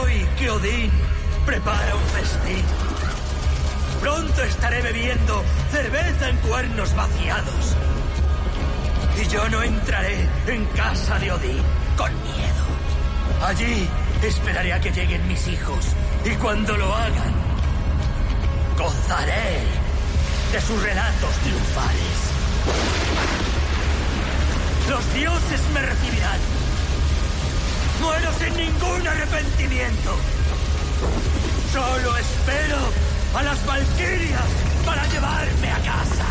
hoy 0.00 0.26
que 0.38 0.50
Odín 0.50 0.90
prepara 1.46 1.94
un 1.94 2.02
festín. 2.02 2.64
Pronto 4.00 4.42
estaré 4.42 4.82
bebiendo 4.82 5.42
cerveza 5.70 6.28
en 6.28 6.36
cuernos 6.38 6.94
vaciados. 6.94 7.76
Y 9.20 9.28
yo 9.28 9.48
no 9.48 9.62
entraré 9.62 10.28
en 10.46 10.64
casa 10.66 11.18
de 11.18 11.32
Odín 11.32 11.62
con 11.96 12.12
miedo. 12.22 12.64
Allí 13.42 13.88
esperaré 14.22 14.72
a 14.72 14.80
que 14.80 14.90
lleguen 14.90 15.26
mis 15.28 15.46
hijos. 15.48 15.86
Y 16.24 16.30
cuando 16.36 16.76
lo 16.76 16.94
hagan, 16.94 17.34
gozaré 18.76 19.62
de 20.52 20.60
sus 20.60 20.82
relatos 20.82 21.34
triunfales. 21.42 22.34
Los 24.88 25.14
dioses 25.14 25.60
me 25.72 25.82
recibirán. 25.82 26.63
Muero 28.04 28.30
sin 28.38 28.54
ningún 28.54 29.08
arrepentimiento. 29.08 30.10
Solo 31.72 32.16
espero 32.18 32.76
a 33.34 33.42
las 33.42 33.66
valquirias 33.66 34.44
para 34.84 35.06
llevarme 35.06 35.70
a 35.70 35.78
casa. 35.78 36.23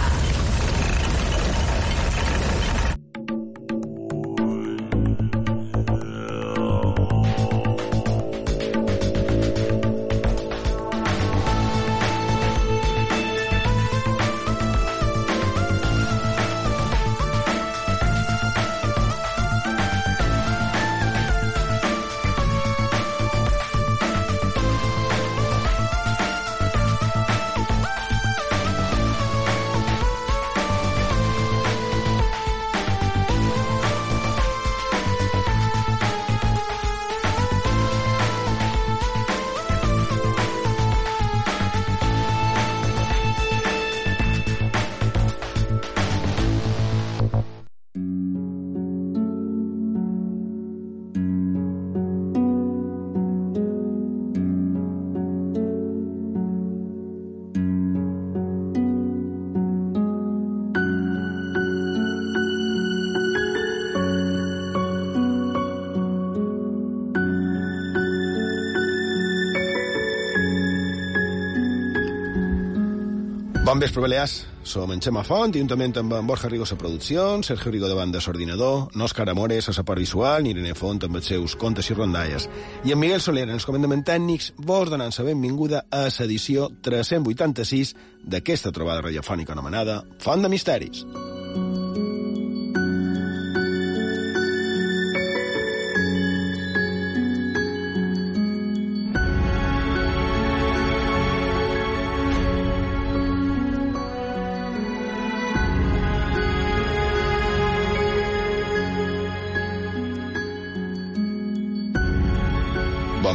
Bon 73.65 73.79
vespre, 73.79 74.01
Balears. 74.01 74.45
Som 74.63 74.91
en 74.91 74.99
Xema 74.99 75.21
Font, 75.23 75.53
juntament 75.55 75.95
amb 75.99 76.13
en 76.17 76.27
Borja 76.27 76.49
producció, 76.75 77.41
Sergio 77.43 77.71
Rigo 77.71 77.87
davant 77.87 78.11
de 78.11 78.19
l'ordinador, 78.19 78.89
Òscar 78.95 79.29
Amores 79.29 79.69
a 79.69 79.73
la 79.77 79.83
part 79.83 79.99
visual, 79.99 80.47
Irene 80.47 80.75
Font 80.75 80.99
amb 81.03 81.15
els 81.15 81.25
seus 81.25 81.55
contes 81.55 81.89
i 81.89 81.93
rondalles. 81.93 82.49
I 82.83 82.91
en 82.91 82.99
Miguel 82.99 83.21
Soler, 83.21 83.47
en 83.47 83.55
els 83.55 83.65
comandaments 83.65 84.05
tècnics, 84.05 84.53
vos 84.57 84.89
donant 84.89 85.15
la 85.17 85.23
benvinguda 85.23 85.85
a 85.89 86.09
l'edició 86.09 86.71
386 86.81 87.95
d'aquesta 88.23 88.71
trobada 88.71 89.01
radiofònica 89.01 89.53
anomenada 89.53 90.03
Font 90.19 90.41
de 90.41 90.49
Misteris. 90.49 91.05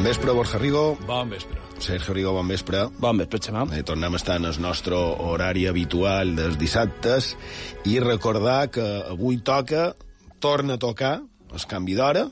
Vespre, 0.09 0.33
Borja 0.33 0.59
Rigo. 0.59 0.97
Bon 1.07 1.29
vespre. 1.29 1.59
Sergio 1.79 2.15
Rigo, 2.15 2.33
bon 2.33 2.49
vespre. 2.49 2.87
Bon 2.99 3.19
vespre, 3.21 3.41
Xemà. 3.45 3.67
Eh, 3.77 3.83
tornem 3.85 4.15
a 4.15 4.17
estar 4.17 4.39
en 4.41 4.47
el 4.49 4.57
nostre 4.63 4.97
horari 4.97 5.67
habitual 5.69 6.33
dels 6.39 6.57
dissabtes 6.57 7.35
i 7.85 7.99
recordar 8.01 8.71
que 8.73 8.87
avui 9.11 9.37
toca, 9.45 9.91
torna 10.41 10.79
a 10.79 10.81
tocar, 10.81 11.19
el 11.53 11.67
canvi 11.69 11.99
d'hora, 11.99 12.25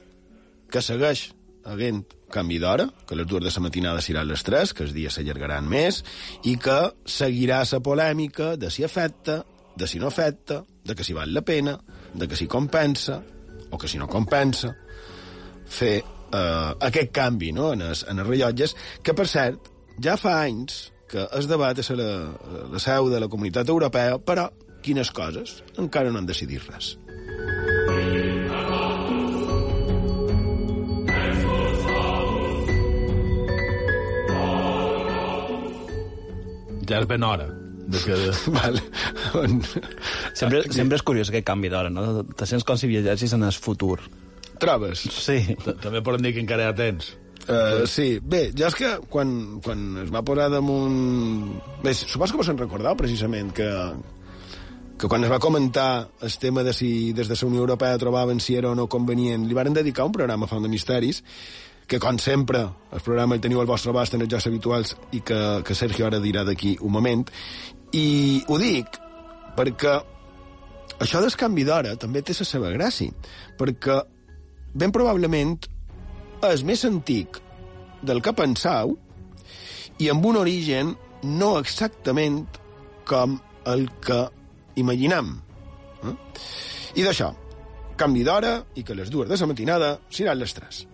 que 0.72 0.80
segueix 0.80 1.26
havent 1.68 2.00
canvi 2.32 2.62
d'hora, 2.62 2.88
que 3.04 3.20
les 3.20 3.28
dues 3.28 3.44
de 3.44 3.52
la 3.52 3.64
matinada 3.66 4.00
seran 4.00 4.28
les 4.30 4.46
3, 4.48 4.72
que 4.72 4.86
els 4.88 4.96
dies 4.96 5.12
s'allargaran 5.12 5.68
més, 5.68 6.00
i 6.48 6.56
que 6.56 6.80
seguirà 7.04 7.60
la 7.60 7.84
polèmica 7.84 8.54
de 8.56 8.72
si 8.72 8.88
afecta, 8.88 9.42
de 9.76 9.86
si 9.86 10.00
no 10.00 10.08
afecta, 10.08 10.62
de 10.82 10.94
que 10.94 11.04
si 11.04 11.12
val 11.12 11.34
la 11.34 11.42
pena, 11.42 11.78
de 12.14 12.26
que 12.26 12.36
si 12.36 12.46
compensa, 12.46 13.22
o 13.68 13.76
que 13.76 13.88
si 13.88 13.98
no 13.98 14.08
compensa, 14.08 14.72
fer 15.66 16.15
eh, 16.32 16.74
aquest 16.88 17.12
canvi 17.14 17.52
no? 17.56 17.72
en, 17.76 17.86
els, 17.90 18.04
en 18.10 18.22
els 18.22 18.28
rellotges, 18.28 18.76
que, 19.02 19.14
per 19.16 19.28
cert, 19.30 19.72
ja 20.02 20.18
fa 20.20 20.40
anys 20.44 20.86
que 21.06 21.26
es 21.38 21.46
debat 21.46 21.78
a 21.78 21.96
la, 21.98 22.12
la 22.72 22.82
seu 22.82 23.10
de 23.10 23.20
la 23.22 23.28
comunitat 23.30 23.68
europea, 23.70 24.18
però 24.18 24.48
quines 24.82 25.10
coses 25.14 25.60
encara 25.78 26.10
no 26.10 26.20
han 26.20 26.26
decidit 26.26 26.66
res. 26.70 26.96
Ja 36.86 37.00
és 37.02 37.08
ben 37.10 37.24
hora. 37.26 37.48
De 37.86 37.98
que... 38.02 38.14
vale. 38.58 38.82
Sempre, 40.34 40.62
sempre 40.74 40.98
és 40.98 41.02
curiós 41.06 41.30
aquest 41.30 41.46
canvi 41.46 41.70
d'hora, 41.70 41.90
no? 41.90 42.22
Te 42.38 42.46
sents 42.46 42.66
com 42.66 42.78
si 42.78 42.90
viatgessis 42.90 43.34
en 43.34 43.46
el 43.46 43.54
futur. 43.54 43.98
Trobes? 44.60 45.06
Sí. 45.12 45.38
També 45.82 46.02
poden 46.04 46.26
dir 46.26 46.34
que 46.36 46.42
encara 46.44 46.66
hi 46.66 46.72
ha 46.72 46.76
temps. 46.76 47.14
Uh, 47.46 47.86
sí, 47.86 48.16
bé, 48.18 48.48
ja 48.58 48.66
és 48.72 48.74
que 48.74 48.88
quan, 49.12 49.60
quan 49.62 49.82
es 50.02 50.10
va 50.10 50.24
posar 50.26 50.48
damunt... 50.50 51.60
Bé, 51.84 51.92
suposo 51.94 52.34
que 52.34 52.40
vos 52.40 52.48
en 52.50 52.58
recordeu, 52.58 52.96
precisament, 52.98 53.52
que, 53.54 53.68
que 54.98 55.10
quan 55.12 55.22
es 55.22 55.30
va 55.30 55.38
comentar 55.42 56.08
el 56.26 56.34
tema 56.42 56.64
de 56.66 56.74
si 56.74 57.12
des 57.14 57.30
de 57.30 57.38
la 57.38 57.46
Unió 57.46 57.62
Europea 57.62 58.00
trobaven 58.02 58.42
si 58.42 58.56
era 58.58 58.72
o 58.72 58.74
no 58.74 58.88
convenient, 58.90 59.46
li 59.46 59.54
varen 59.54 59.78
dedicar 59.78 60.08
un 60.08 60.16
programa 60.16 60.48
a 60.48 60.50
Font 60.50 60.66
de 60.66 60.72
Misteris, 60.72 61.22
que, 61.86 62.00
com 62.02 62.18
sempre, 62.18 62.64
el 62.90 63.04
programa 63.06 63.36
el 63.36 63.44
teniu 63.44 63.62
al 63.62 63.70
vostre 63.70 63.94
abast 63.94 64.18
en 64.18 64.26
els 64.26 64.32
jocs 64.32 64.48
habituals 64.50 64.96
i 65.14 65.22
que, 65.22 65.38
que 65.62 65.78
Sergio 65.78 66.08
ara 66.08 66.18
dirà 66.18 66.42
d'aquí 66.42 66.74
un 66.82 66.96
moment. 66.98 67.22
I 67.94 68.42
ho 68.50 68.58
dic 68.58 68.98
perquè 69.54 69.94
això 70.98 71.22
del 71.22 71.38
canvi 71.38 71.62
d'hora 71.62 71.94
també 72.00 72.24
té 72.26 72.34
la 72.34 72.48
seva 72.48 72.74
gràcia, 72.74 73.14
perquè 73.54 74.00
ben 74.76 74.92
probablement 74.92 75.56
és 76.46 76.62
més 76.68 76.84
antic 76.84 77.40
del 78.06 78.20
que 78.22 78.34
pensau 78.36 78.94
i 80.02 80.10
amb 80.12 80.26
un 80.28 80.36
origen 80.42 80.92
no 81.24 81.56
exactament 81.58 82.44
com 83.08 83.38
el 83.66 83.88
que 84.04 84.20
imaginam. 84.76 85.32
Eh? 86.04 86.12
I 87.00 87.06
d'això, 87.06 87.32
canvi 87.96 88.24
d'hora 88.26 88.58
i 88.76 88.84
que 88.84 88.94
les 88.98 89.10
dues 89.10 89.30
de 89.30 89.40
la 89.40 89.48
matinada 89.48 89.96
seran 90.12 90.38
les 90.38 90.54
tres. 90.54 90.84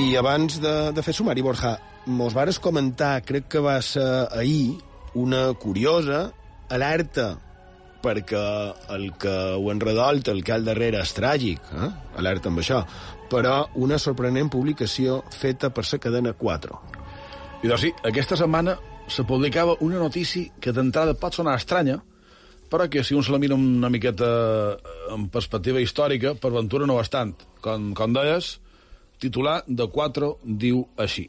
I 0.00 0.16
abans 0.16 0.56
de, 0.62 0.70
de 0.96 1.02
fer 1.04 1.12
sumari, 1.12 1.42
Borja, 1.44 1.74
mos 2.08 2.32
vares 2.32 2.56
comentar, 2.62 3.20
crec 3.26 3.50
que 3.52 3.60
va 3.60 3.74
ser 3.84 4.04
ahir, 4.32 4.78
una 5.18 5.50
curiosa 5.60 6.30
alerta 6.72 7.34
perquè 8.00 8.40
el 8.94 9.10
que 9.20 9.34
ho 9.58 9.66
enredolt, 9.72 10.30
el 10.32 10.40
que 10.46 10.54
al 10.54 10.64
darrere 10.64 11.02
és 11.02 11.12
tràgic, 11.16 11.66
eh? 11.74 11.90
alerta 12.22 12.48
amb 12.48 12.62
això, 12.62 12.78
però 13.28 13.58
una 13.82 13.98
sorprenent 14.00 14.48
publicació 14.48 15.18
feta 15.36 15.68
per 15.74 15.84
la 15.90 16.00
cadena 16.06 16.32
4. 16.32 16.80
I 17.60 17.68
doncs 17.68 17.84
sí, 17.84 17.92
aquesta 18.12 18.40
setmana 18.40 18.78
se 19.10 19.26
publicava 19.28 19.76
una 19.84 20.00
notícia 20.00 20.48
que 20.60 20.72
d'entrada 20.72 21.18
pot 21.18 21.36
sonar 21.36 21.58
estranya, 21.60 21.98
però 22.72 22.88
que 22.88 23.04
si 23.04 23.18
un 23.18 23.26
se 23.26 23.34
la 23.34 23.42
mira 23.42 23.58
una 23.58 23.90
miqueta 23.90 24.32
en 25.12 25.28
perspectiva 25.28 25.82
històrica, 25.82 26.34
per 26.40 26.54
ventura 26.56 26.86
no 26.86 26.96
bastant. 26.96 27.34
Com, 27.60 27.92
com 27.98 28.16
deies, 28.16 28.54
titular 29.20 29.60
de 29.68 29.86
4 29.86 30.30
diu 30.42 30.86
així. 30.96 31.28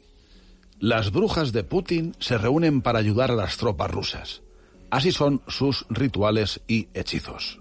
Las 0.80 1.12
brujas 1.12 1.52
de 1.52 1.62
Putin 1.62 2.14
se 2.18 2.38
reúnen 2.38 2.82
para 2.82 2.98
ayudar 2.98 3.30
a 3.30 3.36
las 3.36 3.56
tropas 3.56 3.90
rusas. 3.90 4.42
Así 4.90 5.12
son 5.12 5.40
sus 5.46 5.86
rituales 5.88 6.60
y 6.66 6.88
hechizos. 6.92 7.60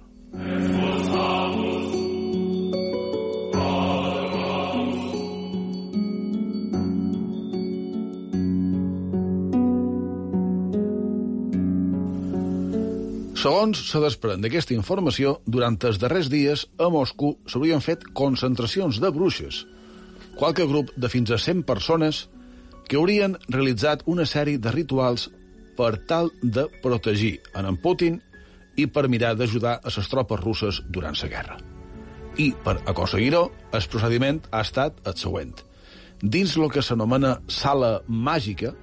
Segons 13.41 13.79
se 13.89 13.97
desprèn 13.97 14.43
d'aquesta 14.43 14.75
informació, 14.75 15.39
durant 15.49 15.77
els 15.89 15.97
darrers 16.01 16.27
dies 16.29 16.67
a 16.77 16.89
Moscou 16.93 17.39
s'haurien 17.49 17.81
fet 17.81 18.03
concentracions 18.13 18.99
de 19.01 19.09
bruixes, 19.09 19.63
qualque 20.35 20.65
grup 20.67 20.91
de 20.95 21.09
fins 21.09 21.31
a 21.31 21.37
100 21.37 21.63
persones 21.67 22.27
que 22.87 22.97
haurien 22.99 23.37
realitzat 23.47 24.03
una 24.05 24.25
sèrie 24.25 24.59
de 24.59 24.71
rituals 24.73 25.29
per 25.77 25.95
tal 26.07 26.31
de 26.41 26.67
protegir 26.83 27.39
en 27.55 27.65
en 27.69 27.77
Putin 27.79 28.19
i 28.75 28.87
per 28.87 29.09
mirar 29.09 29.33
d'ajudar 29.35 29.79
a 29.79 29.91
les 29.95 30.09
tropes 30.11 30.39
russes 30.39 30.81
durant 30.89 31.17
la 31.21 31.29
guerra. 31.31 31.57
I, 32.37 32.53
per 32.63 32.77
aconseguir-ho, 32.87 33.49
el 33.71 33.87
procediment 33.91 34.39
ha 34.51 34.61
estat 34.63 35.01
el 35.07 35.17
següent. 35.19 35.53
Dins 36.21 36.55
el 36.57 36.69
que 36.71 36.83
s'anomena 36.85 37.39
sala 37.47 38.01
màgica, 38.07 38.73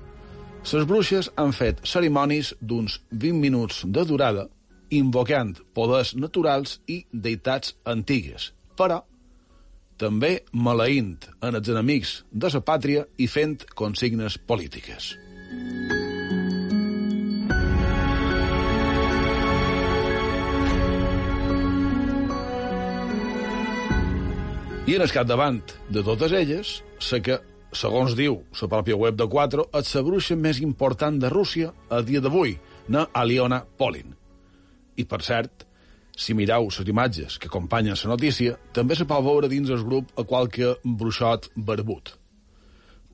les 0.72 0.84
bruixes 0.84 1.30
han 1.36 1.52
fet 1.56 1.80
cerimonis 1.86 2.52
d'uns 2.60 2.98
20 3.10 3.40
minuts 3.40 3.84
de 3.86 4.04
durada 4.04 4.48
invocant 4.90 5.54
poders 5.76 6.14
naturals 6.16 6.78
i 6.88 7.02
deïtats 7.12 7.74
antigues, 7.84 8.52
però 8.76 9.02
també 9.98 10.38
maleint 10.52 11.26
en 11.42 11.58
els 11.58 11.68
enemics 11.68 12.22
de 12.30 12.50
la 12.54 12.62
pàtria 12.62 13.04
i 13.18 13.26
fent 13.26 13.58
consignes 13.74 14.38
polítiques. 14.38 15.16
I 24.88 24.94
en 24.96 25.02
el 25.04 25.12
capdavant 25.12 25.60
de 25.92 26.00
totes 26.00 26.32
elles, 26.32 26.78
sé 26.96 27.18
que, 27.20 27.34
segons 27.76 28.14
diu 28.16 28.38
la 28.62 28.68
pròpia 28.72 28.96
web 28.96 29.18
de 29.20 29.26
4, 29.28 29.66
és 29.76 29.90
la 29.98 30.02
bruixa 30.06 30.36
més 30.40 30.62
important 30.64 31.18
de 31.20 31.28
Rússia 31.28 31.74
a 31.92 32.00
dia 32.00 32.22
d'avui, 32.24 32.54
na 32.88 33.04
Aliona 33.12 33.60
Polin. 33.76 34.14
I, 34.96 35.04
per 35.04 35.20
cert, 35.20 35.68
si 36.19 36.35
mireu 36.35 36.67
les 36.67 36.91
imatges 36.91 37.38
que 37.38 37.49
acompanyen 37.50 37.97
la 38.03 38.15
notícia, 38.17 38.56
també 38.75 38.97
se 38.99 39.06
pot 39.06 39.23
veure 39.25 39.50
dins 39.50 39.70
el 39.70 39.85
grup 39.87 40.11
a 40.19 40.25
qualque 40.26 40.75
bruixot 40.82 41.53
barbut. 41.55 42.19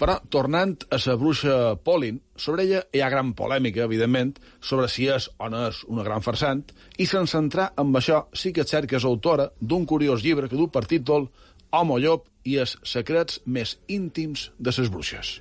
Però, 0.01 0.17
tornant 0.27 0.75
a 0.91 0.99
la 0.99 1.15
bruixa 1.15 1.77
Polin, 1.87 2.17
sobre 2.35 2.65
ella 2.65 2.81
hi 2.91 3.03
ha 3.05 3.11
gran 3.13 3.31
polèmica, 3.39 3.85
evidentment, 3.85 4.35
sobre 4.61 4.89
si 4.91 5.07
és 5.07 5.29
o 5.39 5.51
no 5.53 5.69
és 5.69 5.85
una 5.87 6.03
gran 6.03 6.25
farsant, 6.25 6.65
i 6.99 7.07
sense 7.07 7.39
entrar 7.39 7.71
amb 7.79 8.01
això 8.01 8.25
sí 8.35 8.53
que 8.53 8.65
és 8.65 8.75
cert 8.75 8.91
que 8.91 8.99
és 8.99 9.07
autora 9.07 9.53
d'un 9.61 9.87
curiós 9.87 10.25
llibre 10.25 10.49
que 10.51 10.59
du 10.59 10.67
per 10.67 10.87
títol 10.91 11.29
Homo 11.71 12.01
Llop 12.03 12.27
i 12.45 12.59
els 12.65 12.75
secrets 12.83 13.41
més 13.47 13.79
íntims 13.87 14.51
de 14.59 14.75
les 14.75 14.91
bruixes. 14.91 15.39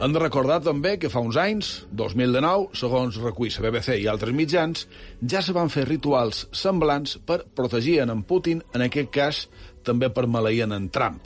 Hem 0.00 0.14
de 0.16 0.20
recordar 0.22 0.62
també 0.64 0.94
que 0.96 1.10
fa 1.12 1.20
uns 1.20 1.36
anys, 1.36 1.70
2019, 1.92 2.70
segons 2.80 3.18
recull 3.20 3.50
la 3.52 3.68
BBC 3.68 3.98
i 4.00 4.06
altres 4.08 4.32
mitjans, 4.32 4.86
ja 5.28 5.42
se 5.44 5.52
van 5.52 5.68
fer 5.68 5.82
rituals 5.84 6.46
semblants 6.56 7.18
per 7.28 7.42
protegir 7.44 7.98
en 8.00 8.22
Putin, 8.24 8.62
en 8.72 8.86
aquest 8.86 9.10
cas 9.12 9.40
també 9.84 10.08
per 10.08 10.24
maleir 10.24 10.64
en 10.64 10.88
Trump. 10.88 11.20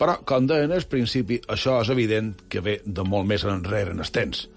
Però, 0.00 0.16
com 0.26 0.48
deien 0.50 0.74
al 0.74 0.88
principi, 0.90 1.38
això 1.46 1.76
és 1.84 1.92
evident 1.94 2.32
que 2.50 2.64
ve 2.66 2.80
de 2.84 3.04
molt 3.06 3.30
més 3.30 3.44
enrere 3.46 3.94
en 3.94 4.02
els 4.02 4.10
temps. 4.10 4.48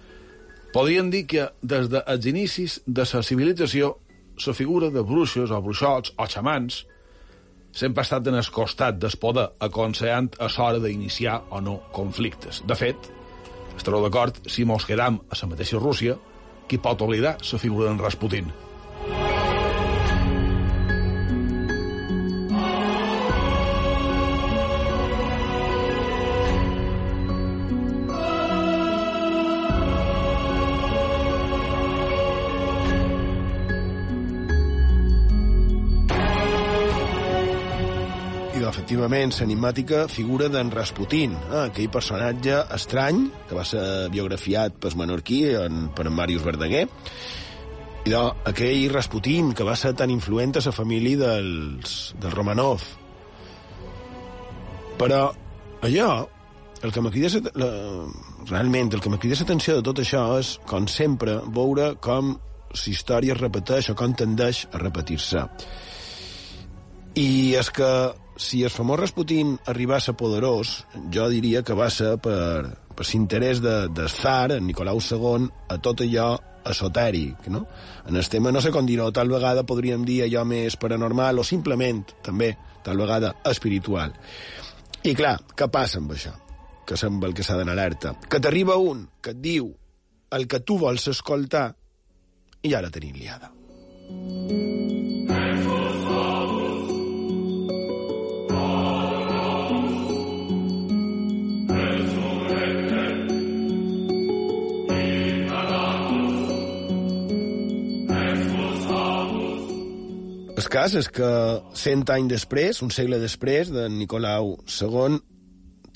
Podríem 0.74 1.12
dir 1.14 1.28
que 1.30 1.46
des 1.62 1.92
dels 1.94 2.26
inicis 2.26 2.80
de 2.88 3.06
la 3.06 3.22
civilització 3.22 3.92
la 4.48 4.54
figura 4.58 4.90
de 4.90 5.04
bruixes 5.06 5.54
o 5.54 5.62
bruixots 5.62 6.16
o 6.18 6.26
xamans 6.26 6.88
sempre 7.70 8.02
ha 8.02 8.08
estat 8.08 8.32
en 8.32 8.40
el 8.40 8.50
costat 8.50 8.98
del 8.98 9.14
poder, 9.22 9.52
aconsejant 9.62 10.32
a 10.42 10.50
l'hora 10.50 10.82
d'iniciar 10.82 11.44
o 11.54 11.62
no 11.62 11.78
conflictes. 11.94 12.64
De 12.66 12.74
fet, 12.74 13.12
estareu 13.78 14.04
d'acord 14.04 14.40
si 14.50 14.66
mos 14.66 14.86
quedam 14.86 15.22
a 15.30 15.42
la 15.42 15.52
mateixa 15.54 15.82
Rússia, 15.82 16.18
qui 16.68 16.78
pot 16.78 17.02
oblidar 17.02 17.38
la 17.40 17.60
figura 17.62 17.88
d'en 17.88 18.02
Rasputin? 18.04 18.67
Efectivament, 39.08 39.40
l'enigmàtica 39.40 40.00
figura 40.12 40.48
d'en 40.52 40.68
Rasputin, 40.68 41.32
eh, 41.32 41.60
aquell 41.70 41.88
personatge 41.88 42.58
estrany 42.76 43.22
que 43.48 43.56
va 43.56 43.64
ser 43.64 44.10
biografiat 44.12 44.76
per 44.84 44.92
menorquí 45.00 45.38
en, 45.56 45.86
per 45.96 46.10
en 46.10 46.16
Màrius 46.18 46.44
Verdaguer, 46.44 46.82
i 48.04 48.12
de, 48.12 48.24
aquell 48.52 48.90
Rasputin 48.92 49.54
que 49.56 49.64
va 49.64 49.78
ser 49.80 49.94
tan 49.96 50.12
influent 50.12 50.58
a 50.60 50.66
la 50.66 50.76
família 50.76 51.22
dels, 51.22 51.96
dels 52.20 52.36
Romanov. 52.36 52.84
Però 55.00 55.24
allò, 55.88 56.12
el 56.84 56.92
que 56.92 57.08
crida 57.08 57.44
la, 57.56 57.72
realment, 58.52 58.92
el 58.92 59.00
que 59.00 59.16
me 59.16 59.24
crida 59.24 59.40
l'atenció 59.40 59.80
de 59.80 59.88
tot 59.88 60.04
això 60.04 60.28
és, 60.36 60.58
com 60.68 60.92
sempre, 60.92 61.40
veure 61.48 61.94
com 61.96 62.36
la 62.76 62.86
història 62.92 63.40
es 63.40 63.40
repeteix 63.40 63.88
o 63.88 63.96
com 63.96 64.12
tendeix 64.12 64.66
a 64.74 64.84
repetir-se. 64.84 65.48
I 67.16 67.56
és 67.56 67.72
que 67.72 67.92
si 68.38 68.64
el 68.64 68.74
famós 68.74 69.00
Rasputin 69.00 69.56
arribà 69.70 69.98
a 69.98 70.04
ser 70.04 70.16
poderós, 70.18 70.86
jo 71.14 71.28
diria 71.32 71.64
que 71.66 71.76
va 71.78 71.90
ser 71.94 72.16
per, 72.24 72.70
per 72.96 73.08
l'interès 73.10 73.62
de, 73.64 73.76
de 73.94 74.08
Tsar, 74.10 74.58
en 74.58 74.68
Nicolau 74.68 75.02
II, 75.02 75.50
a 75.70 75.78
tot 75.84 76.04
allò 76.06 76.30
esotèric, 76.68 77.48
no? 77.54 77.66
En 78.08 78.16
el 78.16 78.28
tema, 78.30 78.52
no 78.52 78.62
sé 78.62 78.72
com 78.76 78.86
dir-ho, 78.88 79.10
tal 79.16 79.32
vegada 79.32 79.66
podríem 79.68 80.04
dir 80.08 80.24
allò 80.26 80.44
més 80.48 80.78
paranormal 80.80 81.40
o 81.40 81.46
simplement, 81.48 82.04
també, 82.24 82.54
tal 82.84 83.00
vegada, 83.00 83.34
espiritual. 83.48 84.16
I 85.04 85.16
clar, 85.16 85.38
què 85.56 85.70
passa 85.72 86.02
amb 86.02 86.14
això? 86.16 86.34
Que 86.88 86.98
sembla 87.00 87.30
el 87.30 87.36
que 87.36 87.44
s'ha 87.44 87.58
d'anar 87.60 87.76
alerta. 87.76 88.16
Que 88.28 88.42
t'arriba 88.44 88.78
un 88.80 89.06
que 89.22 89.36
et 89.36 89.42
diu 89.44 89.72
el 90.32 90.48
que 90.48 90.60
tu 90.60 90.80
vols 90.82 91.08
escoltar 91.12 91.70
i 92.64 92.74
ja 92.74 92.84
la 92.84 92.92
tenim 92.92 93.16
liada. 93.16 93.52
Cas 110.68 110.98
és 111.00 111.08
que 111.08 111.28
cent 111.80 112.02
anys 112.12 112.32
després, 112.34 112.82
un 112.84 112.92
segle 112.92 113.22
després, 113.22 113.70
de 113.72 113.86
Nicolau 113.88 114.58
II, 114.68 115.20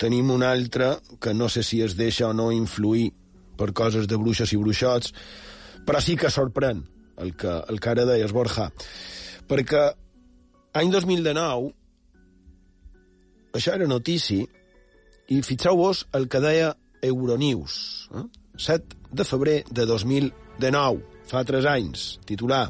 tenim 0.00 0.30
un 0.32 0.44
altre 0.46 0.94
que 1.20 1.34
no 1.36 1.50
sé 1.52 1.60
si 1.66 1.82
es 1.84 1.96
deixa 1.98 2.30
o 2.30 2.32
no 2.32 2.48
influir 2.54 3.10
per 3.58 3.72
coses 3.76 4.08
de 4.08 4.16
bruixes 4.16 4.54
i 4.54 4.60
bruixots, 4.60 5.12
però 5.84 6.00
sí 6.00 6.16
que 6.16 6.30
sorprèn 6.32 6.80
el 7.20 7.34
que, 7.36 7.52
el 7.68 7.80
que 7.82 7.92
ara 7.92 8.06
deies, 8.08 8.32
Borja. 8.32 8.70
Perquè 9.50 9.84
any 10.80 10.90
2019, 10.94 11.68
això 13.52 13.76
era 13.76 13.90
notícia, 13.90 14.48
i 15.28 15.42
fixeu-vos 15.44 16.06
el 16.16 16.30
que 16.32 16.40
deia 16.40 16.72
Euronews, 17.04 17.76
eh? 18.16 18.26
7 18.56 19.12
de 19.12 19.24
febrer 19.28 19.60
de 19.68 19.84
2019, 19.88 21.04
fa 21.28 21.44
3 21.44 21.68
anys, 21.76 22.08
titular 22.28 22.66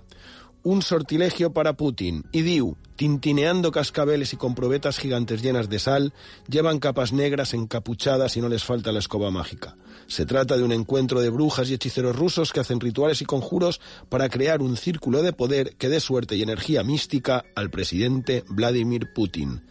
un 0.62 0.82
sortilegio 0.82 1.52
para 1.52 1.76
Putin, 1.76 2.24
y 2.32 2.42
diu, 2.42 2.76
tintineando 2.96 3.72
cascabeles 3.72 4.32
y 4.32 4.36
con 4.36 4.54
probetas 4.54 4.98
gigantes 4.98 5.42
llenas 5.42 5.68
de 5.68 5.78
sal, 5.78 6.12
llevan 6.48 6.78
capas 6.78 7.12
negras 7.12 7.54
encapuchadas 7.54 8.36
y 8.36 8.40
no 8.40 8.48
les 8.48 8.64
falta 8.64 8.92
la 8.92 9.00
escoba 9.00 9.30
mágica. 9.30 9.76
Se 10.06 10.26
trata 10.26 10.56
de 10.56 10.62
un 10.62 10.72
encuentro 10.72 11.20
de 11.20 11.30
brujas 11.30 11.68
y 11.68 11.74
hechiceros 11.74 12.14
rusos 12.14 12.52
que 12.52 12.60
hacen 12.60 12.80
rituales 12.80 13.22
y 13.22 13.24
conjuros 13.24 13.80
para 14.08 14.28
crear 14.28 14.62
un 14.62 14.76
círculo 14.76 15.22
de 15.22 15.32
poder 15.32 15.74
que 15.76 15.88
dé 15.88 16.00
suerte 16.00 16.36
y 16.36 16.42
energía 16.42 16.84
mística 16.84 17.44
al 17.56 17.70
presidente 17.70 18.44
Vladimir 18.48 19.12
Putin. 19.12 19.62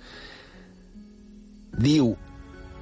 Diu, 1.77 2.17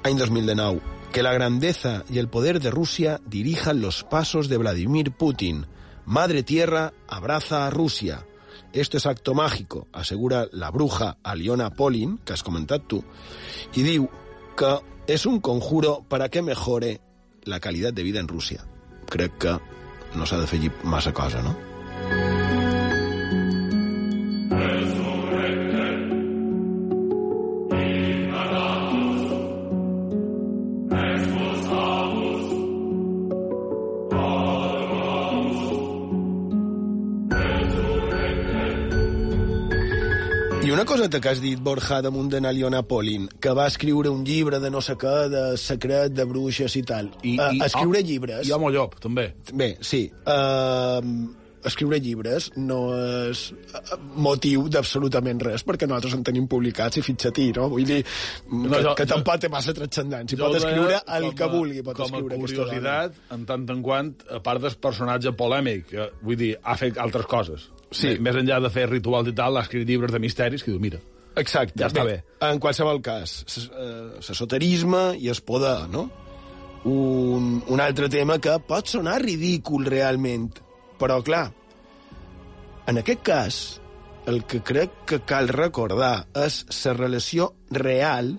any 0.04 0.18
2019, 0.18 0.82
que 1.12 1.24
la 1.24 1.34
grandeza 1.34 2.04
y 2.10 2.18
el 2.18 2.28
poder 2.28 2.60
de 2.60 2.72
Rusia 2.72 3.22
dirijan 3.28 3.82
los 3.82 4.04
pasos 4.04 4.48
de 4.48 4.58
Vladimir 4.58 5.12
Putin, 5.12 5.66
Madre 6.10 6.42
Tierra 6.42 6.92
abraza 7.08 7.68
a 7.68 7.70
Rusia. 7.70 8.26
Esto 8.74 8.98
es 8.98 9.06
acto 9.06 9.36
mágico, 9.36 9.88
assegura 9.94 10.48
la 10.52 10.72
bruja 10.72 11.18
Aliona 11.22 11.70
Polin, 11.70 12.18
que 12.26 12.34
has 12.34 12.42
comentat 12.42 12.88
tu, 12.90 13.04
i 13.78 13.86
diu 13.86 14.10
que 14.58 14.72
és 15.06 15.28
un 15.30 15.38
conjuro 15.38 16.00
para 16.10 16.32
que 16.34 16.42
mejore 16.42 16.96
la 17.46 17.62
qualitat 17.62 17.94
de 17.94 18.02
vida 18.10 18.26
en 18.26 18.28
Rússia. 18.28 18.66
Crec 19.06 19.38
que 19.38 19.58
no 20.18 20.26
s'ha 20.26 20.42
de 20.42 20.50
fer 20.50 20.74
massa 20.82 21.14
cosa, 21.14 21.46
no? 21.46 21.69
Una 40.80 40.88
coseta 40.88 41.20
que 41.20 41.28
has 41.28 41.42
dit, 41.44 41.60
Borja, 41.60 41.98
damunt 42.00 42.30
de 42.32 42.40
Naliona 42.40 42.80
Polin, 42.88 43.26
que 43.44 43.52
va 43.52 43.66
escriure 43.68 44.08
un 44.08 44.22
llibre 44.24 44.62
de 44.64 44.70
no 44.72 44.80
sé 44.80 44.94
què, 44.96 45.16
de 45.28 45.42
secret, 45.60 46.14
de 46.16 46.24
bruixes 46.24 46.78
i 46.80 46.84
tal. 46.88 47.10
I, 47.20 47.34
uh, 47.36 47.50
i, 47.52 47.60
escriure 47.66 48.00
oh, 48.00 48.06
llibres... 48.08 48.48
I 48.48 48.54
Home 48.56 48.70
Llop, 48.72 48.96
també. 49.04 49.26
Bé, 49.52 49.74
sí. 49.84 50.06
Uh, 50.24 51.02
escriure 51.68 52.00
llibres 52.00 52.48
no 52.56 52.78
és 52.96 53.42
eh, 53.52 53.98
motiu 54.24 54.70
d'absolutament 54.72 55.42
res, 55.44 55.66
perquè 55.68 55.90
nosaltres 55.90 56.16
en 56.16 56.24
tenim 56.30 56.46
publicats 56.48 57.02
i 57.02 57.04
fitxatí, 57.04 57.50
no? 57.58 57.68
Vull 57.74 57.84
dir 57.90 57.98
no, 58.54 58.70
que, 58.70 58.80
jo, 58.86 58.94
que 59.02 59.08
tampoc 59.10 59.44
té 59.44 59.50
massa 59.52 59.76
transcendència. 59.76 60.40
Pot 60.40 60.62
escriure 60.62 61.02
el 61.18 61.28
que 61.36 61.50
vulgui, 61.52 61.84
pot 61.84 62.00
com 62.00 62.08
escriure 62.08 62.38
a 62.38 62.46
curiositat, 62.46 63.20
en 63.36 63.44
tant 63.50 63.68
en 63.76 63.84
quant, 63.84 64.14
a 64.32 64.40
part 64.48 64.64
del 64.64 64.80
personatge 64.80 65.36
polèmic, 65.44 65.92
vull 66.24 66.40
dir, 66.40 66.54
ha 66.64 66.80
fet 66.80 67.04
altres 67.04 67.28
coses. 67.28 67.68
Sí. 67.92 68.18
Més 68.22 68.38
enllà 68.38 68.60
de 68.62 68.70
fer 68.74 68.90
rituals 68.90 69.32
i 69.32 69.36
tal, 69.38 69.58
ha 69.58 69.66
escrit 69.66 69.88
llibres 69.88 70.14
de 70.14 70.22
misteris 70.22 70.64
que 70.64 70.72
diu, 70.72 70.82
mira, 70.82 71.00
Exacte. 71.40 71.78
Ja 71.80 71.90
està 71.90 72.06
bé. 72.08 72.18
En 72.46 72.60
qualsevol 72.62 73.02
cas, 73.06 73.44
l'esoterisme 74.28 75.14
i 75.20 75.30
el 75.32 75.42
poder, 75.46 75.88
no? 75.92 76.08
Un, 76.90 77.60
un 77.68 77.84
altre 77.84 78.10
tema 78.12 78.40
que 78.40 78.56
pot 78.68 78.88
sonar 78.88 79.20
ridícul 79.24 79.88
realment, 79.90 80.50
però 81.00 81.20
clar, 81.26 81.50
en 82.88 83.02
aquest 83.02 83.24
cas, 83.26 83.60
el 84.30 84.44
que 84.50 84.62
crec 84.66 85.04
que 85.10 85.22
cal 85.28 85.52
recordar 85.52 86.30
és 86.46 86.64
la 86.86 86.96
relació 86.98 87.54
real 87.72 88.38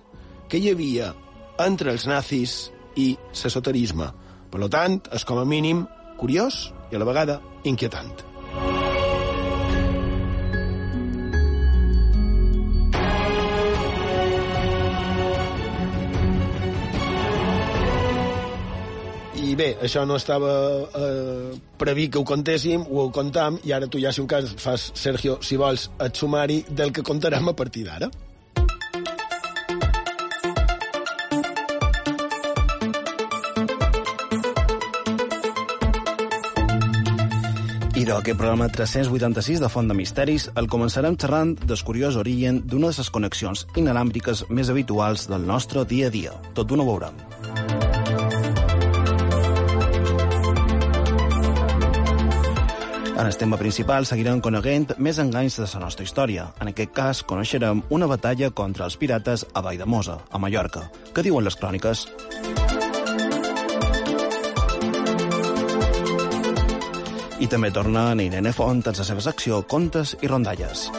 que 0.49 0.59
hi 0.59 0.73
havia 0.73 1.13
entre 1.61 1.93
els 1.93 2.07
nazis 2.09 2.57
i 2.97 3.13
l'esoterisme. 3.31 4.09
Per 4.51 4.67
tant, 4.73 4.99
és 5.15 5.23
com 5.27 5.39
a 5.39 5.47
mínim 5.47 5.85
curiós 6.19 6.67
i 6.91 6.97
a 6.97 7.01
la 7.01 7.07
vegada 7.07 7.39
inquietant. 7.63 8.30
I 19.51 19.55
bé, 19.59 19.73
això 19.83 20.05
no 20.07 20.15
estava 20.15 20.51
eh, 20.95 21.51
previst 21.75 22.13
que 22.13 22.19
ho 22.21 22.23
contéssim, 22.23 22.85
ho 22.87 23.09
contam, 23.11 23.57
i 23.67 23.73
ara 23.75 23.89
tu 23.91 23.99
ja, 23.99 24.13
si 24.15 24.21
un 24.23 24.27
cas, 24.31 24.53
fas, 24.55 24.91
Sergio, 24.95 25.41
si 25.43 25.57
vols, 25.59 25.89
el 25.99 26.13
sumari 26.15 26.61
del 26.69 26.93
que 26.95 27.03
contarem 27.03 27.49
a 27.51 27.53
partir 27.53 27.83
d'ara. 27.83 28.07
I 37.99 38.05
d'aquest 38.07 38.39
programa 38.39 38.69
386 38.71 39.59
de 39.59 39.67
Font 39.69 39.91
de 39.91 39.99
Misteris 39.99 40.47
el 40.55 40.71
començarem 40.71 41.19
xerrant 41.19 41.57
del 41.59 41.83
curiós 41.83 42.15
origen 42.23 42.63
d'una 42.63 42.95
de 42.95 43.03
les 43.03 43.11
connexions 43.19 43.67
inalàmbriques 43.75 44.47
més 44.47 44.71
habituals 44.71 45.27
del 45.27 45.43
nostre 45.43 45.83
dia 45.91 46.07
a 46.07 46.15
dia. 46.15 46.39
Tot 46.55 46.71
d'una 46.71 46.87
ho 46.87 46.91
veurem. 46.93 47.21
En 53.21 53.27
el 53.27 53.37
tema 53.37 53.57
principal 53.61 54.07
seguirem 54.09 54.39
coneguent 54.41 54.95
més 54.97 55.19
enganys 55.21 55.59
de 55.59 55.67
la 55.69 55.81
nostra 55.83 56.01
història. 56.07 56.47
En 56.57 56.71
aquest 56.71 56.89
cas, 56.97 57.19
coneixerem 57.21 57.83
una 57.93 58.07
batalla 58.09 58.49
contra 58.49 58.87
els 58.87 58.97
pirates 58.97 59.43
a 59.53 59.61
Valldemosa, 59.61 60.15
a 60.31 60.41
Mallorca. 60.41 60.87
Què 61.13 61.21
diuen 61.21 61.45
les 61.45 61.59
cròniques? 61.61 62.07
I 67.37 67.45
també 67.53 67.69
torna 67.69 68.09
en 68.15 68.25
Irene 68.25 68.57
Font 68.57 68.81
en 68.81 69.01
la 69.03 69.09
seva 69.13 69.21
secció 69.29 69.61
Contes 69.69 70.17
i 70.25 70.33
Rondalles. 70.33 70.89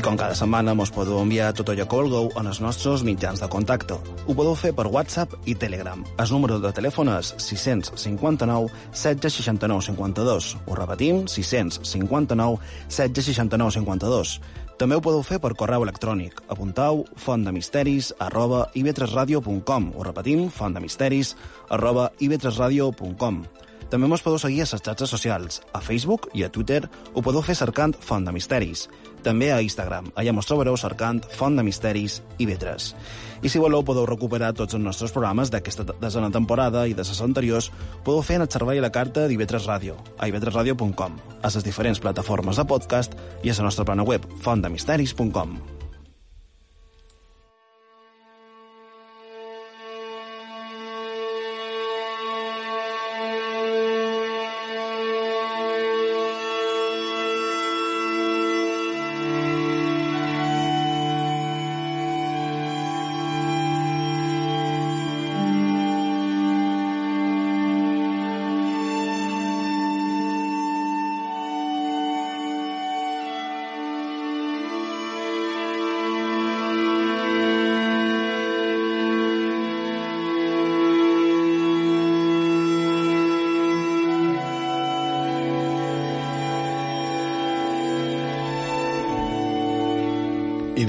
I 0.00 0.02
com 0.02 0.16
cada 0.16 0.32
setmana 0.32 0.72
mos 0.72 0.88
podeu 0.96 1.18
enviar 1.20 1.50
tot 1.52 1.68
allò 1.68 1.84
que 1.84 1.98
vulgueu 1.98 2.30
en 2.40 2.46
els 2.48 2.60
nostres 2.64 3.02
mitjans 3.04 3.42
de 3.42 3.48
contacte. 3.52 3.98
Ho 4.00 4.32
podeu 4.38 4.54
fer 4.56 4.70
per 4.72 4.86
WhatsApp 4.88 5.34
i 5.44 5.52
Telegram. 5.60 6.00
El 6.16 6.32
número 6.32 6.56
de 6.62 6.70
telèfon 6.72 7.10
és 7.18 7.34
659 7.36 8.72
1669 8.94 9.90
52. 9.90 10.50
Ho 10.64 10.78
repetim, 10.80 11.26
659 11.28 12.56
1669 12.88 13.76
52. 13.76 14.34
També 14.80 14.96
ho 14.96 15.04
podeu 15.04 15.20
fer 15.20 15.36
per 15.36 15.52
correu 15.52 15.84
electrònic. 15.84 16.40
Apuntau 16.48 17.04
fontdemisteris 17.20 18.14
arroba 18.18 18.70
ivetresradio.com. 18.72 19.92
Ho 19.98 20.08
repetim, 20.08 20.48
fontdemisteris 20.48 21.36
arroba 21.68 22.08
ivetresradio.com. 22.24 23.44
També 23.90 24.06
mos 24.06 24.22
podeu 24.22 24.38
seguir 24.38 24.62
a 24.62 24.68
les 24.70 24.82
xarxes 24.86 25.10
socials. 25.10 25.58
A 25.74 25.80
Facebook 25.82 26.28
i 26.38 26.44
a 26.46 26.48
Twitter 26.54 26.84
ho 26.86 27.22
podeu 27.26 27.42
fer 27.42 27.56
cercant 27.58 27.96
Font 27.98 28.22
de 28.24 28.30
Misteris. 28.32 28.86
També 29.24 29.50
a 29.52 29.60
Instagram. 29.64 30.12
Allà 30.16 30.32
mos 30.32 30.48
trobareu 30.48 30.76
cercant 30.80 31.20
Font 31.36 31.56
de 31.58 31.64
Misteris 31.66 32.20
i 32.38 32.46
Vetres. 32.48 32.94
I 33.40 33.48
si 33.48 33.60
voleu 33.60 33.84
podeu 33.86 34.04
recuperar 34.08 34.52
tots 34.52 34.76
els 34.76 34.84
nostres 34.84 35.12
programes 35.14 35.52
d'aquesta 35.52 35.86
desena 36.00 36.30
temporada 36.30 36.86
i 36.86 36.94
de 36.94 37.04
les 37.04 37.22
anteriors 37.24 37.70
podeu 38.04 38.22
fer 38.22 38.36
en 38.36 38.46
el 38.46 38.52
servei 38.52 38.78
a 38.78 38.84
la 38.84 38.92
carta 38.92 39.26
d'Ivetres 39.28 39.68
Ràdio, 39.68 39.96
a 40.18 40.28
ivetresradio.com, 40.28 41.18
a 41.40 41.52
les 41.54 41.64
diferents 41.64 42.00
plataformes 42.00 42.60
de 42.60 42.68
podcast 42.68 43.16
i 43.42 43.50
a 43.50 43.56
la 43.56 43.70
nostra 43.70 43.88
plana 43.88 44.04
web 44.04 44.26
fontdemisteris.com. 44.44 45.79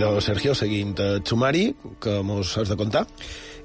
De 0.01 0.20
Sergio, 0.20 0.55
seguint 0.58 0.96
el 0.98 1.20
sumari, 1.29 1.75
que 2.01 2.24
mos 2.25 2.55
has 2.58 2.72
de 2.72 2.77
contar. 2.79 3.03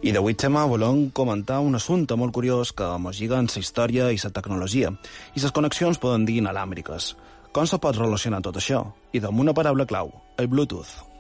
I 0.05 0.13
d'avui, 0.13 0.35
Xema, 0.37 0.67
volem 0.69 1.07
comentar 1.17 1.63
un 1.65 1.79
assumpte 1.79 2.13
molt 2.13 2.35
curiós 2.37 2.75
que 2.77 2.91
mos 3.01 3.17
lliga 3.17 3.41
en 3.41 3.49
la 3.49 3.63
història 3.63 4.11
i 4.13 4.21
la 4.21 4.35
tecnologia, 4.37 4.93
i 5.33 5.41
les 5.41 5.57
connexions 5.57 5.97
poden 5.97 6.29
dir 6.29 6.37
inalàmbriques. 6.43 7.15
Com 7.57 7.65
se 7.65 7.81
pot 7.81 7.97
relacionar 7.97 8.45
tot 8.45 8.61
això? 8.61 8.85
I 9.17 9.25
amb 9.25 9.41
una 9.41 9.57
paraula 9.57 9.89
clau, 9.89 10.13
el 10.37 10.53
Bluetooth. 10.53 11.16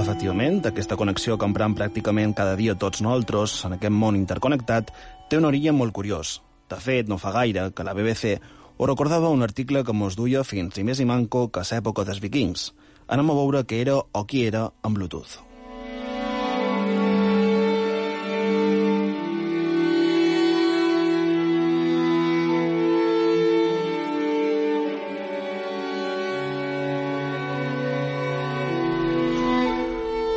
Efectivament, 0.00 0.62
aquesta 0.64 0.96
connexió 0.96 1.34
que 1.36 1.44
emprem 1.44 1.74
pràcticament 1.76 2.30
cada 2.38 2.54
dia 2.56 2.72
tots 2.72 3.02
nosaltres 3.04 3.58
en 3.68 3.74
aquest 3.76 3.92
món 3.92 4.16
interconnectat 4.16 4.94
té 5.28 5.36
un 5.36 5.44
origen 5.44 5.76
molt 5.76 5.92
curiós. 5.98 6.38
De 6.72 6.78
fet, 6.80 7.10
no 7.10 7.18
fa 7.20 7.34
gaire 7.34 7.66
que 7.76 7.84
la 7.84 7.92
BBC 7.98 8.38
ho 8.78 8.88
recordava 8.88 9.34
un 9.34 9.44
article 9.44 9.84
que 9.84 9.92
mos 9.92 10.16
duia 10.16 10.40
fins 10.40 10.80
i 10.80 10.86
més 10.88 11.04
i 11.04 11.08
manco 11.12 11.50
que 11.52 11.60
a 11.60 11.68
l'època 11.68 12.08
dels 12.08 12.24
vikings. 12.24 12.70
Anem 13.12 13.28
a 13.28 13.38
veure 13.42 13.64
què 13.68 13.84
era 13.84 14.00
o 14.00 14.24
qui 14.24 14.46
era 14.48 14.70
en 14.80 14.96
Bluetooth. 14.96 15.49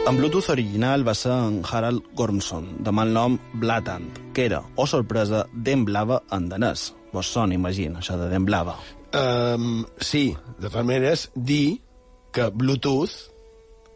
En 0.05 0.17
Bluetooth 0.19 0.50
original 0.51 1.05
va 1.07 1.13
ser 1.15 1.31
en 1.31 1.62
Harald 1.63 2.03
Gormson, 2.19 2.65
de 2.83 2.91
mal 2.91 3.13
nom 3.15 3.38
Blatant, 3.62 4.10
que 4.36 4.43
era, 4.50 4.60
o 4.75 4.83
oh 4.83 4.88
sorpresa, 4.89 5.45
dent 5.53 5.86
blava 5.88 6.17
en 6.36 6.50
danès. 6.51 6.89
Vos 7.13 7.29
sona, 7.31 7.55
imagina, 7.55 8.01
això 8.01 8.17
de 8.19 8.27
dent 8.27 8.43
blava. 8.43 8.75
Um, 9.15 9.86
sí, 10.03 10.33
de 10.57 10.67
totes 10.67 10.83
maneres, 10.83 11.24
dir 11.36 11.79
que 12.36 12.50
Bluetooth 12.51 13.15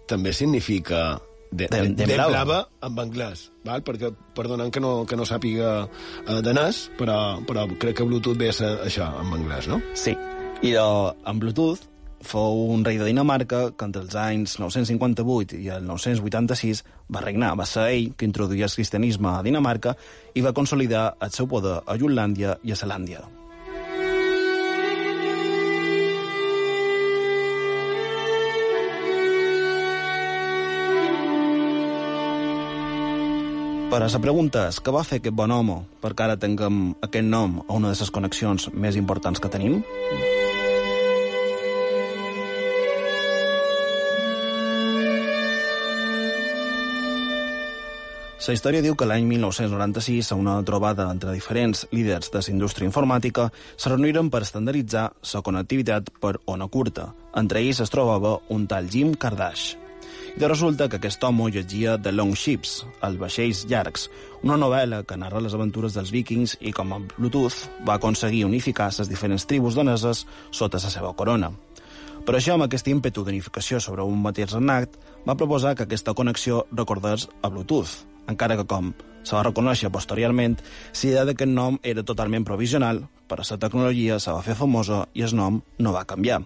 també 0.07 0.31
significa 0.31 1.17
de, 1.51 1.67
de, 1.67 1.81
De- 1.89 1.91
de, 1.99 2.07
blava. 2.13 2.31
blava 2.31 2.61
en 2.87 3.03
anglès, 3.03 3.43
val? 3.67 3.83
perquè 3.83 4.13
perdonen 4.37 4.71
que 4.71 4.79
no, 4.79 4.93
que 5.09 5.19
no 5.19 5.27
sàpiga 5.27 5.73
uh, 5.89 6.39
danès, 6.45 6.85
però, 6.97 7.19
però 7.43 7.67
crec 7.75 7.99
que 7.99 8.07
Bluetooth 8.07 8.39
ve 8.39 8.53
a 8.53 8.55
ser 8.55 8.71
això, 8.87 9.11
en 9.25 9.35
anglès, 9.41 9.67
no? 9.67 9.81
Sí. 9.93 10.15
I 10.63 10.71
de, 10.71 10.87
en 11.27 11.43
Bluetooth 11.43 11.83
fou 12.21 12.67
un 12.74 12.83
rei 12.86 12.97
de 12.97 13.05
Dinamarca 13.05 13.71
que 13.77 13.86
entre 13.86 14.01
els 14.01 14.15
anys 14.17 14.57
958 14.59 15.57
i 15.62 15.69
el 15.74 15.88
986 15.88 16.83
va 17.13 17.24
regnar. 17.24 17.55
Va 17.59 17.65
ser 17.69 17.88
ell 17.93 18.13
que 18.17 18.27
introduïa 18.27 18.67
el 18.67 18.77
cristianisme 18.77 19.31
a 19.31 19.43
Dinamarca 19.45 19.95
i 20.33 20.45
va 20.45 20.55
consolidar 20.57 21.09
el 21.21 21.33
seu 21.33 21.47
poder 21.47 21.81
a 21.86 21.97
Jutlàndia 21.97 22.57
i 22.63 22.74
a 22.74 22.79
Zelàndia. 22.79 23.25
Per 33.88 34.01
a 34.03 34.07
la 34.12 34.19
pregunta 34.19 34.65
és 34.67 34.81
què 34.83 34.91
va 34.91 35.05
fer 35.07 35.21
aquest 35.21 35.33
bon 35.33 35.51
home 35.55 35.77
perquè 36.03 36.25
ara 36.25 36.36
tinguem 36.38 36.91
aquest 37.07 37.25
nom 37.25 37.62
a 37.63 37.71
una 37.79 37.93
de 37.93 37.97
les 37.97 38.12
connexions 38.12 38.67
més 38.74 39.00
importants 39.00 39.39
que 39.39 39.50
tenim? 39.50 39.79
La 48.47 48.53
història 48.55 48.79
diu 48.79 48.95
que 48.95 49.03
l'any 49.03 49.25
1996, 49.27 50.29
a 50.31 50.35
una 50.39 50.53
trobada 50.63 51.09
entre 51.11 51.33
diferents 51.35 51.81
líders 51.91 52.29
de 52.31 52.39
la 52.39 52.53
indústria 52.53 52.87
informàtica, 52.87 53.49
se 53.75 53.89
reuniren 53.91 54.29
per 54.31 54.39
estandarditzar 54.45 55.09
la 55.33 55.41
connectivitat 55.43 56.13
per 56.23 56.37
ona 56.47 56.69
curta. 56.71 57.09
Entre 57.35 57.59
ells 57.59 57.81
es 57.83 57.91
trobava 57.91 58.37
un 58.55 58.63
tal 58.71 58.87
Jim 58.87 59.11
Kardash. 59.19 59.75
I 60.37 60.39
de 60.39 60.47
resulta 60.47 60.87
que 60.87 60.95
aquest 60.95 61.27
home 61.27 61.51
llegia 61.51 61.97
The 61.99 62.15
Long 62.15 62.37
Ships, 62.39 62.85
els 63.03 63.19
vaixells 63.19 63.65
llargs, 63.67 64.07
una 64.47 64.55
novel·la 64.55 65.03
que 65.03 65.19
narra 65.19 65.43
les 65.43 65.51
aventures 65.51 65.99
dels 65.99 66.15
vikings 66.15 66.55
i 66.61 66.71
com 66.71 66.95
a 66.95 67.03
Bluetooth 67.03 67.83
va 67.83 67.99
aconseguir 67.99 68.45
unificar 68.47 68.93
les 68.95 69.11
diferents 69.11 69.43
tribus 69.43 69.75
daneses 69.75 70.23
sota 70.51 70.79
la 70.79 70.97
seva 70.97 71.11
corona. 71.11 71.51
Per 72.23 72.35
això, 72.35 72.55
amb 72.55 72.63
aquest 72.63 72.87
ímpetu 72.87 73.27
d'unificació 73.27 73.83
sobre 73.83 74.07
un 74.07 74.21
mateix 74.23 74.53
regnat, 74.55 74.95
va 75.27 75.35
proposar 75.35 75.75
que 75.75 75.83
aquesta 75.83 76.15
connexió 76.15 76.63
recordés 76.71 77.27
a 77.41 77.51
Bluetooth, 77.51 78.07
encara 78.27 78.57
que, 78.60 78.67
com 78.69 78.93
se 79.27 79.36
va 79.36 79.43
reconèixer 79.43 79.91
posteriorment, 79.91 80.57
l'idea 81.01 81.25
d'aquest 81.27 81.51
nom 81.51 81.79
era 81.84 82.05
totalment 82.07 82.46
provisional, 82.48 83.03
però 83.27 83.43
la 83.43 83.60
tecnologia 83.60 84.19
se 84.24 84.31
va 84.31 84.43
fer 84.46 84.55
famosa 84.55 85.05
i 85.13 85.25
el 85.27 85.36
nom 85.36 85.62
no 85.79 85.93
va 85.96 86.05
canviar. 86.07 86.41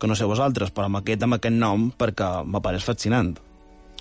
Que 0.00 0.08
no 0.08 0.16
sé 0.18 0.26
vosaltres, 0.26 0.72
però 0.74 0.88
amb 0.88 1.02
aquest, 1.02 1.22
amb 1.22 1.36
aquest 1.38 1.54
nom 1.54 1.90
perquè 1.98 2.30
m'apareix 2.48 2.84
fascinant. 2.84 3.36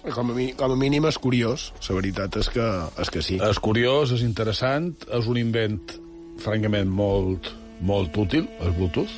Com 0.01 0.31
a, 0.31 0.33
mi, 0.33 0.47
com 0.57 0.71
a 0.73 0.77
mínim 0.79 1.05
és 1.05 1.17
curiós, 1.21 1.67
la 1.85 1.97
veritat 1.99 2.39
és 2.41 2.47
que, 2.49 2.67
és 3.03 3.11
que 3.13 3.21
sí. 3.21 3.37
És 3.37 3.59
curiós, 3.61 4.15
és 4.15 4.23
interessant, 4.25 4.95
és 5.13 5.27
un 5.29 5.37
invent, 5.37 5.77
francament, 6.41 6.89
molt, 6.89 7.51
molt 7.81 8.15
útil, 8.21 8.45
el 8.61 8.73
Bluetooth. 8.77 9.11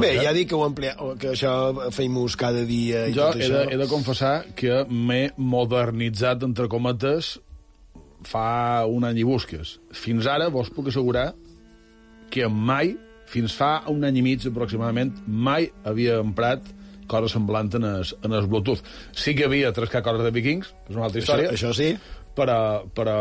Bé, 0.00 0.14
ja 0.24 0.32
dic 0.36 0.48
que, 0.50 0.56
ho 0.56 0.64
emplea, 0.66 0.94
que 1.20 1.34
això 1.34 1.52
feim-nos 1.94 2.36
cada 2.40 2.64
dia 2.68 3.06
i 3.10 3.14
Jo 3.16 3.28
tot 3.30 3.40
he 3.40 3.46
això. 3.46 3.64
de, 3.66 3.74
he 3.74 3.80
de 3.80 3.88
confessar 3.90 4.34
que 4.56 4.84
m'he 4.88 5.30
modernitzat, 5.36 6.46
entre 6.46 6.68
cometes, 6.72 7.36
fa 8.26 8.86
un 8.90 9.04
any 9.06 9.20
i 9.22 9.26
busques. 9.28 9.76
Fins 9.94 10.26
ara 10.26 10.48
vos 10.52 10.70
puc 10.72 10.88
assegurar 10.90 11.28
que 12.32 12.48
mai, 12.48 12.96
fins 13.30 13.54
fa 13.54 13.84
un 13.92 14.04
any 14.08 14.18
i 14.18 14.24
mig 14.24 14.48
aproximadament, 14.48 15.12
mai 15.26 15.70
havia 15.84 16.18
emprat 16.24 16.64
coses 17.10 17.34
semblants 17.36 17.78
en 17.78 17.88
el, 17.88 18.04
en 18.22 18.36
el 18.36 18.46
Bluetooth. 18.50 18.84
Sí 19.16 19.34
que 19.38 19.48
havia 19.48 19.72
trascat 19.76 20.04
coses 20.06 20.26
de 20.26 20.34
vikings, 20.34 20.70
és 20.88 20.94
una 20.94 21.08
altra 21.08 21.22
Això, 21.22 21.34
història, 21.34 21.56
això 21.56 21.72
sí. 21.76 21.94
però, 22.36 22.84
però 22.94 23.16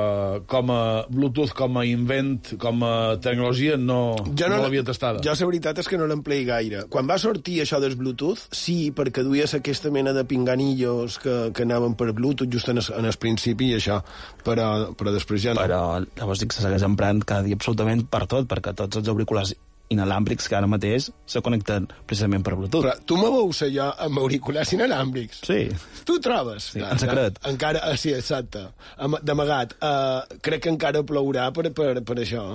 com 0.49 0.71
a 0.73 0.81
Bluetooth, 1.07 1.53
com 1.55 1.79
a 1.79 1.85
invent, 1.87 2.55
com 2.61 2.83
a 2.83 2.93
tecnologia, 3.23 3.77
no, 3.79 3.99
no, 4.19 4.33
no 4.35 4.61
l'havia 4.65 4.83
tastada. 4.87 5.23
Jo 5.25 5.35
la 5.35 5.49
veritat 5.49 5.79
és 5.81 5.89
que 5.89 5.99
no 5.99 6.07
l'emplei 6.09 6.43
gaire. 6.47 6.85
Quan 6.91 7.07
va 7.09 7.17
sortir 7.21 7.61
això 7.63 7.79
del 7.83 7.95
Bluetooth, 7.99 8.47
sí, 8.55 8.91
perquè 8.95 9.23
duies 9.25 9.55
aquesta 9.57 9.91
mena 9.93 10.13
de 10.15 10.25
pinganillos 10.27 11.19
que, 11.23 11.35
que 11.55 11.67
anaven 11.67 11.95
per 11.95 12.11
Bluetooth 12.11 12.51
just 12.51 12.71
en 12.73 12.83
el, 12.83 12.89
en 12.99 13.07
el 13.07 13.19
principi 13.21 13.71
i 13.71 13.77
això, 13.79 14.01
però, 14.43 14.91
però 14.97 15.15
després 15.15 15.47
ja 15.47 15.55
no. 15.55 15.63
Però 15.63 15.83
llavors 16.03 16.43
dic 16.43 16.51
que 16.51 16.59
se 16.59 16.65
segueix 16.67 16.83
emprant 16.87 17.23
cada 17.23 17.47
dia 17.47 17.55
absolutament 17.55 18.05
per 18.11 18.25
tot, 18.27 18.49
perquè 18.51 18.75
tots 18.75 18.99
els 18.99 19.11
auriculars 19.11 19.55
inalàmbrics 19.93 20.47
que 20.49 20.55
ara 20.57 20.67
mateix 20.67 21.09
se 21.29 21.41
connecten 21.45 21.87
precisament 22.07 22.43
per 22.45 22.55
Bluetooth. 22.57 22.85
Però 22.87 22.95
tu 23.05 23.17
me 23.21 23.29
veus 23.33 23.61
allò 23.67 23.91
amb 24.07 24.19
auriculars 24.23 24.73
inalàmbrics? 24.73 25.43
Sí. 25.45 25.59
Tu 26.05 26.19
trobes? 26.19 26.71
Sí, 26.73 26.81
en 26.81 26.99
secret. 27.01 27.39
Encara, 27.45 27.81
ah, 27.85 27.97
sí, 27.97 28.13
exacte. 28.13 28.67
Am- 28.97 29.19
D'amagat. 29.21 29.75
Uh, 29.81 30.39
crec 30.41 30.63
que 30.65 30.73
encara 30.73 31.03
plourà 31.05 31.51
per, 31.53 31.69
per, 31.73 31.93
per 32.05 32.17
això. 32.23 32.45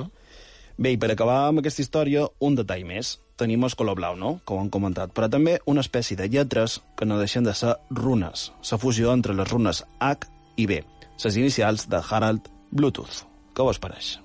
Bé, 0.80 0.94
i 0.94 0.98
per 1.00 1.10
acabar 1.12 1.48
amb 1.50 1.60
aquesta 1.60 1.82
història, 1.84 2.24
un 2.40 2.54
detall 2.56 2.86
més. 2.88 3.18
Tenim 3.40 3.62
el 3.64 3.72
color 3.76 3.96
blau, 3.96 4.16
no?, 4.20 4.34
com 4.44 4.58
han 4.60 4.68
comentat, 4.72 5.12
però 5.16 5.28
també 5.32 5.58
una 5.68 5.80
espècie 5.80 6.16
de 6.16 6.26
lletres 6.28 6.78
que 6.96 7.06
no 7.08 7.16
deixen 7.20 7.44
de 7.44 7.54
ser 7.56 7.74
runes, 7.90 8.50
la 8.70 8.78
fusió 8.80 9.12
entre 9.16 9.32
les 9.36 9.48
runes 9.48 9.80
H 9.98 10.28
i 10.60 10.66
B, 10.68 10.82
les 11.24 11.36
inicials 11.40 11.86
de 11.88 12.02
Harald 12.04 12.50
Bluetooth. 12.70 13.22
Què 13.56 13.64
vos 13.64 13.80
pareix? 13.80 14.18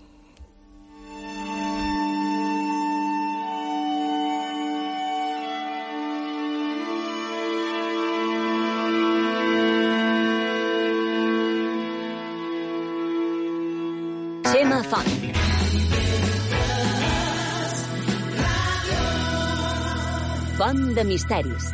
De 20.96 21.04
misteris. 21.04 21.74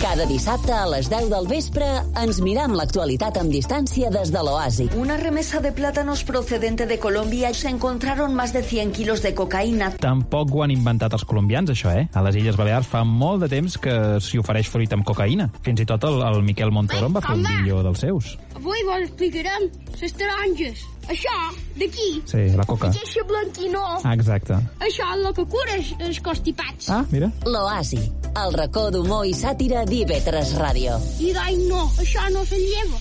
Cada 0.00 0.24
dissabte 0.26 0.72
a 0.72 0.86
les 0.88 1.08
10 1.10 1.28
del 1.28 1.46
vespre 1.48 1.86
ens 2.20 2.38
mirem 2.44 2.72
l'actualitat 2.76 3.36
amb 3.40 3.52
distància 3.52 4.08
des 4.12 4.30
de 4.32 4.40
l'Oasi. 4.44 4.86
Una 5.00 5.16
remesa 5.20 5.60
de 5.60 5.72
plátanos 5.72 6.24
procedente 6.24 6.86
de 6.86 6.98
Colombia 6.98 7.52
se 7.52 7.68
encontraron 7.68 8.34
más 8.34 8.52
de 8.52 8.62
100 8.62 8.92
kilos 8.92 9.22
de 9.22 9.34
cocaína. 9.34 9.90
Tampoc 10.00 10.54
ho 10.54 10.62
han 10.64 10.72
inventat 10.72 11.12
els 11.12 11.24
colombians, 11.24 11.70
això, 11.70 11.92
eh? 11.92 12.06
A 12.12 12.24
les 12.24 12.40
Illes 12.40 12.56
Balears 12.56 12.88
fa 12.88 13.04
molt 13.04 13.44
de 13.44 13.50
temps 13.52 13.76
que 13.76 14.20
s'hi 14.20 14.40
ofereix 14.40 14.70
fruita 14.72 14.96
amb 14.96 15.04
cocaïna. 15.04 15.50
Fins 15.66 15.84
i 15.84 15.88
tot 15.88 16.04
el, 16.08 16.22
el 16.24 16.42
Miquel 16.46 16.72
Montoro 16.72 17.10
en 17.10 17.18
va 17.18 17.24
fer 17.24 17.36
un 17.36 17.44
vídeo 17.44 17.82
dels 17.84 18.04
seus. 18.06 18.34
Avui 18.56 18.84
vos 18.88 19.04
explicarem 19.04 19.68
les 20.00 20.20
taronges. 20.20 20.84
Això, 21.08 21.36
d'aquí, 21.76 22.22
Sí, 22.26 22.48
la 22.56 22.64
coca. 22.64 22.88
aquesta 22.88 23.22
blanquinó, 23.28 24.00
Ah, 24.04 24.14
exacte. 24.14 24.54
això 24.80 25.04
és 25.14 25.26
el 25.26 25.34
que 25.34 25.44
cura 25.46 25.74
els, 25.74 25.92
els 26.00 26.20
constipats. 26.20 26.88
Ah, 26.90 27.04
mira. 27.10 27.30
L'Oasi, 27.44 28.00
el 28.44 28.52
racó 28.54 28.90
d'humor 28.90 29.26
i 29.26 29.32
sàtira 29.34 29.84
d'IV3 29.84 30.54
Ràdio. 30.58 30.98
I 31.20 31.32
d'any 31.32 31.68
no, 31.68 31.86
això 31.98 32.28
no 32.32 32.44
se 32.44 32.56
lleva. 32.58 33.00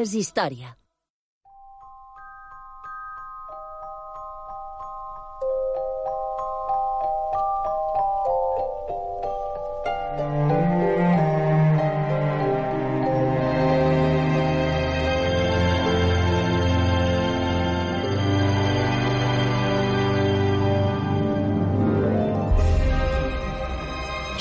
És 0.00 0.14
història. 0.14 0.74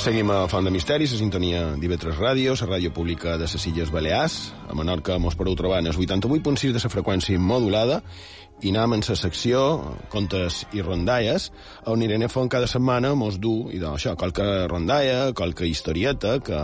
Seguim 0.05 0.29
a 0.29 0.43
Font 0.45 0.61
de 0.61 0.69
Misteris, 0.69 1.15
a 1.15 1.17
sintonia 1.17 1.63
d'IV3 1.81 2.19
Ràdio, 2.19 2.51
la 2.59 2.67
ràdio 2.75 2.91
pública 2.93 3.39
de 3.41 3.47
les 3.49 3.63
Illes 3.65 3.89
Balears. 3.89 4.35
A 4.69 4.75
Menorca 4.77 5.17
mos 5.17 5.33
podeu 5.33 5.55
trobar 5.57 5.79
en 5.81 5.87
el 5.89 5.97
88.6 5.97 6.75
de 6.75 6.81
la 6.83 6.91
freqüència 6.93 7.41
modulada 7.41 8.03
i 8.61 8.69
anem 8.69 8.99
en 8.99 9.01
la 9.01 9.15
secció 9.17 9.63
Contes 10.13 10.61
i 10.77 10.85
Rondalles, 10.85 11.49
on 11.89 12.05
Irene 12.05 12.29
Font 12.29 12.53
cada 12.53 12.69
setmana 12.69 13.15
mos 13.17 13.39
du, 13.41 13.71
i 13.73 13.81
d'això, 13.81 14.13
qualque 14.13 14.45
rondalla, 14.69 15.33
qualque 15.33 15.65
historieta 15.65 16.37
que, 16.37 16.61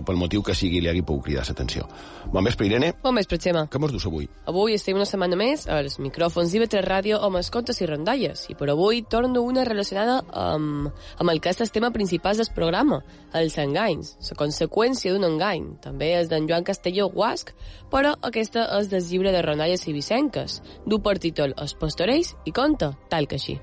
que 0.00 0.06
pel 0.08 0.18
motiu 0.20 0.42
que 0.42 0.56
sigui 0.56 0.80
li 0.80 0.90
hagi 0.90 1.02
pogut 1.06 1.28
cridar 1.28 1.44
l'atenció. 1.46 1.86
Bon 2.32 2.44
vespre, 2.44 2.66
Irene. 2.66 2.92
Bon 3.02 3.16
vespre, 3.16 3.38
Xema. 3.40 3.66
Què 3.70 3.80
mos 3.80 3.92
dus 3.92 4.06
avui? 4.08 4.28
Avui 4.50 4.74
estem 4.76 4.96
una 4.98 5.06
setmana 5.08 5.38
més 5.38 5.66
als 5.70 5.98
micròfons 6.02 6.52
d'IV3 6.52 6.84
Ràdio 6.86 7.20
amb 7.26 7.40
escoltes 7.40 7.80
i 7.80 7.88
rondalles. 7.88 8.46
I 8.50 8.56
per 8.58 8.70
avui 8.72 9.02
torno 9.02 9.44
una 9.46 9.64
relacionada 9.68 10.20
amb, 10.32 10.90
amb 11.18 11.34
el 11.34 11.40
que 11.40 11.52
és 11.52 11.60
el 11.60 11.72
tema 11.74 11.92
principal 11.94 12.36
del 12.40 12.50
programa, 12.56 13.02
els 13.36 13.58
enganys, 13.60 14.16
la 14.30 14.38
conseqüència 14.40 15.14
d'un 15.14 15.28
engany. 15.28 15.74
També 15.84 16.14
és 16.18 16.30
d'en 16.32 16.48
Joan 16.48 16.66
Castelló 16.66 17.10
Guasc, 17.12 17.54
però 17.92 18.16
aquesta 18.22 18.68
és 18.80 18.90
del 18.92 19.04
llibre 19.06 19.34
de 19.34 19.42
rondalles 19.44 19.86
i 19.86 19.96
vicenques. 19.96 20.60
Du 20.86 21.00
per 21.04 21.18
títol 21.18 21.54
Els 21.60 21.76
pastorells 21.76 22.36
i 22.46 22.54
conta 22.56 22.94
tal 23.10 23.28
que 23.28 23.40
així. 23.40 23.60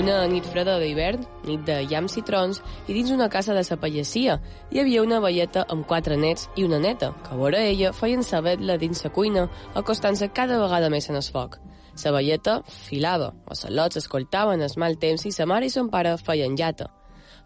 Una 0.00 0.22
nit 0.32 0.46
freda 0.48 0.78
d'hivern, 0.80 1.26
nit 1.44 1.64
de 1.68 1.74
llams 1.84 2.14
i 2.16 2.22
trons, 2.24 2.62
i 2.88 2.94
dins 2.96 3.10
una 3.12 3.26
casa 3.28 3.52
de 3.52 3.60
sa 3.66 3.76
pallacia 3.76 4.38
hi 4.72 4.78
havia 4.80 5.02
una 5.04 5.18
velleta 5.20 5.66
amb 5.74 5.84
quatre 5.88 6.16
nets 6.16 6.46
i 6.56 6.64
una 6.64 6.78
neta, 6.80 7.10
que 7.26 7.34
a 7.34 7.36
veure 7.36 7.58
ella 7.68 7.90
feien 7.92 8.22
saber-la 8.24 8.78
dins 8.80 9.02
sa 9.04 9.10
cuina, 9.12 9.42
acostant-se 9.76 10.30
cada 10.32 10.56
vegada 10.62 10.88
més 10.88 11.10
en 11.10 11.18
el 11.20 11.26
foc. 11.34 11.58
Sa 12.00 12.14
velleta 12.14 12.54
filava, 12.64 13.34
els 13.52 13.66
al·lots 13.68 14.00
escoltaven 14.00 14.64
el 14.64 14.76
mal 14.80 14.96
temps 15.02 15.26
i 15.28 15.32
sa 15.36 15.44
mare 15.44 15.68
i 15.68 15.74
son 15.74 15.90
pare 15.92 16.14
feien 16.16 16.56
llata. 16.56 16.88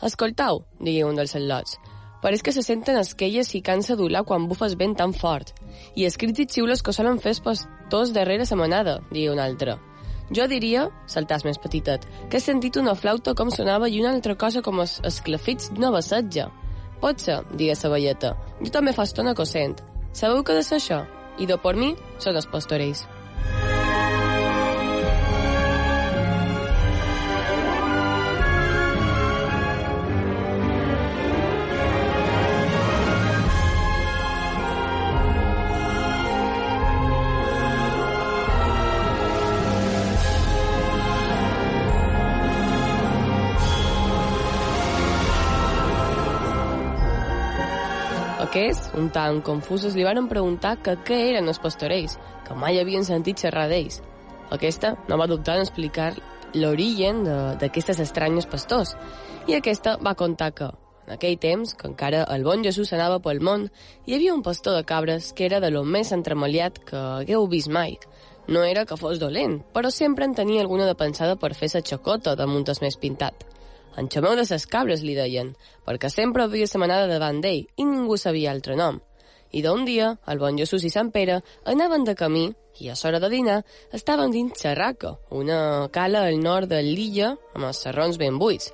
Escoltau, 0.07 0.63
digué 0.79 1.03
un 1.09 1.19
dels 1.19 1.35
al·lots, 1.35 1.81
pareix 2.23 2.45
que 2.45 2.55
se 2.55 2.63
senten 2.63 3.01
esquelles 3.01 3.51
i 3.59 3.63
cansa 3.67 3.97
d'olar 3.99 4.23
quan 4.29 4.47
bufes 4.47 4.79
vent 4.79 4.95
tan 5.01 5.17
fort. 5.17 5.51
I 5.97 6.07
els 6.07 6.21
crits 6.23 6.45
i 6.45 6.47
xiules 6.47 6.87
que 6.87 6.95
solen 6.95 7.19
fer 7.19 7.35
els 7.35 8.15
darrere 8.15 8.47
sa 8.47 8.55
manada, 8.55 9.01
digué 9.11 9.33
un 9.35 9.43
altre. 9.43 9.75
Jo 10.33 10.47
diria, 10.49 10.87
saltàs 11.11 11.45
més 11.45 11.59
petitet, 11.61 12.07
que 12.31 12.39
he 12.39 12.41
sentit 12.41 12.79
una 12.81 12.95
flauta 12.97 13.35
com 13.37 13.51
sonava 13.53 13.91
i 13.93 14.01
una 14.01 14.15
altra 14.15 14.37
cosa 14.41 14.63
com 14.65 14.81
els 14.81 14.97
esclafits 15.05 15.69
d'una 15.75 15.93
bassetja. 15.93 16.49
Pot 17.03 17.21
ser, 17.21 17.43
digué 17.53 17.77
la 17.83 17.91
velleta. 17.93 18.33
Jo 18.63 18.73
també 18.73 18.97
fa 18.97 19.05
estona 19.05 19.35
que 19.35 19.45
ho 19.45 19.49
sent. 19.49 19.77
Sabeu 20.13 20.41
què 20.41 20.55
ha 20.55 20.63
de 20.63 20.65
ser 20.65 20.81
això? 20.81 21.05
I 21.39 21.47
de 21.51 21.59
per 21.59 21.77
mi 21.77 21.93
són 22.19 22.37
els 22.37 22.49
pastorells. 22.49 23.05
Aquests, 48.55 48.93
un 48.95 49.09
tant 49.11 49.41
confusos, 49.43 49.97
li 49.99 50.05
van 50.07 50.29
preguntar 50.31 50.77
que 50.79 50.93
què 51.03 51.17
eren 51.33 51.51
els 51.51 51.59
pastorells, 51.59 52.13
que 52.47 52.55
mai 52.55 52.77
havien 52.79 53.03
sentit 53.03 53.41
xerrar 53.43 53.65
d'ells. 53.67 53.97
Aquesta 54.55 54.93
no 55.09 55.17
va 55.19 55.27
dubtar 55.27 55.57
en 55.59 55.65
explicar 55.65 56.13
l'origen 56.55 57.25
d'aquestes 57.59 57.99
estranyes 58.05 58.47
pastors, 58.47 58.93
i 59.51 59.57
aquesta 59.57 59.97
va 59.99 60.13
contar 60.15 60.53
que, 60.55 60.69
en 61.03 61.17
aquell 61.17 61.35
temps, 61.43 61.73
que 61.75 61.91
encara 61.91 62.21
el 62.31 62.47
bon 62.47 62.63
Jesús 62.63 62.93
anava 62.95 63.19
pel 63.25 63.43
món, 63.43 63.65
hi 64.07 64.15
havia 64.15 64.37
un 64.39 64.45
pastor 64.47 64.79
de 64.79 64.85
cabres 64.87 65.33
que 65.35 65.49
era 65.49 65.59
de 65.59 65.73
lo 65.75 65.83
més 65.83 66.15
entremaliat 66.15 66.79
que 66.79 67.01
hagueu 67.25 67.49
vist 67.51 67.73
mai. 67.75 67.99
No 68.47 68.63
era 68.63 68.87
que 68.87 69.01
fos 69.01 69.19
dolent, 69.19 69.65
però 69.75 69.91
sempre 69.91 70.31
en 70.31 70.39
tenia 70.39 70.63
alguna 70.63 70.87
de 70.87 70.95
pensada 70.95 71.35
per 71.35 71.57
fer 71.59 71.73
sa 71.75 71.83
xacota 71.83 72.37
damunt 72.39 72.71
el 72.71 72.83
més 72.87 73.03
pintat. 73.03 73.49
En 73.97 74.09
xameu 74.11 74.35
de 74.35 74.45
ses 74.49 74.67
cabres, 74.67 75.03
li 75.07 75.15
deien, 75.15 75.53
perquè 75.87 76.11
sempre 76.11 76.45
havia 76.45 76.67
semanada 76.67 77.07
davant 77.11 77.41
d'ell 77.43 77.63
i 77.77 77.87
ningú 77.87 78.17
sabia 78.19 78.51
altre 78.51 78.77
nom. 78.77 78.99
I 79.55 79.63
d'un 79.63 79.85
dia, 79.87 80.17
el 80.27 80.41
bon 80.43 80.59
Jesús 80.59 80.83
i 80.83 80.91
Sant 80.91 81.13
Pere 81.15 81.39
anaven 81.71 82.05
de 82.05 82.17
camí 82.19 82.49
i 82.83 82.91
a 82.91 82.97
l'hora 82.99 83.21
de 83.23 83.31
dinar 83.31 83.61
estaven 83.95 84.33
dins 84.35 84.59
Xerraca, 84.59 85.15
una 85.31 85.89
cala 85.95 86.25
al 86.27 86.41
nord 86.43 86.73
de 86.73 86.83
l'illa 86.83 87.37
amb 87.55 87.69
els 87.69 87.83
serrons 87.87 88.19
ben 88.19 88.39
buits. 88.39 88.73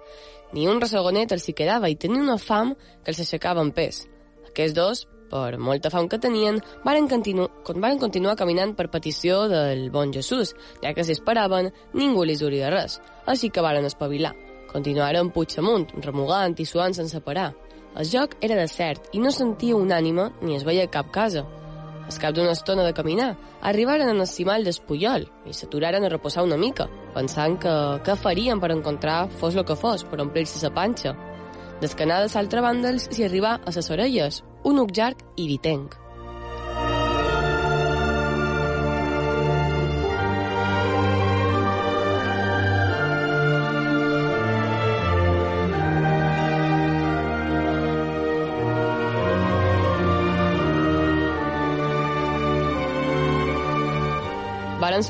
Ni 0.56 0.66
un 0.66 0.80
ressegonet 0.80 1.36
els 1.36 1.46
hi 1.46 1.54
quedava 1.54 1.90
i 1.92 2.00
tenia 2.00 2.24
una 2.24 2.38
fam 2.40 2.72
que 3.04 3.12
els 3.12 3.20
aixecava 3.20 3.60
en 3.60 3.74
pes. 3.76 4.06
Aquests 4.48 4.74
dos, 4.74 5.06
per 5.30 5.60
molta 5.60 5.92
fam 5.92 6.08
que 6.08 6.18
tenien, 6.18 6.58
varen, 6.84 7.06
continu 7.12 7.46
varen 7.76 8.00
continuar 8.02 8.38
caminant 8.40 8.74
per 8.74 8.88
petició 8.90 9.44
del 9.52 9.90
bon 9.94 10.16
Jesús, 10.16 10.56
ja 10.82 10.94
que 10.96 11.04
si 11.04 11.12
esperaven, 11.14 11.70
ningú 11.92 12.24
li 12.24 12.40
duria 12.40 12.72
res, 12.72 13.02
així 13.26 13.52
que 13.52 13.62
varen 13.62 13.86
espavilar. 13.86 14.34
Continuaren 14.70 15.32
puig 15.34 15.56
amunt, 15.58 15.88
remugant 16.04 16.54
i 16.62 16.66
suant 16.68 16.94
sense 16.94 17.18
parar. 17.26 17.50
El 17.98 18.06
joc 18.06 18.36
era 18.46 18.58
desert 18.58 19.08
i 19.12 19.22
no 19.22 19.32
sentia 19.34 19.76
un 19.76 19.90
ànima 19.90 20.28
ni 20.42 20.54
es 20.54 20.66
veia 20.66 20.86
cap 20.86 21.10
casa. 21.10 21.42
Al 22.10 22.18
cap 22.22 22.34
d'una 22.34 22.54
estona 22.54 22.84
de 22.86 22.94
caminar, 22.94 23.32
arribaren 23.62 24.08
en 24.10 24.22
el 24.22 24.26
cimall 24.30 24.64
d'Espuyol 24.66 25.26
i 25.46 25.54
s'aturaren 25.54 26.06
a 26.06 26.10
reposar 26.10 26.42
una 26.46 26.58
mica, 26.58 26.88
pensant 27.14 27.58
que 27.62 27.74
què 28.06 28.16
farien 28.18 28.62
per 28.62 28.72
encontrar 28.74 29.28
fos 29.42 29.58
lo 29.58 29.64
que 29.66 29.78
fos, 29.78 30.02
per 30.04 30.22
omplir-se 30.22 30.62
la 30.66 30.74
panxa. 30.74 31.14
Descanada 31.82 32.26
a 32.26 32.32
l'altra 32.34 32.62
banda 32.66 32.94
s'hi 32.98 33.26
arribà 33.26 33.56
a 33.58 33.74
les 33.74 33.90
orelles, 33.90 34.42
un 34.64 34.82
uc 34.82 34.94
llarg 34.96 35.22
i 35.36 35.46
vitenc. 35.50 35.98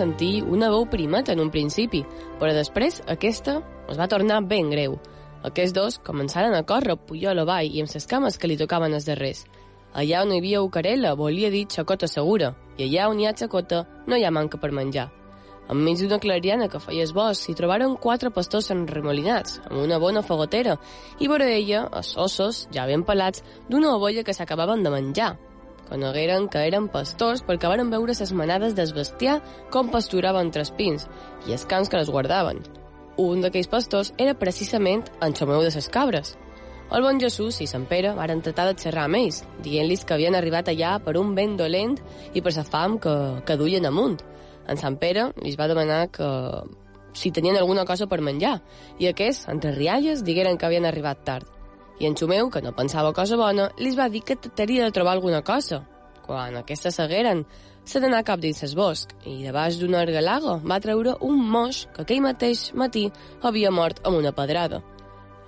Sentir 0.01 0.41
una 0.49 0.71
veu 0.73 0.87
primeta 0.89 1.35
en 1.35 1.43
un 1.45 1.51
principi, 1.53 2.01
però 2.41 2.55
després 2.57 3.03
aquesta 3.13 3.59
es 3.93 4.01
va 4.01 4.09
tornar 4.09 4.41
ben 4.49 4.73
greu. 4.73 4.97
Aquests 5.45 5.77
dos 5.77 5.99
començaren 6.05 6.57
a 6.57 6.65
córrer 6.69 6.97
pujol 7.09 7.43
avall 7.43 7.69
i 7.69 7.83
amb 7.85 7.93
les 7.93 8.09
cames 8.09 8.37
que 8.41 8.49
li 8.49 8.59
tocaven 8.61 8.97
els 8.97 9.09
darrers. 9.09 9.45
Allà 9.93 10.21
on 10.25 10.33
hi 10.33 10.39
havia 10.41 10.63
ucarela 10.63 11.17
volia 11.19 11.51
dir 11.51 11.67
xacota 11.69 12.09
segura, 12.09 12.55
i 12.79 12.87
allà 12.87 13.09
on 13.11 13.21
hi 13.21 13.27
ha 13.27 13.37
xacota 13.37 13.85
no 14.07 14.17
hi 14.17 14.25
ha 14.25 14.33
manca 14.33 14.61
per 14.61 14.73
menjar. 14.73 15.11
Enmig 15.71 16.01
d'una 16.03 16.19
clariana 16.19 16.67
que 16.71 16.81
feia 16.83 17.05
el 17.07 17.13
bosc 17.15 17.45
s'hi 17.45 17.55
trobaren 17.59 17.95
quatre 18.03 18.33
pastors 18.35 18.73
enremolinats, 18.75 19.61
amb 19.69 19.85
una 19.85 20.01
bona 20.03 20.23
fogotera, 20.27 20.75
i 21.21 21.29
vora 21.31 21.47
ella, 21.47 21.85
els 21.93 22.17
ossos, 22.19 22.65
ja 22.75 22.89
ben 22.91 23.05
pelats, 23.07 23.45
d'una 23.69 23.95
ovolla 23.95 24.25
que 24.27 24.35
s'acabaven 24.35 24.83
de 24.83 24.91
menjar, 24.91 25.37
conegueren 25.91 26.47
que 26.49 26.63
eren 26.69 26.89
pastors 26.89 27.43
perquè 27.47 27.69
varen 27.69 27.91
veure 27.93 28.15
ses 28.15 28.33
manades 28.33 28.77
del 28.79 28.93
bestiar 28.97 29.41
com 29.75 29.91
pasturaven 29.91 30.49
entre 30.49 30.63
els 30.65 30.71
pins 30.79 31.09
i 31.49 31.57
els 31.57 31.67
cans 31.67 31.91
que 31.91 31.99
les 31.99 32.11
guardaven. 32.11 32.63
Un 33.21 33.43
d'aquells 33.43 33.69
pastors 33.69 34.15
era 34.17 34.39
precisament 34.39 35.05
en 35.21 35.35
Xomeu 35.37 35.61
de 35.67 35.75
ses 35.75 35.91
cabres. 35.93 36.37
El 36.91 37.05
bon 37.05 37.21
Jesús 37.23 37.61
i 37.63 37.69
Sant 37.71 37.85
Pere 37.91 38.15
varen 38.17 38.41
tratar 38.43 38.67
de 38.71 38.79
xerrar 38.79 39.05
amb 39.07 39.21
ells, 39.21 39.45
dient-los 39.63 40.07
que 40.07 40.17
havien 40.17 40.35
arribat 40.35 40.71
allà 40.73 40.97
per 41.05 41.19
un 41.21 41.35
vent 41.37 41.59
dolent 41.59 41.99
i 42.35 42.43
per 42.43 42.55
la 42.57 42.67
fam 42.67 42.99
que, 42.99 43.15
que 43.47 43.59
duien 43.61 43.87
amunt. 43.87 44.19
En 44.67 44.81
Sant 44.81 44.99
Pere 44.99 45.31
li 45.43 45.55
va 45.59 45.69
demanar 45.71 46.07
que 46.15 46.31
si 47.15 47.31
tenien 47.35 47.59
alguna 47.59 47.85
cosa 47.85 48.07
per 48.07 48.23
menjar, 48.23 48.61
i 48.99 49.11
aquests, 49.11 49.49
entre 49.51 49.75
rialles, 49.75 50.25
digueren 50.27 50.59
que 50.59 50.67
havien 50.67 50.87
arribat 50.87 51.25
tard 51.27 51.60
i 52.01 52.07
en 52.09 52.17
Xumeu, 52.17 52.49
que 52.51 52.63
no 52.65 52.73
pensava 52.73 53.13
cosa 53.13 53.37
bona, 53.37 53.69
li 53.79 53.93
va 53.97 54.09
dir 54.09 54.23
que 54.25 54.37
tractaria 54.37 54.87
de 54.87 54.95
trobar 54.97 55.13
alguna 55.19 55.43
cosa. 55.45 55.83
Quan 56.25 56.57
aquesta 56.57 56.91
segueren, 56.95 57.45
s'ha 57.85 58.01
d'anar 58.01 58.23
cap 58.25 58.41
dins 58.41 58.63
el 58.65 58.73
bosc 58.79 59.13
i 59.29 59.43
de 59.45 59.53
baix 59.53 59.77
d'una 59.81 60.01
argalaga 60.07 60.57
va 60.65 60.81
treure 60.81 61.17
un 61.27 61.37
moix 61.53 61.85
que 61.95 62.05
aquell 62.05 62.23
mateix 62.25 62.71
matí 62.73 63.11
havia 63.43 63.71
mort 63.71 64.01
amb 64.07 64.17
una 64.17 64.33
pedrada. 64.33 64.81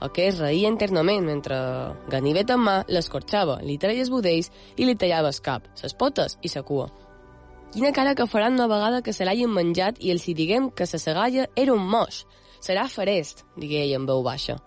Aquest 0.03 0.43
reia 0.43 0.69
internament 0.69 1.25
mentre, 1.25 1.57
ganivet 2.11 2.51
en 2.51 2.61
mà, 2.67 2.75
l'escorxava, 2.91 3.61
li 3.63 3.79
treia 3.79 4.03
els 4.03 4.11
budells 4.11 4.51
i 4.77 4.89
li 4.89 4.97
tallava 4.99 5.31
el 5.31 5.41
cap, 5.47 5.71
les 5.83 5.95
potes 5.95 6.37
i 6.43 6.51
la 6.53 6.65
cua. 6.67 6.89
Quina 7.73 7.95
cara 7.97 8.13
que 8.15 8.27
faran 8.27 8.59
una 8.59 8.67
vegada 8.69 9.01
que 9.01 9.15
se 9.17 9.25
l'hagin 9.25 9.55
menjat 9.55 10.03
i 10.03 10.11
els 10.13 10.27
hi 10.29 10.35
diguem 10.35 10.69
que 10.77 10.85
la 10.91 11.01
segalla 11.01 11.47
era 11.57 11.73
un 11.73 11.87
moix. 11.95 12.27
Serà 12.61 12.85
farest, 12.91 13.47
digué 13.57 13.87
ell 13.87 13.97
en 14.03 14.11
veu 14.11 14.21
baixa. 14.27 14.59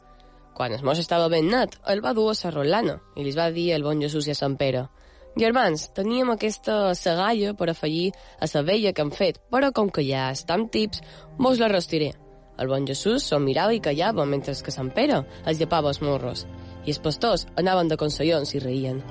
Quan 0.55 0.71
el 0.71 0.83
moix 0.87 1.01
estava 1.03 1.27
ben 1.29 1.49
net, 1.51 1.75
el 1.91 2.01
va 2.03 2.13
dur 2.15 2.29
a 2.31 2.37
la 2.43 2.51
Rolana 2.55 2.99
i 3.15 3.25
li 3.25 3.35
va 3.35 3.51
dir 3.51 3.73
el 3.75 3.83
bon 3.83 3.99
Jesús 4.01 4.27
i 4.27 4.31
a 4.31 4.39
Sant 4.39 4.55
Pere 4.57 4.87
Germans, 5.35 5.89
teníem 5.91 6.29
aquesta 6.31 6.93
segalla 6.95 7.51
per 7.59 7.67
afegir 7.69 8.13
a 8.39 8.47
la 8.53 8.61
vella 8.63 8.93
que 8.93 9.03
hem 9.03 9.11
fet, 9.11 9.41
però 9.51 9.73
com 9.75 9.89
que 9.91 10.05
ja 10.07 10.29
estan 10.31 10.69
tips, 10.71 11.01
mos 11.37 11.59
la 11.59 11.67
rostiré. 11.67 12.13
El 12.57 12.71
bon 12.71 12.87
Jesús 12.87 13.27
s'ho 13.27 13.39
mirava 13.43 13.75
i 13.75 13.81
callava, 13.83 14.23
mentre 14.23 14.55
que 14.55 14.71
Sant 14.71 14.93
Pere 14.95 15.25
es 15.45 15.59
llepava 15.59 15.91
els 15.91 15.99
morros, 16.01 16.45
i 16.85 16.95
els 16.95 17.03
pastors 17.03 17.49
anaven 17.59 17.91
de 17.91 17.99
consellons 17.99 18.55
i 18.55 18.63
reien. 18.63 19.03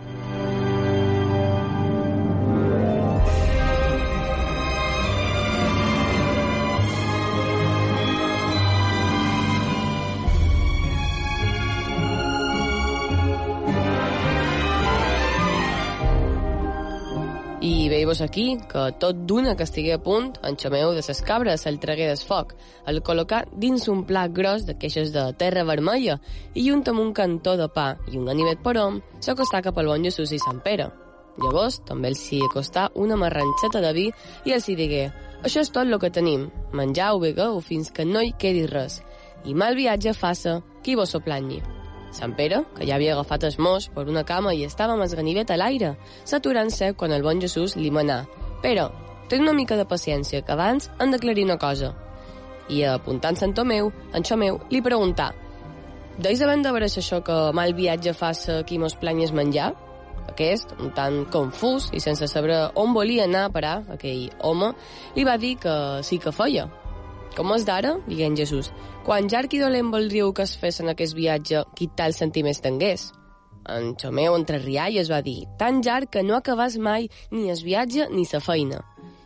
I 17.85 17.89
veig 17.93 18.21
aquí 18.25 18.45
que 18.65 18.83
tot 18.97 19.19
d'una 19.29 19.53
que 19.59 19.65
estigui 19.67 19.91
a 19.93 19.99
punt, 20.01 20.31
en 20.49 20.55
xameu 20.57 20.95
de 20.97 21.03
ses 21.05 21.19
cabres 21.21 21.67
el 21.69 21.77
tragué 21.83 22.07
del 22.09 22.23
foc, 22.29 22.55
el 22.89 23.03
col·locar 23.05 23.43
dins 23.61 23.85
un 23.93 24.07
plat 24.09 24.33
gros 24.33 24.65
de 24.65 24.79
queixes 24.81 25.13
de 25.13 25.25
terra 25.37 25.67
vermella 25.69 26.17
i 26.55 26.65
junt 26.65 26.87
amb 26.89 27.03
un 27.03 27.13
cantó 27.13 27.59
de 27.61 27.69
pa 27.69 27.91
i 28.09 28.17
un 28.17 28.25
ganivet 28.31 28.65
per 28.65 28.79
hom, 28.81 29.03
s'acostà 29.21 29.61
cap 29.61 29.77
al 29.77 29.93
bon 29.93 30.09
Jesús 30.09 30.33
i 30.33 30.41
Sant 30.41 30.65
Pere. 30.65 30.89
Llavors, 31.37 31.83
també 31.85 32.09
els 32.15 32.25
hi 32.33 32.41
acostà 32.49 32.89
una 32.95 33.21
marranxeta 33.21 33.85
de 33.85 33.93
vi 33.93 34.09
i 34.49 34.57
els 34.57 34.65
hi 34.65 34.81
digué 34.81 35.05
«Això 35.45 35.61
és 35.61 35.69
tot 35.69 35.85
el 35.85 36.01
que 36.01 36.09
tenim, 36.09 36.49
menjau, 36.73 37.21
begueu 37.21 37.61
fins 37.61 37.93
que 37.93 38.09
no 38.09 38.25
hi 38.25 38.33
quedi 38.33 38.65
res, 38.65 39.03
i 39.45 39.53
mal 39.53 39.77
viatge 39.77 40.17
faça 40.17 40.63
qui 40.81 40.97
vos 40.97 41.13
soplanyi». 41.13 41.84
Sant 42.15 42.35
Pere, 42.39 42.63
que 42.77 42.87
ja 42.87 42.97
havia 42.97 43.13
agafat 43.15 43.45
el 43.49 43.57
mos 43.59 43.89
per 43.95 44.07
una 44.09 44.25
cama 44.25 44.55
i 44.55 44.65
estava 44.65 44.95
amb 44.95 45.05
el 45.05 45.17
ganivet 45.19 45.51
a 45.51 45.59
l'aire, 45.59 45.95
s'aturant-se 46.25 46.93
quan 46.95 47.13
el 47.13 47.23
bon 47.27 47.41
Jesús 47.43 47.77
li 47.77 47.91
manà 47.91 48.25
«Però, 48.63 48.89
ten 49.29 49.43
una 49.43 49.53
mica 49.53 49.77
de 49.77 49.85
paciència, 49.85 50.43
que 50.43 50.53
abans 50.53 50.91
han 50.99 51.11
d'aclarir 51.11 51.45
una 51.45 51.59
cosa». 51.59 51.95
I 52.73 52.85
apuntant 52.89 53.37
Sant 53.37 53.53
Tomeu, 53.53 53.91
en 54.15 54.25
Xomeu 54.25 54.61
li 54.71 54.81
preguntà 54.81 55.33
«Deis 56.17 56.41
havent 56.41 56.63
de 56.63 56.71
veure 56.71 56.87
això 56.87 57.21
que 57.27 57.41
mal 57.53 57.75
viatge 57.75 58.15
faça 58.15 58.63
qui 58.65 58.79
mos 58.79 58.95
planyes 58.95 59.35
menjar?» 59.35 59.75
Aquest, 60.31 60.73
un 60.81 60.95
tant 60.97 61.25
confús 61.31 61.91
i 61.93 62.01
sense 62.01 62.27
saber 62.31 62.57
on 62.81 62.95
volia 62.97 63.27
anar 63.29 63.45
a 63.47 63.53
parar 63.53 63.75
aquell 63.93 64.31
home, 64.41 64.73
li 65.17 65.27
va 65.29 65.37
dir 65.37 65.57
que 65.61 65.75
sí 66.03 66.19
que 66.19 66.33
feia. 66.33 66.65
Com 67.35 67.51
és 67.57 67.65
d'ara, 67.67 67.97
digué 68.07 68.31
Jesús, 68.39 68.71
quan 69.05 69.29
ja 69.29 69.43
qui 69.51 69.59
dolent 69.59 69.91
voldríeu 69.91 70.33
que 70.33 70.47
es 70.47 70.55
fes 70.57 70.81
en 70.81 70.93
aquest 70.93 71.17
viatge, 71.19 71.65
qui 71.75 71.89
tal 71.99 72.15
sentiments 72.15 72.63
tingués? 72.63 73.11
En 73.67 73.95
Xomeu 73.99 74.37
entre 74.37 74.61
rialles 74.63 75.11
va 75.11 75.23
dir, 75.25 75.49
tan 75.59 75.81
llarg 75.83 76.11
que 76.13 76.23
no 76.23 76.37
acabàs 76.37 76.77
mai 76.79 77.09
ni 77.33 77.51
es 77.51 77.65
viatge 77.65 78.07
ni 78.13 78.25
sa 78.29 78.41
feina. 78.41 78.83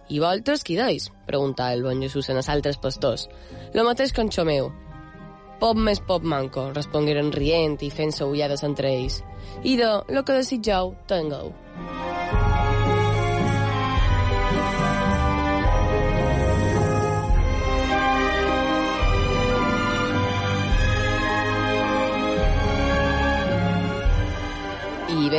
I 0.09 0.23
vosaltres 0.23 0.65
qui 0.65 0.79
deis? 0.79 1.11
preguntà 1.29 1.73
el 1.75 1.85
bon 1.85 2.01
Jesús 2.01 2.31
en 2.31 2.41
els 2.41 2.49
altres 2.49 2.79
pastors. 2.81 3.29
Lo 3.75 3.85
mateix 3.85 4.15
que 4.15 4.25
en 4.25 4.33
Xomeu. 4.33 4.71
Pop 5.61 5.77
més 5.77 6.01
pop 6.01 6.23
manco, 6.23 6.71
respongueren 6.73 7.33
rient 7.35 7.77
i 7.83 7.91
fent-se 7.91 8.25
ullades 8.25 8.65
entre 8.65 8.95
ells. 8.95 9.21
I 9.67 9.77
lo 9.77 10.25
que 10.25 10.39
desitjau, 10.39 10.95
tingueu. 11.11 11.53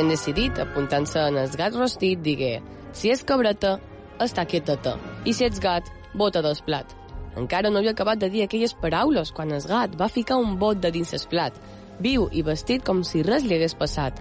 Ben 0.00 0.08
decidit, 0.08 0.56
apuntant-se 0.58 1.20
en 1.28 1.36
el 1.36 1.50
gat 1.60 1.74
rostit, 1.76 2.20
digué 2.24 2.60
si 2.96 3.10
és 3.12 3.20
cabreta, 3.26 3.76
està 4.18 4.46
quieteta, 4.48 4.96
i 5.28 5.34
si 5.36 5.44
ets 5.44 5.60
gat, 5.62 5.90
bota 6.16 6.40
dos 6.42 6.62
plat. 6.64 6.88
Encara 7.38 7.70
no 7.70 7.78
havia 7.78 7.92
acabat 7.94 8.18
de 8.18 8.30
dir 8.32 8.42
aquelles 8.44 8.72
paraules 8.74 9.30
quan 9.36 9.52
el 9.54 9.62
gat 9.68 9.94
va 10.00 10.08
ficar 10.08 10.40
un 10.40 10.56
bot 10.58 10.80
de 10.80 10.90
dins 10.90 11.12
el 11.14 11.26
plat, 11.30 11.54
viu 12.00 12.26
i 12.32 12.42
vestit 12.42 12.84
com 12.86 13.04
si 13.04 13.22
res 13.26 13.44
li 13.44 13.58
hagués 13.58 13.76
passat. 13.76 14.18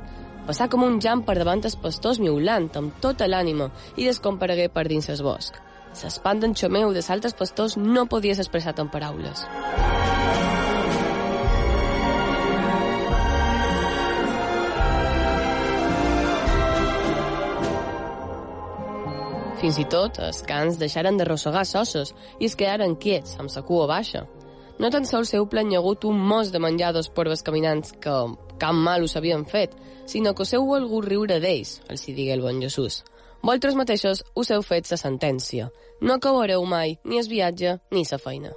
Passà 0.50 0.68
com 0.70 0.84
un 0.84 1.00
jam 1.02 1.24
per 1.24 1.38
davant 1.40 1.64
els 1.64 1.78
pastors 1.80 2.20
miulant 2.20 2.70
amb 2.76 3.00
tota 3.02 3.28
l'ànima 3.30 3.70
i 3.96 4.06
descomparegué 4.06 4.68
per 4.74 4.88
dins 4.90 5.10
el 5.10 5.24
bosc. 5.24 5.56
L'espant 6.04 6.44
d'en 6.44 6.54
Xomeu 6.54 6.94
de 6.94 7.02
altres 7.10 7.34
pastors 7.34 7.78
no 7.78 8.06
podia 8.06 8.36
ser 8.36 8.46
expressat 8.46 8.84
en 8.84 8.92
paraules. 8.94 9.48
Fins 19.60 19.76
i 19.76 19.84
tot, 19.92 20.16
els 20.24 20.38
cans 20.48 20.78
deixaren 20.80 21.18
de 21.20 21.26
rossegar 21.28 21.66
sosses 21.68 22.14
i 22.40 22.48
es 22.48 22.54
quedaren 22.56 22.94
quiets, 22.96 23.34
amb 23.44 23.52
sa 23.52 23.60
cua 23.68 23.90
baixa. 23.92 24.22
No 24.80 24.88
tan 24.88 25.04
sols 25.04 25.34
heu 25.36 25.50
planyegut 25.52 26.08
un 26.08 26.22
mos 26.30 26.54
de 26.54 26.62
menjar 26.64 26.94
dos 26.96 27.10
porves 27.12 27.44
caminants 27.44 27.92
que 28.00 28.14
cap 28.62 28.80
mal 28.88 29.04
us 29.04 29.18
havien 29.20 29.44
fet, 29.44 29.76
sinó 30.08 30.32
que 30.32 30.48
us 30.48 30.56
heu 30.56 30.64
volgut 30.64 31.10
riure 31.10 31.42
d'ells, 31.44 31.82
els 31.92 32.08
hi 32.08 32.16
digué 32.16 32.38
el 32.38 32.46
bon 32.46 32.64
Jesús. 32.64 33.02
Vosaltres 33.44 33.76
mateixos 33.76 34.24
us 34.40 34.56
heu 34.56 34.64
fet 34.64 34.88
sa 34.88 34.96
sentència. 34.96 35.68
No 36.00 36.16
acabareu 36.16 36.64
mai 36.64 36.96
ni 37.04 37.20
es 37.20 37.28
viatge 37.28 37.82
ni 37.92 38.08
sa 38.08 38.18
feina. 38.18 38.56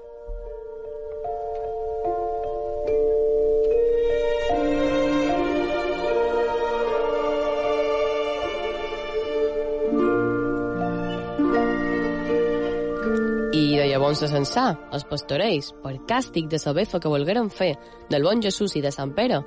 I 13.52 13.76
de 13.76 13.84
llavors 13.84 14.22
de 14.22 14.30
Censà, 14.32 14.62
els 14.96 15.02
pastorells, 15.04 15.66
per 15.82 15.98
càstig 16.08 16.46
de 16.48 16.56
la 16.64 17.00
que 17.00 17.10
volgueren 17.12 17.50
fer 17.50 17.74
del 18.08 18.24
bon 18.24 18.40
Jesús 18.40 18.76
i 18.76 18.80
de 18.80 18.90
Sant 18.90 19.12
Pere, 19.12 19.42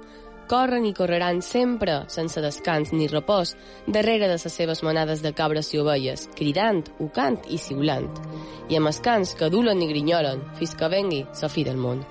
corren 0.48 0.86
i 0.86 0.94
correran 0.94 1.42
sempre, 1.42 2.04
sense 2.08 2.40
descans 2.40 2.94
ni 2.94 3.08
repòs, 3.08 3.56
darrere 3.88 4.28
de 4.28 4.38
les 4.38 4.54
seves 4.54 4.84
manades 4.84 5.24
de 5.24 5.34
cabres 5.34 5.74
i 5.74 5.80
ovelles, 5.80 6.30
cridant, 6.36 6.84
ucant 7.00 7.40
i 7.50 7.58
siulant, 7.58 8.06
i 8.70 8.78
amb 8.78 8.94
els 8.94 9.02
cants 9.02 9.34
que 9.34 9.50
dulen 9.50 9.82
i 9.82 9.90
grinyolen, 9.90 10.46
fins 10.54 10.76
que 10.76 10.88
vengui 10.88 11.26
la 11.42 11.50
fi 11.50 11.64
del 11.64 11.82
món. 11.82 12.06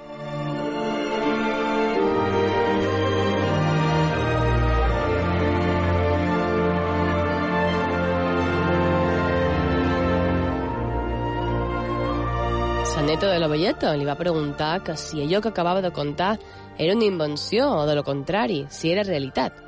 La 13.45 13.49
velleta 13.53 13.91
li 13.93 14.07
va 14.09 14.15
preguntar 14.17 14.79
que 14.81 14.95
si 14.97 15.19
allò 15.21 15.43
que 15.45 15.51
acabava 15.51 15.83
de 15.85 15.91
contar 15.93 16.39
era 16.79 16.95
una 16.95 17.05
invenció 17.05 17.67
o, 17.75 17.83
de 17.85 17.95
lo 17.95 18.03
contrari, 18.03 18.63
si 18.71 18.89
era 18.89 19.05
realitat. 19.05 19.59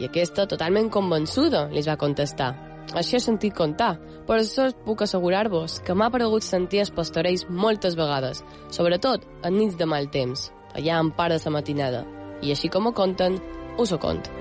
I 0.00 0.06
aquesta, 0.08 0.46
totalment 0.48 0.88
convençuda, 0.88 1.66
li 1.68 1.82
va 1.84 1.98
contestar. 2.00 2.54
Això 2.96 3.18
he 3.18 3.20
sentit 3.20 3.52
contar, 3.52 3.98
però 4.24 4.40
això 4.40 4.70
puc 4.86 5.04
assegurar-vos 5.04 5.76
que 5.84 5.92
m'ha 5.92 6.08
paregut 6.08 6.46
sentir 6.46 6.80
els 6.86 6.94
pastorells 7.02 7.44
moltes 7.50 8.00
vegades, 8.00 8.40
sobretot 8.72 9.28
en 9.44 9.58
nits 9.60 9.76
de 9.76 9.92
mal 9.92 10.08
temps, 10.08 10.48
allà 10.72 10.96
en 10.96 11.12
part 11.12 11.36
de 11.36 11.44
la 11.44 11.56
matinada. 11.60 12.04
I 12.40 12.56
així 12.56 12.72
com 12.72 12.88
ho 12.88 12.96
conten, 12.96 13.42
us 13.76 13.92
ho 13.92 14.00
conto. 14.00 14.37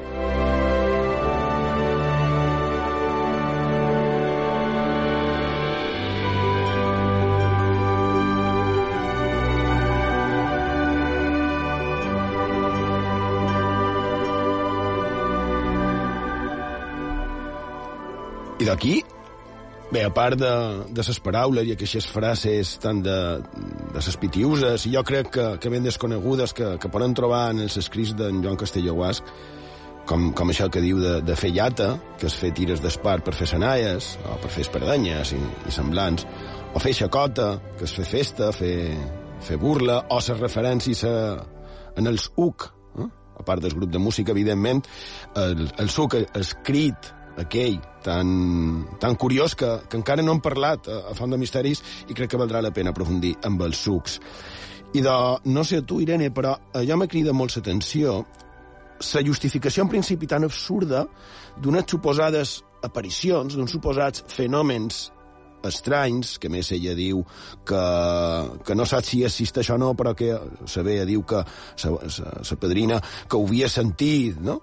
I 18.68 18.70
d'aquí, 18.70 18.96
bé, 19.96 20.02
a 20.04 20.10
part 20.12 20.36
de, 20.36 20.48
de 20.92 21.04
ses 21.08 21.22
paraules 21.24 21.64
i 21.64 21.72
aquestes 21.72 22.04
frases 22.12 22.74
tan 22.84 22.98
de, 23.00 23.16
de 23.94 24.02
ses 24.04 24.18
pitiuses, 24.20 24.84
i 24.90 24.92
jo 24.92 25.06
crec 25.08 25.30
que, 25.38 25.46
que 25.64 25.72
ben 25.72 25.88
desconegudes 25.88 26.52
que, 26.58 26.74
que 26.76 26.92
poden 26.92 27.16
trobar 27.16 27.46
en 27.54 27.64
els 27.64 27.80
escrits 27.80 28.12
d'en 28.20 28.44
Joan 28.44 28.60
Castelló 28.60 28.98
Guasc, 29.00 29.32
com, 30.12 30.34
com 30.36 30.52
això 30.52 30.68
que 30.68 30.84
diu 30.84 31.00
de, 31.00 31.16
de 31.24 31.40
fer 31.40 31.54
llata, 31.56 31.94
que 32.20 32.28
és 32.28 32.36
fer 32.36 32.52
tires 32.60 32.84
d'espart 32.84 33.24
per 33.24 33.38
fer 33.40 33.48
senaies, 33.54 34.18
o 34.28 34.36
per 34.44 34.52
fer 34.52 34.68
espardenyes 34.68 35.32
i, 35.40 35.40
i 35.40 35.80
semblants, 35.80 36.28
o 36.76 36.84
fer 36.84 36.98
xacota, 37.00 37.54
que 37.80 37.88
és 37.88 37.98
fer 38.02 38.12
festa, 38.18 38.52
fer, 38.52 38.76
fer 39.48 39.64
burla, 39.64 40.02
o 40.12 40.20
les 40.20 40.44
referències 40.44 41.08
a, 41.08 41.18
en 41.96 42.12
els 42.12 42.34
UC, 42.36 42.68
eh? 43.00 43.12
a 43.40 43.48
part 43.48 43.64
del 43.64 43.80
grup 43.80 43.96
de 43.96 44.04
música, 44.12 44.36
evidentment, 44.36 44.84
el, 45.40 45.70
el 45.80 45.88
suc 45.88 46.20
escrit 46.20 47.16
aquell 47.38 47.78
tan, 48.04 48.88
tan 49.00 49.16
curiós 49.16 49.56
que, 49.56 49.70
que 49.90 50.00
encara 50.00 50.26
no 50.26 50.36
hem 50.36 50.42
parlat 50.44 50.90
a, 50.90 51.00
a 51.12 51.16
Font 51.18 51.34
de 51.34 51.40
Misteris 51.40 51.84
i 52.08 52.18
crec 52.18 52.34
que 52.34 52.40
valdrà 52.42 52.62
la 52.64 52.74
pena 52.74 52.94
aprofundir 52.96 53.36
amb 53.48 53.62
els 53.68 53.82
sucs. 53.86 54.20
I 54.96 55.04
de, 55.04 55.16
no 55.52 55.64
sé 55.68 55.84
tu, 55.86 56.00
Irene, 56.02 56.32
però 56.34 56.56
allò 56.80 56.98
m'ha 56.98 57.10
cridat 57.12 57.36
molt 57.36 57.58
l'atenció 57.58 58.22
la 59.14 59.22
justificació 59.22 59.84
en 59.84 59.92
principi 59.92 60.26
tan 60.26 60.48
absurda 60.48 61.04
d'unes 61.62 61.86
suposades 61.90 62.62
aparicions, 62.86 63.54
d'uns 63.54 63.72
suposats 63.72 64.24
fenòmens 64.32 65.12
estranys, 65.68 66.38
que 66.42 66.50
més 66.54 66.70
ella 66.72 66.94
diu 66.98 67.24
que, 67.68 67.84
que 68.66 68.76
no 68.78 68.86
sap 68.90 69.06
si 69.06 69.24
existeix 69.26 69.72
o 69.74 69.78
no, 69.82 69.94
però 69.98 70.14
que 70.18 70.32
la 70.34 70.86
Bea 70.86 71.06
diu 71.06 71.24
que 71.28 71.44
la 71.84 72.58
padrina 72.62 73.02
que 73.28 73.38
ho 73.38 73.46
havia 73.46 73.70
sentit, 73.70 74.40
no? 74.42 74.62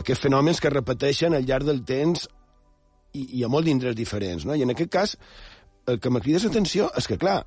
Aquests 0.00 0.26
fenòmens 0.26 0.60
que 0.60 0.72
repeteixen 0.72 1.36
al 1.36 1.46
llarg 1.46 1.68
del 1.68 1.82
temps 1.86 2.26
i, 3.14 3.40
i 3.40 3.44
a 3.44 3.50
molt 3.50 3.68
d'indrets 3.68 3.98
diferents, 3.98 4.46
no? 4.46 4.56
I 4.56 4.64
en 4.66 4.74
aquest 4.74 4.90
cas, 4.90 5.16
el 5.90 6.00
que 6.02 6.10
m'ha 6.10 6.22
cridat 6.24 6.48
l'atenció 6.48 6.88
és 6.98 7.06
que, 7.10 7.18
clar, 7.20 7.42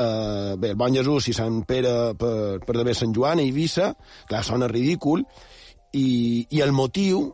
eh, 0.00 0.54
bé, 0.56 0.72
el 0.72 0.78
Bon 0.80 0.94
Jesús 0.94 1.28
i 1.28 1.36
Sant 1.36 1.62
Pere 1.68 2.14
per, 2.18 2.60
per 2.64 2.76
d'haver 2.76 2.96
Sant 2.96 3.12
Joan 3.16 3.42
a 3.42 3.44
Eivissa, 3.44 3.92
clar, 4.30 4.44
sona 4.46 4.70
ridícul, 4.70 5.26
i, 5.92 6.46
i 6.48 6.62
el 6.64 6.72
motiu 6.72 7.26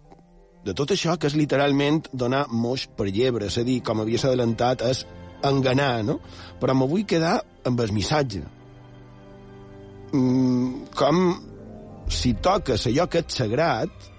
de 0.67 0.75
tot 0.75 0.91
això, 0.91 1.15
que 1.15 1.29
és 1.31 1.37
literalment 1.39 2.03
donar 2.13 2.47
moix 2.51 2.89
per 2.99 3.07
llebre, 3.13 3.47
és 3.47 3.61
a 3.61 3.65
dir, 3.67 3.79
com 3.87 4.03
havies 4.03 4.25
adelantat, 4.27 4.83
és 4.83 5.05
enganar, 5.47 6.03
no? 6.03 6.19
Però 6.59 6.75
me 6.75 6.89
vull 6.91 7.07
quedar 7.07 7.39
amb 7.69 7.83
el 7.85 7.93
missatge. 7.95 8.43
Mm, 10.17 10.89
com 10.97 11.23
si 12.11 12.35
toques 12.43 12.87
allò 12.89 13.07
que 13.11 13.23
és 13.23 13.39
sagrat, 13.39 14.11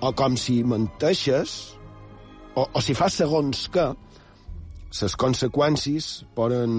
o 0.00 0.12
com 0.16 0.36
si 0.40 0.60
menteixes, 0.64 1.56
o, 2.54 2.66
o 2.66 2.82
si 2.82 2.96
fas 2.98 3.18
segons 3.20 3.66
que, 3.72 3.90
les 4.90 5.14
conseqüències 5.14 6.06
poden, 6.34 6.72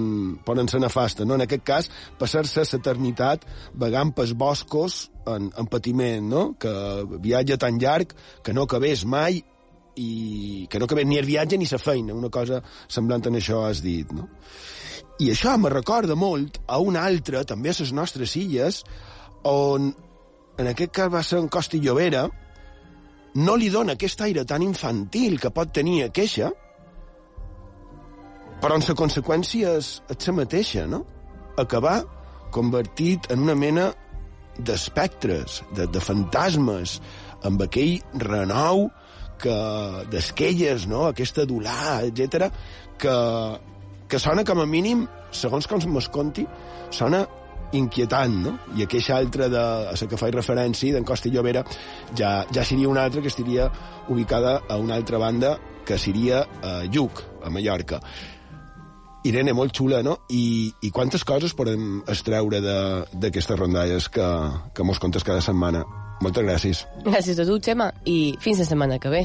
poden 0.44 0.68
ser 0.68 0.80
nefastes. 0.82 1.26
No? 1.26 1.38
En 1.38 1.44
aquest 1.46 1.64
cas, 1.64 1.88
passar-se 2.20 2.64
l'eternitat 2.66 3.46
vagant 3.72 4.12
pels 4.16 4.34
boscos 4.36 5.06
en, 5.26 5.48
en 5.48 5.70
patiment, 5.72 6.28
no? 6.28 6.42
que 6.60 6.72
viatge 7.24 7.56
tan 7.62 7.80
llarg 7.80 8.12
que 8.44 8.52
no 8.52 8.66
acabés 8.68 9.06
mai 9.08 9.40
i 9.96 10.66
que 10.72 10.80
no 10.80 10.88
acabés 10.88 11.08
ni 11.08 11.18
el 11.20 11.28
viatge 11.28 11.58
ni 11.60 11.68
la 11.68 11.80
feina, 11.80 12.14
una 12.14 12.30
cosa 12.32 12.62
semblant 12.88 13.24
en 13.28 13.40
això 13.40 13.64
has 13.66 13.82
dit. 13.84 14.12
No? 14.12 14.28
I 15.20 15.32
això 15.32 15.56
me 15.60 15.72
recorda 15.72 16.16
molt 16.16 16.60
a 16.66 16.80
una 16.80 17.04
altra, 17.08 17.44
també 17.48 17.72
a 17.72 17.76
les 17.78 17.92
nostres 17.96 18.36
illes, 18.36 18.82
on 19.48 19.92
en 20.60 20.68
aquest 20.68 20.92
cas 20.92 21.12
va 21.12 21.22
ser 21.24 21.40
en 21.40 21.48
Costa 21.48 21.78
i 21.78 21.80
Llobera, 21.80 22.26
no 23.34 23.56
li 23.56 23.70
dona 23.72 23.96
aquest 23.96 24.20
aire 24.26 24.44
tan 24.48 24.62
infantil 24.64 25.38
que 25.40 25.52
pot 25.54 25.72
tenir 25.72 26.02
a 26.04 26.10
queixa, 26.14 26.50
però 28.62 28.78
en 28.78 28.84
la 28.86 28.96
conseqüència 28.98 29.76
és, 29.80 29.94
és 30.12 30.28
la 30.28 30.36
mateixa, 30.36 30.86
no? 30.86 31.02
Acabar 31.58 32.02
convertit 32.54 33.30
en 33.32 33.42
una 33.42 33.56
mena 33.58 33.90
d'espectres, 34.58 35.62
de, 35.74 35.88
de 35.88 36.00
fantasmes, 36.00 36.98
amb 37.48 37.64
aquell 37.64 37.98
renou 38.20 38.90
que 39.42 39.54
d'esquelles, 40.12 40.84
no? 40.86 41.06
aquesta 41.08 41.42
dolà, 41.48 42.04
etc 42.06 42.52
que, 43.02 43.14
que 44.08 44.18
sona 44.22 44.44
com 44.46 44.62
a 44.62 44.66
mínim, 44.68 45.06
segons 45.34 45.66
com 45.68 45.82
me'ls 45.90 46.08
conti, 46.14 46.46
sona 46.94 47.24
inquietant, 47.72 48.34
no? 48.44 48.54
I 48.76 48.86
aquella 48.86 49.16
altra 49.18 49.48
de, 49.52 49.62
a 49.92 49.96
la 49.96 50.08
que 50.08 50.20
faig 50.20 50.34
referència, 50.36 50.94
d'en 50.94 51.06
Costa 51.08 51.28
i 51.28 51.32
Llobera, 51.34 51.64
ja, 52.18 52.42
ja 52.52 52.64
seria 52.64 52.90
una 52.90 53.04
altra 53.04 53.22
que 53.22 53.32
estaria 53.32 53.70
ubicada 54.08 54.60
a 54.68 54.76
una 54.76 54.94
altra 54.94 55.18
banda, 55.18 55.56
que 55.86 55.98
seria 55.98 56.44
a 56.62 56.82
Lluc, 56.84 57.22
a 57.42 57.50
Mallorca. 57.50 58.00
Irene, 59.24 59.52
molt 59.54 59.74
xula, 59.76 60.02
no? 60.02 60.16
I, 60.34 60.72
i 60.82 60.90
quantes 60.90 61.22
coses 61.24 61.54
podem 61.54 62.00
extreure 62.10 62.58
d'aquestes 62.62 63.58
rondalles 63.58 64.08
que, 64.10 64.26
que 64.74 64.86
mos 64.86 64.98
contes 65.02 65.22
cada 65.22 65.44
setmana. 65.44 65.84
Moltes 66.22 66.46
gràcies. 66.46 66.82
Gràcies 67.06 67.38
a 67.38 67.46
tu, 67.46 67.58
Xema, 67.62 67.92
i 68.06 68.34
fins 68.42 68.62
la 68.62 68.66
setmana 68.66 68.98
que 69.02 69.14
ve. 69.14 69.22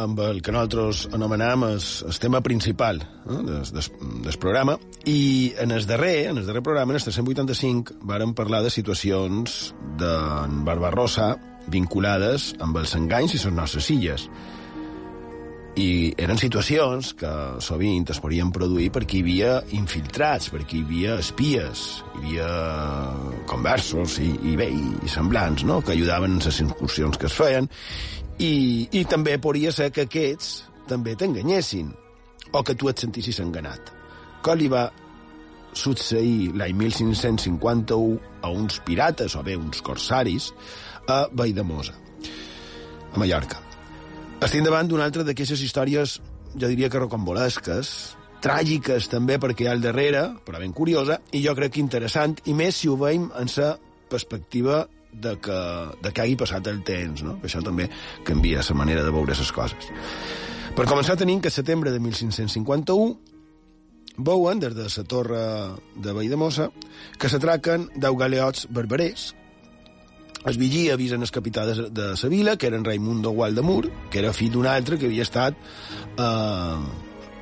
Amb 0.00 0.20
el 0.24 0.40
que 0.42 0.52
nosaltres 0.54 1.06
anomenem 1.14 1.66
el, 1.68 1.80
el 1.80 2.18
tema 2.22 2.40
principal 2.44 3.02
eh, 3.02 3.36
del, 3.36 3.64
del, 3.64 3.90
del 4.24 4.38
programa. 4.40 4.78
I 5.04 5.52
en 5.60 5.74
el 5.76 5.86
darrer, 5.86 6.30
en 6.30 6.38
el 6.38 6.46
darrer 6.46 6.62
programa, 6.62 6.94
en 6.94 7.00
el 7.00 7.04
385, 7.04 8.00
vàrem 8.08 8.34
parlar 8.36 8.62
de 8.64 8.72
situacions 8.72 9.74
d'en 10.00 10.64
Barbarossa 10.66 11.34
vinculades 11.70 12.54
amb 12.60 12.80
els 12.80 12.96
enganys 12.98 13.36
i 13.36 13.42
les 13.44 13.54
nostres 13.54 13.90
illes. 13.92 14.26
I 15.80 16.12
eren 16.20 16.36
situacions 16.40 17.12
que 17.16 17.30
sovint 17.64 18.08
es 18.12 18.18
podien 18.20 18.50
produir 18.52 18.90
perquè 18.92 19.16
hi 19.16 19.22
havia 19.24 19.52
infiltrats, 19.78 20.50
perquè 20.52 20.76
hi 20.76 20.82
havia 20.84 21.14
espies, 21.22 21.84
hi 22.18 22.18
havia 22.18 22.48
conversos 23.48 24.18
i, 24.20 24.28
i 24.50 24.56
bé, 24.60 24.68
i 24.74 25.08
semblants, 25.08 25.64
no?, 25.68 25.78
que 25.84 25.94
ajudaven 25.94 26.36
en 26.36 26.42
les 26.44 26.60
incursions 26.64 27.16
que 27.16 27.30
es 27.30 27.36
feien, 27.38 27.70
i, 28.40 28.52
i 28.92 29.04
també 29.08 29.38
podria 29.40 29.72
ser 29.72 29.88
que 29.94 30.04
aquests 30.08 30.50
també 30.90 31.14
t'enganyessin, 31.16 31.94
o 32.52 32.64
que 32.66 32.74
tu 32.74 32.90
et 32.90 33.00
sentissis 33.00 33.40
enganat. 33.40 33.94
Què 34.44 34.56
li 34.58 34.68
va 34.72 34.88
succeir 35.76 36.50
l'any 36.58 36.76
1551 36.76 38.18
a 38.42 38.52
uns 38.52 38.80
pirates, 38.84 39.38
o 39.38 39.46
bé 39.46 39.56
uns 39.56 39.80
corsaris, 39.86 40.50
a 41.08 41.24
Valldemosa, 41.32 41.96
a 43.14 43.18
Mallorca. 43.18 43.69
Estem 44.40 44.64
davant 44.64 44.88
d'una 44.88 45.04
altra 45.04 45.20
d'aquestes 45.20 45.60
històries, 45.60 46.14
jo 46.56 46.68
diria 46.70 46.88
que 46.88 46.96
rocambolesques, 47.02 48.16
tràgiques 48.40 49.04
també 49.12 49.36
perquè 49.36 49.66
hi 49.66 49.68
ha 49.68 49.74
al 49.76 49.82
darrere, 49.84 50.22
però 50.46 50.56
ben 50.62 50.72
curiosa, 50.72 51.18
i 51.36 51.42
jo 51.44 51.52
crec 51.58 51.74
que 51.74 51.82
interessant, 51.82 52.38
i 52.48 52.54
més 52.56 52.78
si 52.80 52.88
ho 52.88 52.96
veiem 52.96 53.26
en 53.36 53.50
la 53.58 53.74
perspectiva 54.08 54.88
de 55.12 55.34
que, 55.44 55.58
de 56.00 56.12
que 56.12 56.22
hagi 56.24 56.36
passat 56.40 56.66
el 56.72 56.80
temps, 56.88 57.20
no? 57.26 57.36
que 57.42 57.50
això 57.50 57.60
també 57.66 57.90
canvia 58.24 58.64
la 58.64 58.78
manera 58.80 59.04
de 59.04 59.12
veure 59.12 59.36
les 59.36 59.52
coses. 59.52 59.90
Per 60.72 60.88
començar 60.88 61.20
tenim 61.20 61.44
que 61.44 61.52
setembre 61.52 61.92
de 61.92 62.00
1551 62.00 64.24
veuen 64.24 64.64
des 64.64 64.74
de 64.74 64.88
la 64.88 65.04
torre 65.04 65.44
de 66.00 66.12
Valldemossa 66.16 66.70
que 67.18 67.28
s'atraquen 67.28 67.90
deu 67.96 68.16
galeots 68.16 68.66
barberers 68.72 69.34
es 70.46 70.56
vigia 70.56 70.94
avisen 70.94 71.22
el 71.22 71.30
capità 71.30 71.66
de, 71.66 71.90
de 71.90 72.08
la 72.14 72.28
vila, 72.28 72.56
que 72.56 72.66
era 72.66 72.76
en 72.76 72.84
Raimundo 72.84 73.30
Gualdemur, 73.30 73.90
que 74.10 74.20
era 74.20 74.32
fill 74.32 74.52
d'un 74.54 74.66
altre 74.66 74.98
que 74.98 75.06
havia 75.10 75.26
estat 75.26 75.56
eh, 76.16 76.24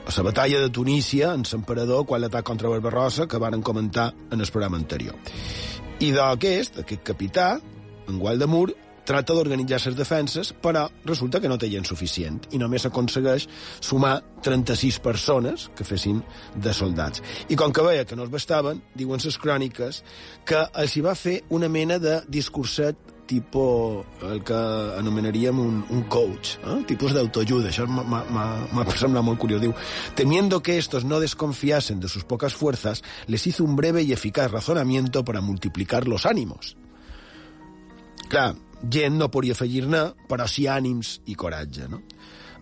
a 0.08 0.16
la 0.16 0.24
batalla 0.24 0.60
de 0.60 0.70
Tunísia 0.70 1.34
en 1.36 1.44
l'emperador 1.44 2.06
quan 2.06 2.22
l'atac 2.22 2.44
contra 2.44 2.70
Barbarossa 2.72 3.28
que 3.28 3.38
varen 3.38 3.62
comentar 3.62 4.14
en 4.30 4.40
el 4.40 4.50
programa 4.50 4.78
anterior. 4.80 5.14
I 6.00 6.12
d'aquest, 6.14 6.80
aquest 6.80 7.02
capità, 7.02 7.58
en 8.08 8.18
Gualdemur, 8.18 8.72
tracta 9.08 9.36
d'organitzar 9.36 9.80
les 9.86 9.96
defenses, 9.96 10.52
però 10.52 10.86
resulta 11.08 11.40
que 11.40 11.48
no 11.48 11.58
té 11.58 11.70
gent 11.72 11.88
suficient 11.88 12.42
i 12.52 12.60
només 12.60 12.84
aconsegueix 12.88 13.48
sumar 13.80 14.18
36 14.44 15.00
persones 15.04 15.68
que 15.76 15.86
fessin 15.88 16.20
de 16.54 16.74
soldats. 16.76 17.22
I 17.48 17.56
com 17.56 17.72
que 17.72 17.84
veia 17.84 18.06
que 18.06 18.16
no 18.16 18.26
es 18.28 18.32
bastaven, 18.32 18.82
diuen 18.94 19.22
les 19.24 19.38
cròniques 19.40 20.02
que 20.46 20.64
els 20.78 20.96
hi 20.96 21.04
va 21.04 21.16
fer 21.18 21.40
una 21.54 21.68
mena 21.72 21.98
de 21.98 22.20
discurset 22.28 23.16
tipus 23.28 24.06
el 24.24 24.40
que 24.42 24.56
anomenaríem 24.96 25.58
un, 25.60 25.82
un 25.92 26.02
coach, 26.08 26.56
eh? 26.64 26.78
tipus 26.88 27.12
d'autoajuda. 27.12 27.68
Això 27.68 27.84
m'ha 27.84 28.86
semblat 28.96 29.26
molt 29.26 29.38
curiós. 29.42 29.60
Diu, 29.62 29.74
temiendo 30.16 30.62
que 30.64 30.78
estos 30.80 31.04
no 31.04 31.20
desconfiasen 31.20 32.00
de 32.00 32.08
sus 32.08 32.24
pocas 32.24 32.56
fuerzas, 32.56 33.04
les 33.26 33.46
hizo 33.46 33.64
un 33.64 33.76
breve 33.76 34.02
y 34.02 34.12
eficaz 34.12 34.50
razonamiento 34.50 35.24
para 35.24 35.42
multiplicar 35.42 36.08
los 36.08 36.24
ánimos. 36.24 36.76
Clar, 38.28 38.56
gent 38.82 39.18
no 39.18 39.30
podia 39.32 39.56
afegir-ne, 39.56 40.04
però 40.30 40.46
sí 40.50 40.68
ànims 40.70 41.18
i 41.26 41.34
coratge, 41.34 41.88
no? 41.90 42.02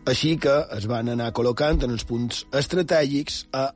Així 0.06 0.36
que 0.38 0.54
es 0.76 0.86
van 0.86 1.10
anar 1.10 1.32
col·locant 1.34 1.82
en 1.82 1.92
els 1.96 2.06
punts 2.06 2.44
estratègics 2.54 3.46
a 3.52 3.68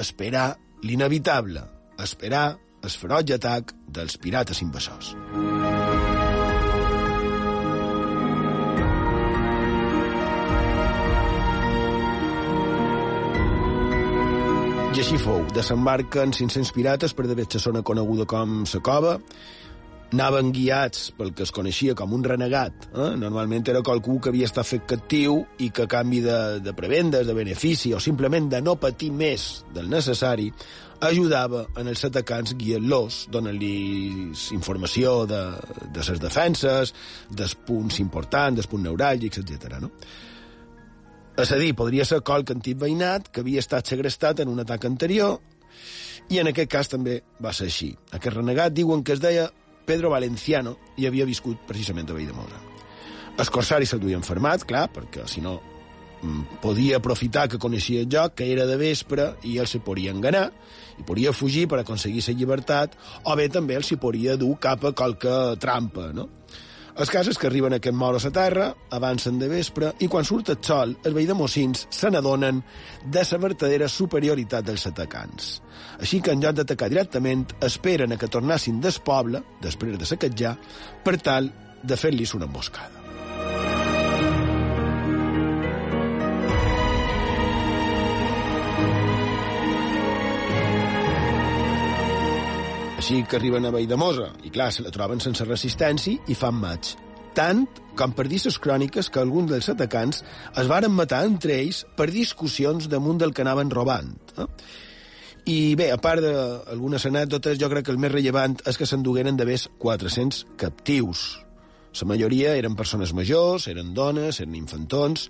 esperar 0.00 0.54
l'inevitable, 0.82 1.62
esperar 2.00 2.46
el 2.84 2.92
feroig 3.00 3.34
atac 3.36 3.74
dels 3.88 4.16
pirates 4.20 4.62
invasors. 4.64 5.14
I 14.94 15.00
així 15.02 15.16
fou. 15.18 15.40
Desembarquen 15.50 16.30
500 16.30 16.70
pirates 16.70 17.14
per 17.18 17.24
d'haver 17.26 17.48
la 17.50 17.60
zona 17.60 17.80
coneguda 17.82 18.28
com 18.30 18.60
la 18.62 18.80
cova, 18.88 19.16
anaven 20.14 20.52
guiats 20.54 21.10
pel 21.18 21.32
que 21.34 21.42
es 21.44 21.52
coneixia 21.54 21.96
com 21.98 22.14
un 22.14 22.24
renegat. 22.24 22.88
Eh? 22.94 23.10
Normalment 23.18 23.66
era 23.72 23.82
qualcú 23.84 24.20
que 24.22 24.30
havia 24.30 24.46
estat 24.48 24.68
fet 24.68 24.86
captiu 24.94 25.40
i 25.58 25.70
que 25.74 25.88
a 25.88 25.90
canvi 25.90 26.22
de, 26.24 26.38
de 26.64 26.74
prebendes, 26.76 27.26
de 27.26 27.34
benefici 27.36 27.92
o 27.94 28.00
simplement 28.02 28.46
de 28.52 28.62
no 28.62 28.78
patir 28.80 29.10
més 29.12 29.64
del 29.74 29.90
necessari, 29.90 30.50
ajudava 31.04 31.64
en 31.80 31.90
els 31.90 32.04
atacants 32.06 32.54
guiant-los, 32.56 33.24
donant-los 33.34 34.44
informació 34.54 35.24
de, 35.28 35.42
de 35.92 36.04
les 36.06 36.22
defenses, 36.22 36.94
dels 37.30 37.56
punts 37.66 37.98
importants, 38.00 38.60
dels 38.60 38.70
punts 38.70 38.86
neuràlgics, 38.86 39.42
etc. 39.42 39.80
No? 39.82 39.90
És 41.34 41.50
a 41.50 41.58
dir, 41.58 41.72
podria 41.74 42.06
ser 42.06 42.22
qualque 42.22 42.54
antic 42.54 42.78
veïnat 42.78 43.28
que 43.34 43.42
havia 43.42 43.62
estat 43.64 43.90
segrestat 43.90 44.44
en 44.44 44.52
un 44.52 44.62
atac 44.62 44.86
anterior 44.86 45.40
i 46.30 46.38
en 46.40 46.48
aquest 46.48 46.70
cas 46.70 46.88
també 46.88 47.18
va 47.42 47.52
ser 47.52 47.66
així. 47.68 47.90
Aquest 48.14 48.36
renegat 48.36 48.72
diuen 48.72 49.02
que 49.04 49.18
es 49.18 49.22
deia 49.22 49.50
Pedro 49.84 50.10
Valenciano 50.10 50.76
i 50.96 51.06
havia 51.06 51.26
viscut 51.28 51.60
precisament 51.68 52.10
a 52.10 52.16
Valldemosa. 52.16 52.60
El 53.34 53.50
corsari 53.50 53.86
se 53.86 53.98
duia 53.98 54.18
enfermat, 54.18 54.62
clar, 54.68 54.86
perquè 54.94 55.24
si 55.30 55.42
no 55.42 55.56
mm, 55.58 56.60
podia 56.62 57.00
aprofitar 57.00 57.48
que 57.50 57.58
coneixia 57.58 58.04
el 58.04 58.10
joc, 58.10 58.36
que 58.38 58.50
era 58.52 58.66
de 58.66 58.76
vespre, 58.78 59.32
i 59.42 59.58
ell 59.58 59.70
se 59.70 59.82
podria 59.82 60.14
enganar, 60.14 60.46
i 60.98 61.02
podria 61.06 61.34
fugir 61.34 61.66
per 61.68 61.80
aconseguir 61.82 62.22
la 62.28 62.36
llibertat, 62.38 62.94
o 63.24 63.34
bé 63.34 63.48
també 63.50 63.74
el 63.74 63.84
s'hi 63.84 63.98
podria 63.98 64.38
dur 64.38 64.54
cap 64.62 64.84
a 64.84 64.94
qualque 64.94 65.34
trampa, 65.58 66.12
no? 66.14 66.28
Els 66.94 67.10
casos 67.10 67.40
que 67.42 67.48
arriben 67.48 67.74
aquest 67.74 67.96
moros 67.98 68.22
a 68.28 68.30
terra, 68.30 68.68
avancen 68.94 69.38
de 69.40 69.48
vespre, 69.50 69.90
i 70.06 70.06
quan 70.06 70.26
surt 70.26 70.52
el 70.54 70.60
sol, 70.62 70.94
els 71.02 71.16
veïns 71.16 71.32
de 71.32 71.34
Mossins 71.34 71.82
se 71.90 72.10
n'adonen 72.10 72.60
de 73.10 73.26
la 73.32 73.40
verdadera 73.42 73.90
superioritat 73.90 74.68
dels 74.70 74.86
atacants. 74.86 75.52
Així 75.98 76.22
que 76.22 76.30
en 76.30 76.44
lloc 76.44 76.54
d'atacar 76.54 76.92
directament, 76.92 77.48
esperen 77.66 78.14
a 78.14 78.20
que 78.20 78.30
tornassin 78.30 78.78
del 78.80 79.00
poble, 79.02 79.42
després 79.60 79.98
de 79.98 80.06
saquejar, 80.06 80.54
per 81.02 81.18
tal 81.18 81.50
de 81.82 81.98
fer-los 81.98 82.38
una 82.38 82.46
emboscada. 82.46 83.03
Així 93.04 93.18
que 93.28 93.36
arriben 93.36 93.68
a 93.68 93.70
Valldemosa, 93.74 94.30
i 94.48 94.50
clar, 94.52 94.70
se 94.72 94.80
la 94.80 94.88
troben 94.88 95.18
sense 95.20 95.44
resistència 95.44 96.22
i 96.24 96.34
fan 96.40 96.54
maig. 96.56 96.94
Tant 97.36 97.66
com 98.00 98.14
per 98.16 98.24
dir 98.32 98.38
cròniques 98.64 99.10
que 99.12 99.20
alguns 99.20 99.50
dels 99.50 99.68
atacants 99.68 100.22
es 100.56 100.70
varen 100.72 100.94
matar 100.96 101.18
entre 101.28 101.52
ells 101.58 101.82
per 101.98 102.06
discussions 102.08 102.88
damunt 102.88 103.20
del 103.20 103.34
que 103.34 103.44
anaven 103.44 103.68
robant. 103.68 104.08
Eh? 104.40 104.46
I 105.52 105.74
bé, 105.76 105.90
a 105.92 105.98
part 106.00 106.24
d'algunes 106.24 107.04
anècdotes, 107.04 107.60
jo 107.60 107.68
crec 107.68 107.84
que 107.84 107.92
el 107.92 108.00
més 108.00 108.14
rellevant 108.14 108.56
és 108.64 108.80
que 108.80 108.88
s'endugueren 108.88 109.36
més 109.36 109.68
400 109.84 110.40
captius. 110.56 111.44
La 112.00 112.08
majoria 112.08 112.56
eren 112.56 112.72
persones 112.74 113.12
majors, 113.12 113.68
eren 113.68 113.92
dones, 113.92 114.40
eren 114.40 114.56
infantons, 114.56 115.28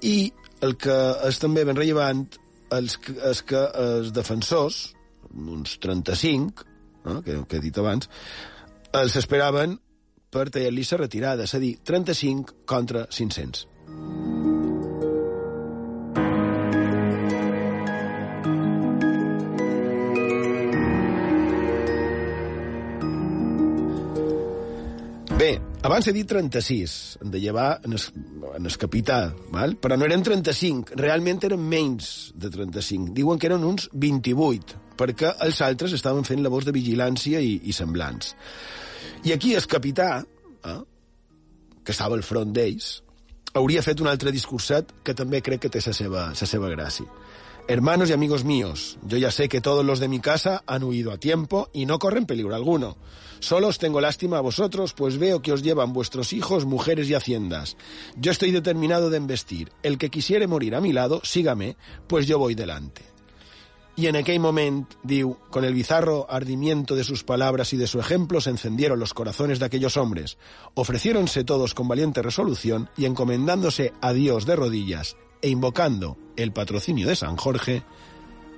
i 0.00 0.32
el 0.62 0.78
que 0.80 0.96
és 1.28 1.44
també 1.44 1.68
ben 1.68 1.76
rellevant 1.76 2.24
és 2.72 3.42
que 3.44 3.68
els 3.68 4.16
defensors, 4.16 4.93
uns 5.34 5.78
35, 5.82 6.66
eh, 7.04 7.18
que, 7.24 7.40
que 7.48 7.58
he 7.58 7.64
dit 7.64 7.78
abans, 7.82 8.10
els 8.94 9.16
esperaven 9.20 9.78
per 10.34 10.48
tallar-li 10.50 10.84
la 10.90 11.00
retirada, 11.04 11.46
és 11.46 11.54
a 11.54 11.62
dir, 11.62 11.76
35 11.86 12.64
contra 12.66 13.06
500. 13.10 13.68
Bé, 25.34 25.58
abans 25.82 26.06
he 26.06 26.12
dit 26.14 26.28
36, 26.30 26.92
en 27.24 27.30
de 27.34 27.40
llevar 27.42 27.80
en 27.84 27.96
el, 27.98 28.02
en 28.54 28.66
el 28.70 28.76
capità, 28.78 29.18
val? 29.52 29.74
però 29.82 29.98
no 29.98 30.06
eren 30.06 30.22
35, 30.22 30.94
realment 30.98 31.42
eren 31.44 31.62
menys 31.62 32.32
de 32.38 32.50
35. 32.54 33.10
Diuen 33.18 33.38
que 33.38 33.50
eren 33.50 33.66
uns 33.66 33.90
28, 33.92 34.83
perquè 34.96 35.34
els 35.46 35.60
altres 35.64 35.94
estaven 35.96 36.24
fent 36.24 36.42
labors 36.42 36.66
de 36.66 36.74
vigilància 36.76 37.40
i, 37.40 37.60
i 37.64 37.72
semblants. 37.72 38.34
I 39.24 39.32
aquí 39.32 39.54
el 39.54 39.66
capità, 39.66 40.24
eh, 40.64 40.80
que 41.84 41.92
estava 41.92 42.16
al 42.16 42.26
front 42.26 42.52
d'ells, 42.56 42.90
hauria 43.54 43.84
fet 43.86 44.00
un 44.02 44.10
altre 44.10 44.32
discurset 44.34 44.90
que 45.04 45.14
també 45.14 45.40
crec 45.40 45.64
que 45.64 45.70
té 45.70 45.80
la 45.84 45.94
seva, 45.94 46.28
la 46.34 46.90
seva. 46.90 47.12
Hermanos 47.66 48.10
y 48.10 48.12
amigos 48.12 48.44
míos, 48.44 48.98
yo 49.06 49.16
ya 49.16 49.30
sé 49.30 49.48
que 49.48 49.62
todos 49.62 49.86
los 49.86 49.98
de 49.98 50.08
mi 50.08 50.20
casa 50.20 50.62
han 50.66 50.82
huido 50.82 51.12
a 51.12 51.16
tiempo 51.16 51.70
y 51.72 51.86
no 51.86 51.98
corren 51.98 52.26
peligro 52.26 52.54
alguno. 52.54 52.98
Solo 53.40 53.68
os 53.68 53.78
tengo 53.78 54.02
lástima 54.02 54.36
a 54.36 54.42
vosotros, 54.42 54.92
pues 54.92 55.16
veo 55.16 55.40
que 55.40 55.52
os 55.52 55.62
llevan 55.62 55.94
vuestros 55.94 56.34
hijos, 56.34 56.66
mujeres 56.66 57.08
y 57.08 57.14
haciendas. 57.14 57.78
Yo 58.16 58.32
estoy 58.32 58.50
determinado 58.50 59.08
de 59.08 59.16
embestir. 59.16 59.72
El 59.82 59.96
que 59.96 60.10
quisiere 60.10 60.46
morir 60.46 60.74
a 60.74 60.82
mi 60.82 60.92
lado, 60.92 61.22
sígame, 61.24 61.78
pues 62.06 62.26
yo 62.26 62.38
voy 62.38 62.54
delante. 62.54 63.13
Y 63.96 64.08
en 64.08 64.16
aquel 64.16 64.40
momento, 64.40 64.96
diu, 65.04 65.36
con 65.50 65.64
el 65.64 65.72
bizarro 65.72 66.26
ardimiento 66.28 66.96
de 66.96 67.04
sus 67.04 67.22
palabras 67.22 67.72
y 67.72 67.76
de 67.76 67.86
su 67.86 68.00
ejemplo 68.00 68.40
se 68.40 68.50
encendieron 68.50 68.98
los 68.98 69.14
corazones 69.14 69.60
de 69.60 69.66
aquellos 69.66 69.96
hombres. 69.96 70.36
Ofreciéronse 70.74 71.44
todos 71.44 71.74
con 71.74 71.86
valiente 71.86 72.20
resolución 72.20 72.90
y 72.96 73.04
encomendándose 73.04 73.92
a 74.00 74.12
Dios 74.12 74.46
de 74.46 74.56
rodillas 74.56 75.16
e 75.42 75.48
invocando 75.48 76.16
el 76.36 76.52
patrocinio 76.52 77.06
de 77.06 77.14
San 77.14 77.36
Jorge, 77.36 77.84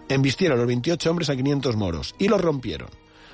embistieron 0.08 0.58
los 0.58 0.66
28 0.66 1.10
hombres 1.10 1.28
a 1.28 1.36
500 1.36 1.76
moros 1.76 2.14
y 2.18 2.28
los 2.28 2.40
rompieron, 2.40 2.88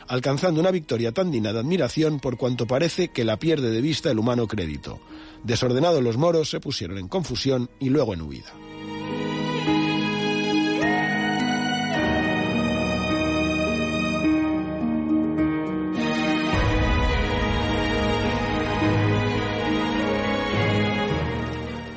alcanzando 0.08 0.60
una 0.60 0.70
victoria 0.70 1.12
tan 1.12 1.30
digna 1.30 1.52
de 1.52 1.60
admiración 1.60 2.18
por 2.18 2.36
cuanto 2.36 2.66
parece 2.66 3.08
que 3.08 3.24
la 3.24 3.38
pierde 3.38 3.70
de 3.70 3.80
vista 3.80 4.10
el 4.10 4.18
humano 4.18 4.48
crédito. 4.48 5.00
Desordenados 5.44 6.02
los 6.02 6.16
moros 6.16 6.50
se 6.50 6.60
pusieron 6.60 6.98
en 6.98 7.08
confusión 7.08 7.70
y 7.78 7.90
luego 7.90 8.14
en 8.14 8.22
huida. 8.22 8.52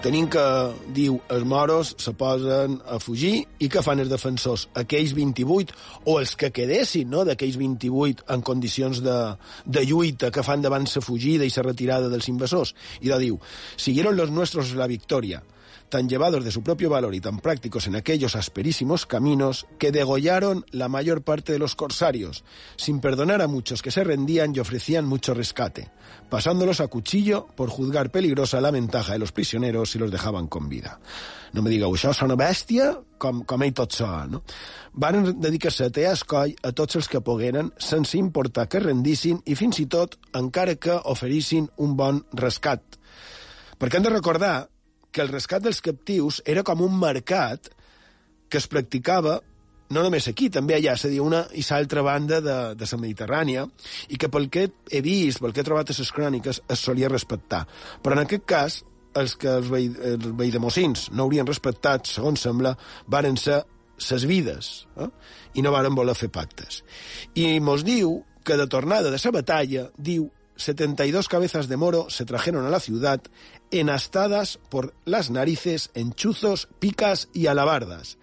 Tenim 0.06 0.28
que, 0.30 0.44
diu, 0.94 1.18
els 1.34 1.46
moros 1.50 1.96
se 2.02 2.14
posen 2.18 2.78
a 2.86 3.00
fugir 3.02 3.40
i 3.58 3.70
que 3.72 3.82
fan 3.86 4.04
els 4.04 4.12
defensors? 4.12 4.68
Aquells 4.78 5.16
28, 5.18 5.74
o 6.06 6.20
els 6.22 6.36
que 6.38 6.52
quedessin, 6.54 7.10
no?, 7.10 7.24
d'aquells 7.26 7.58
28 7.58 8.28
en 8.36 8.46
condicions 8.46 9.02
de, 9.06 9.18
de 9.66 9.86
lluita 9.90 10.30
que 10.30 10.46
fan 10.46 10.62
davant 10.62 10.86
la 10.86 11.02
fugida 11.02 11.48
i 11.48 11.54
la 11.56 11.66
retirada 11.66 12.12
dels 12.12 12.30
invasors. 12.30 12.76
I 13.02 13.10
de 13.10 13.20
diu, 13.24 13.40
siguieron 13.78 14.18
los 14.20 14.30
nuestros 14.30 14.76
la 14.78 14.88
victoria, 14.92 15.42
tan 15.90 16.10
llevados 16.10 16.44
de 16.44 16.52
su 16.52 16.64
propio 16.64 16.90
valor 16.90 17.16
y 17.16 17.22
tan 17.22 17.40
prácticos 17.40 17.88
en 17.88 17.96
aquellos 17.96 18.36
asperísimos 18.36 19.06
caminos 19.06 19.66
que 19.78 19.92
degollaron 19.92 20.66
la 20.72 20.88
mayor 20.88 21.24
parte 21.24 21.54
de 21.54 21.60
los 21.60 21.76
corsarios, 21.76 22.44
sin 22.76 23.00
perdonar 23.00 23.42
a 23.42 23.48
muchos 23.48 23.82
que 23.82 23.92
se 23.92 24.04
rendían 24.04 24.56
y 24.56 24.60
ofrecían 24.60 25.06
mucho 25.06 25.34
rescate, 25.34 25.92
pasándolos 26.30 26.82
a 26.82 26.88
cuchillo 26.88 27.48
por 27.56 27.70
juzgar 27.70 28.12
peligrosa 28.12 28.62
la 28.62 28.72
ventaja 28.72 29.14
de 29.14 29.20
los 29.20 29.32
prisioneros 29.32 29.92
si 29.92 30.00
los 30.00 30.12
dejaban 30.12 30.48
con 30.48 30.70
vida. 30.70 31.00
No 31.56 31.62
me 31.64 31.72
digueu, 31.72 31.94
això 31.96 32.12
sona 32.12 32.36
bèstia, 32.36 32.90
com, 33.18 33.46
com 33.48 33.64
ell 33.64 33.72
tot 33.72 33.96
no? 34.28 34.42
Van 34.92 35.40
dedicar-se 35.40 35.86
a 35.86 35.90
tear 35.90 36.12
a 36.12 36.72
tots 36.76 36.98
els 37.00 37.08
que 37.08 37.22
pogueren, 37.22 37.72
sense 37.78 38.18
importar 38.18 38.68
que 38.68 38.82
rendissin 38.84 39.40
i 39.46 39.56
fins 39.56 39.80
i 39.80 39.86
tot 39.86 40.18
encara 40.34 40.76
que 40.76 41.00
oferissin 41.06 41.70
un 41.78 41.96
bon 41.96 42.26
rescat. 42.34 42.82
Perquè 43.80 43.98
hem 43.98 44.04
de 44.04 44.12
recordar 44.12 44.68
que 45.16 45.24
el 45.24 45.32
rescat 45.32 45.64
dels 45.64 45.80
captius 45.84 46.42
era 46.44 46.64
com 46.68 46.84
un 46.84 46.96
mercat 47.00 47.70
que 48.52 48.60
es 48.60 48.68
practicava 48.68 49.40
no 49.96 50.02
només 50.02 50.26
aquí, 50.28 50.50
també 50.50 50.74
allà, 50.76 50.96
és 50.98 51.06
a 51.06 51.12
dir, 51.12 51.20
una 51.22 51.44
i 51.54 51.62
l'altra 51.68 52.02
banda 52.06 52.40
de, 52.42 52.58
de 52.78 52.88
la 52.90 52.98
Mediterrània, 52.98 53.66
i 54.10 54.18
que 54.18 54.30
pel 54.34 54.50
que 54.50 54.66
he 54.90 55.02
vist, 55.06 55.42
pel 55.44 55.54
que 55.54 55.62
he 55.62 55.68
trobat 55.68 55.92
a 55.94 55.96
les 55.98 56.12
cròniques, 56.12 56.62
es 56.74 56.86
solia 56.88 57.12
respectar. 57.12 57.62
Però 58.02 58.18
en 58.18 58.24
aquest 58.24 58.48
cas, 58.50 58.80
els 59.16 59.36
que 59.40 59.52
els, 59.60 59.70
vei, 59.72 59.92
els 60.10 60.26
veidemocins 60.40 61.10
no 61.14 61.28
haurien 61.28 61.48
respectat, 61.48 62.10
segons 62.10 62.42
sembla, 62.48 62.74
varen 63.06 63.38
ser 63.38 63.62
ses 64.02 64.26
vides, 64.28 64.88
eh? 64.98 65.12
i 65.54 65.64
no 65.64 65.72
varen 65.72 65.96
voler 65.96 66.18
fer 66.18 66.32
pactes. 66.34 66.82
I 67.38 67.60
mos 67.64 67.86
diu 67.86 68.18
que 68.46 68.58
de 68.58 68.68
tornada 68.68 69.14
de 69.14 69.22
la 69.22 69.36
batalla, 69.38 69.86
diu 69.98 70.28
72 70.58 71.28
cabezas 71.28 71.68
de 71.68 71.78
moro 71.78 72.10
se 72.10 72.26
trajeron 72.26 72.66
a 72.66 72.70
la 72.70 72.80
ciudad 72.80 73.22
enastadas 73.80 74.60
por 74.70 74.94
las 75.06 75.30
narices 75.30 75.92
en 75.94 76.14
chuzos, 76.14 76.68
picas 76.80 77.30
y 77.34 77.48
alabardas. 77.48 78.18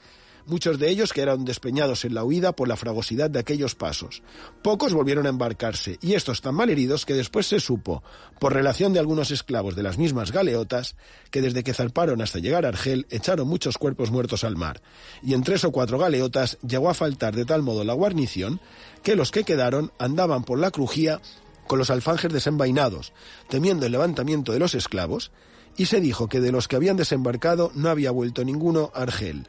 Muchos 0.44 0.78
de 0.80 0.90
ellos 0.90 1.12
quedaron 1.12 1.44
despeñados 1.44 2.05
en 2.05 2.14
la 2.14 2.24
huida 2.24 2.53
por 2.53 2.66
la 2.66 2.76
fragosidad 2.76 3.30
de 3.30 3.38
aquellos 3.38 3.76
pasos. 3.76 4.22
Pocos 4.62 4.92
volvieron 4.92 5.26
a 5.26 5.28
embarcarse, 5.28 5.98
y 6.03 6.14
estos 6.14 6.40
tan 6.40 6.57
mal 6.57 6.68
heridos 6.68 7.07
que 7.07 7.14
después 7.14 7.46
se 7.46 7.61
supo, 7.61 8.03
por 8.40 8.53
relación 8.53 8.92
de 8.92 8.98
algunos 8.98 9.30
esclavos 9.30 9.76
de 9.76 9.84
las 9.84 9.98
mismas 9.98 10.32
galeotas, 10.32 10.96
que 11.30 11.42
desde 11.42 11.62
que 11.62 11.74
zarparon 11.74 12.20
hasta 12.22 12.40
llegar 12.40 12.64
a 12.64 12.68
Argel 12.68 13.07
echaron 13.11 13.46
muchos 13.46 13.78
cuerpos 13.78 14.11
muertos 14.11 14.42
al 14.42 14.57
mar, 14.57 14.82
y 15.22 15.34
en 15.34 15.44
tres 15.44 15.62
o 15.62 15.70
cuatro 15.70 15.96
galeotas 15.96 16.59
llegó 16.66 16.90
a 16.90 16.94
faltar 16.94 17.36
de 17.36 17.44
tal 17.44 17.62
modo 17.62 17.84
la 17.84 17.94
guarnición 17.94 18.61
que 19.05 19.14
los 19.14 19.30
que 19.30 19.44
quedaron 19.44 19.92
andaban 19.98 20.42
por 20.42 20.59
la 20.59 20.72
crujía 20.72 21.20
con 21.66 21.78
los 21.78 21.90
alfanjes 21.90 22.32
desenvainados, 22.32 23.12
temiendo 23.48 23.86
el 23.86 23.92
levantamiento 23.92 24.52
de 24.52 24.58
los 24.58 24.74
esclavos, 24.74 25.30
y 25.76 25.86
se 25.86 26.00
dijo 26.00 26.28
que 26.28 26.40
de 26.40 26.52
los 26.52 26.68
que 26.68 26.76
habían 26.76 26.96
desembarcado 26.96 27.72
no 27.74 27.88
había 27.88 28.10
vuelto 28.10 28.44
ninguno 28.44 28.90
a 28.94 29.02
Argel. 29.02 29.48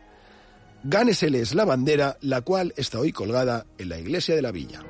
Gáneseles 0.84 1.54
la 1.54 1.66
bandera, 1.66 2.18
la 2.22 2.42
cual 2.42 2.74
está 2.78 3.00
hoy 3.00 3.12
colgada 3.12 3.66
en 3.78 3.90
la 3.90 4.00
iglesia 4.00 4.36
de 4.36 4.42
la 4.42 4.52
villa. 4.52 4.82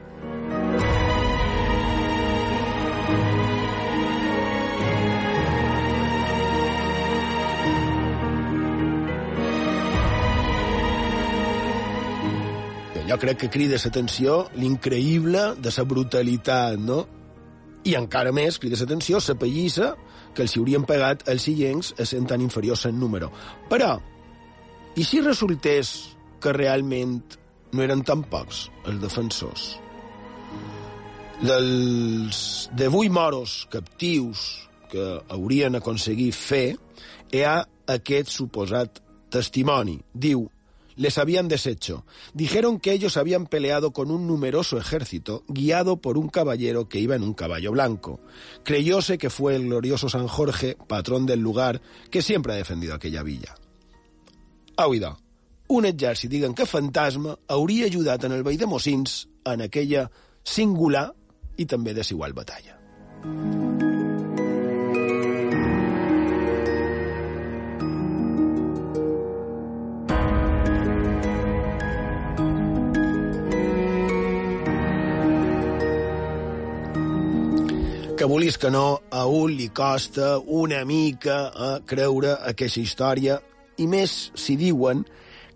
Jo 13.13 13.19
crec 13.21 13.43
que 13.43 13.49
crida 13.53 13.77
l'atenció 13.77 14.47
l'increïble 14.57 15.41
de 15.61 15.71
la 15.75 15.83
brutalitat, 15.85 16.79
no? 16.81 17.03
I 17.85 17.93
encara 17.99 18.31
més 18.33 18.57
crida 18.57 18.79
l'atenció 18.79 19.19
la 19.21 19.35
pallissa 19.37 19.93
que 20.33 20.41
els 20.41 20.55
haurien 20.57 20.85
pagat 20.89 21.27
els 21.29 21.45
illencs 21.51 21.93
sent 22.09 22.25
tan 22.25 22.41
inferiors 22.41 22.87
en 22.89 22.97
número. 22.97 23.29
Però, 23.69 23.99
i 24.97 25.05
si 25.05 25.21
resultés 25.21 26.15
que 26.41 26.55
realment 26.57 27.37
no 27.73 27.83
eren 27.85 28.01
tan 28.01 28.23
pocs 28.23 28.65
els 28.89 28.99
defensors? 29.03 29.67
Dels 31.43 32.69
18 32.73 33.13
moros 33.13 33.67
captius 33.69 34.47
que 34.89 35.05
haurien 35.29 35.77
aconseguit 35.77 36.33
fer, 36.33 36.65
hi 37.29 37.45
ha 37.45 37.59
aquest 37.93 38.33
suposat 38.33 39.03
testimoni. 39.29 39.99
Diu, 40.13 40.47
les 40.95 41.17
habían 41.17 41.47
deshecho. 41.47 42.05
Dijeron 42.33 42.79
que 42.79 42.91
ellos 42.91 43.17
habían 43.17 43.47
peleado 43.47 43.91
con 43.91 44.11
un 44.11 44.27
numeroso 44.27 44.77
ejército 44.77 45.43
guiado 45.47 45.97
por 45.97 46.17
un 46.17 46.29
caballero 46.29 46.89
que 46.89 46.99
iba 46.99 47.15
en 47.15 47.23
un 47.23 47.33
caballo 47.33 47.71
blanco. 47.71 48.19
Creyóse 48.63 49.17
que 49.17 49.29
fue 49.29 49.55
el 49.55 49.65
glorioso 49.65 50.09
San 50.09 50.27
Jorge, 50.27 50.77
patrón 50.87 51.25
del 51.25 51.39
lugar, 51.39 51.81
que 52.09 52.21
siempre 52.21 52.53
ha 52.53 52.57
defendido 52.57 52.95
aquella 52.95 53.23
villa. 53.23 53.55
Au, 54.75 54.93
idò, 54.95 55.13
un 55.69 55.85
exèrcit, 55.85 56.31
diguen 56.31 56.55
que 56.57 56.65
fantasma, 56.65 57.37
hauria 57.47 57.85
ajudat 57.85 58.25
en 58.25 58.33
el 58.33 58.43
veí 58.43 58.57
de 58.57 58.65
Mossins 58.65 59.27
en 59.45 59.61
aquella 59.61 60.07
singular 60.43 61.11
i 61.57 61.69
també 61.69 61.93
desigual 61.93 62.33
batalla. 62.33 62.79
Que 78.23 78.27
vulguis 78.31 78.55
que 78.57 78.69
no, 78.71 79.01
a 79.11 79.25
un 79.27 79.51
li 79.51 79.65
costa 79.75 80.37
una 80.39 80.77
mica 80.87 81.49
a 81.51 81.71
creure 81.83 82.37
aquesta 82.47 82.79
història, 82.79 83.33
i 83.75 83.83
més 83.83 84.13
si 84.39 84.55
diuen 84.55 85.01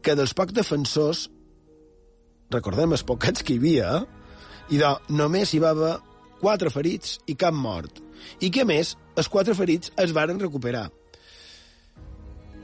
que 0.03 0.17
dels 0.19 0.33
pocs 0.35 0.51
defensors, 0.57 1.21
recordem 2.51 2.91
els 2.91 3.05
poquets 3.07 3.45
que 3.47 3.55
hi 3.55 3.61
havia, 3.61 3.93
eh? 4.01 4.65
i 4.75 4.81
de, 4.81 4.89
només 5.15 5.53
hi 5.55 5.61
va 5.63 5.71
haver 5.71 5.93
quatre 6.41 6.67
ferits 6.73 7.21
i 7.31 7.37
cap 7.39 7.55
mort. 7.55 8.03
I 8.43 8.51
que, 8.51 8.65
a 8.65 8.67
més, 8.67 8.97
els 9.15 9.31
quatre 9.31 9.55
ferits 9.55 9.95
es 9.95 10.11
varen 10.11 10.43
recuperar. 10.43 10.89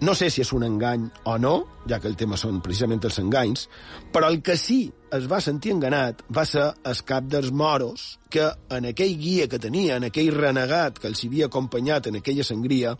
No 0.03 0.11
sé 0.19 0.27
si 0.33 0.41
és 0.43 0.49
un 0.51 0.65
engany 0.67 1.05
o 1.31 1.37
no, 1.39 1.53
ja 1.87 1.95
que 2.03 2.09
el 2.09 2.17
tema 2.19 2.35
són 2.39 2.57
precisament 2.65 3.05
els 3.07 3.21
enganys, 3.21 3.69
però 4.11 4.27
el 4.27 4.41
que 4.43 4.57
sí 4.59 4.81
es 5.15 5.29
va 5.31 5.39
sentir 5.45 5.71
enganat 5.71 6.25
va 6.27 6.43
ser 6.49 6.65
el 6.91 6.99
cap 7.07 7.29
dels 7.31 7.53
moros, 7.55 8.03
que 8.27 8.49
en 8.75 8.89
aquell 8.91 9.15
guia 9.21 9.47
que 9.47 9.61
tenia, 9.63 9.95
en 9.95 10.09
aquell 10.09 10.33
renegat 10.35 10.99
que 10.99 11.07
els 11.07 11.23
havia 11.23 11.47
acompanyat 11.47 12.11
en 12.11 12.19
aquella 12.19 12.43
sangria, 12.43 12.97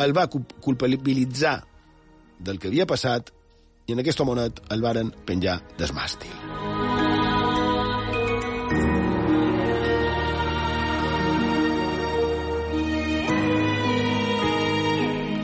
el 0.00 0.16
va 0.16 0.30
culpabilitzar 0.32 1.58
del 2.40 2.56
que 2.56 2.72
havia 2.72 2.88
passat 2.88 3.34
i 3.86 3.92
en 3.92 4.00
aquest 4.00 4.24
homonet 4.24 4.64
el 4.72 4.80
varen 4.88 5.12
penjar 5.28 5.60
desmàstil. 5.76 6.85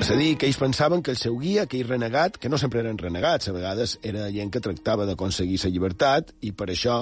És 0.02 0.08
a 0.10 0.16
dir, 0.18 0.32
que 0.34 0.48
ells 0.48 0.56
pensaven 0.58 0.98
que 0.98 1.12
el 1.14 1.18
seu 1.20 1.36
guia, 1.38 1.62
aquell 1.62 1.84
renegat, 1.86 2.34
que 2.42 2.48
no 2.50 2.58
sempre 2.58 2.80
eren 2.80 2.96
renegats, 2.98 3.46
a 3.46 3.52
vegades 3.54 3.92
era 4.02 4.24
gent 4.34 4.48
que 4.50 4.62
tractava 4.64 5.04
d'aconseguir 5.06 5.60
la 5.62 5.70
llibertat 5.70 6.32
i 6.42 6.50
per 6.58 6.66
això 6.72 6.96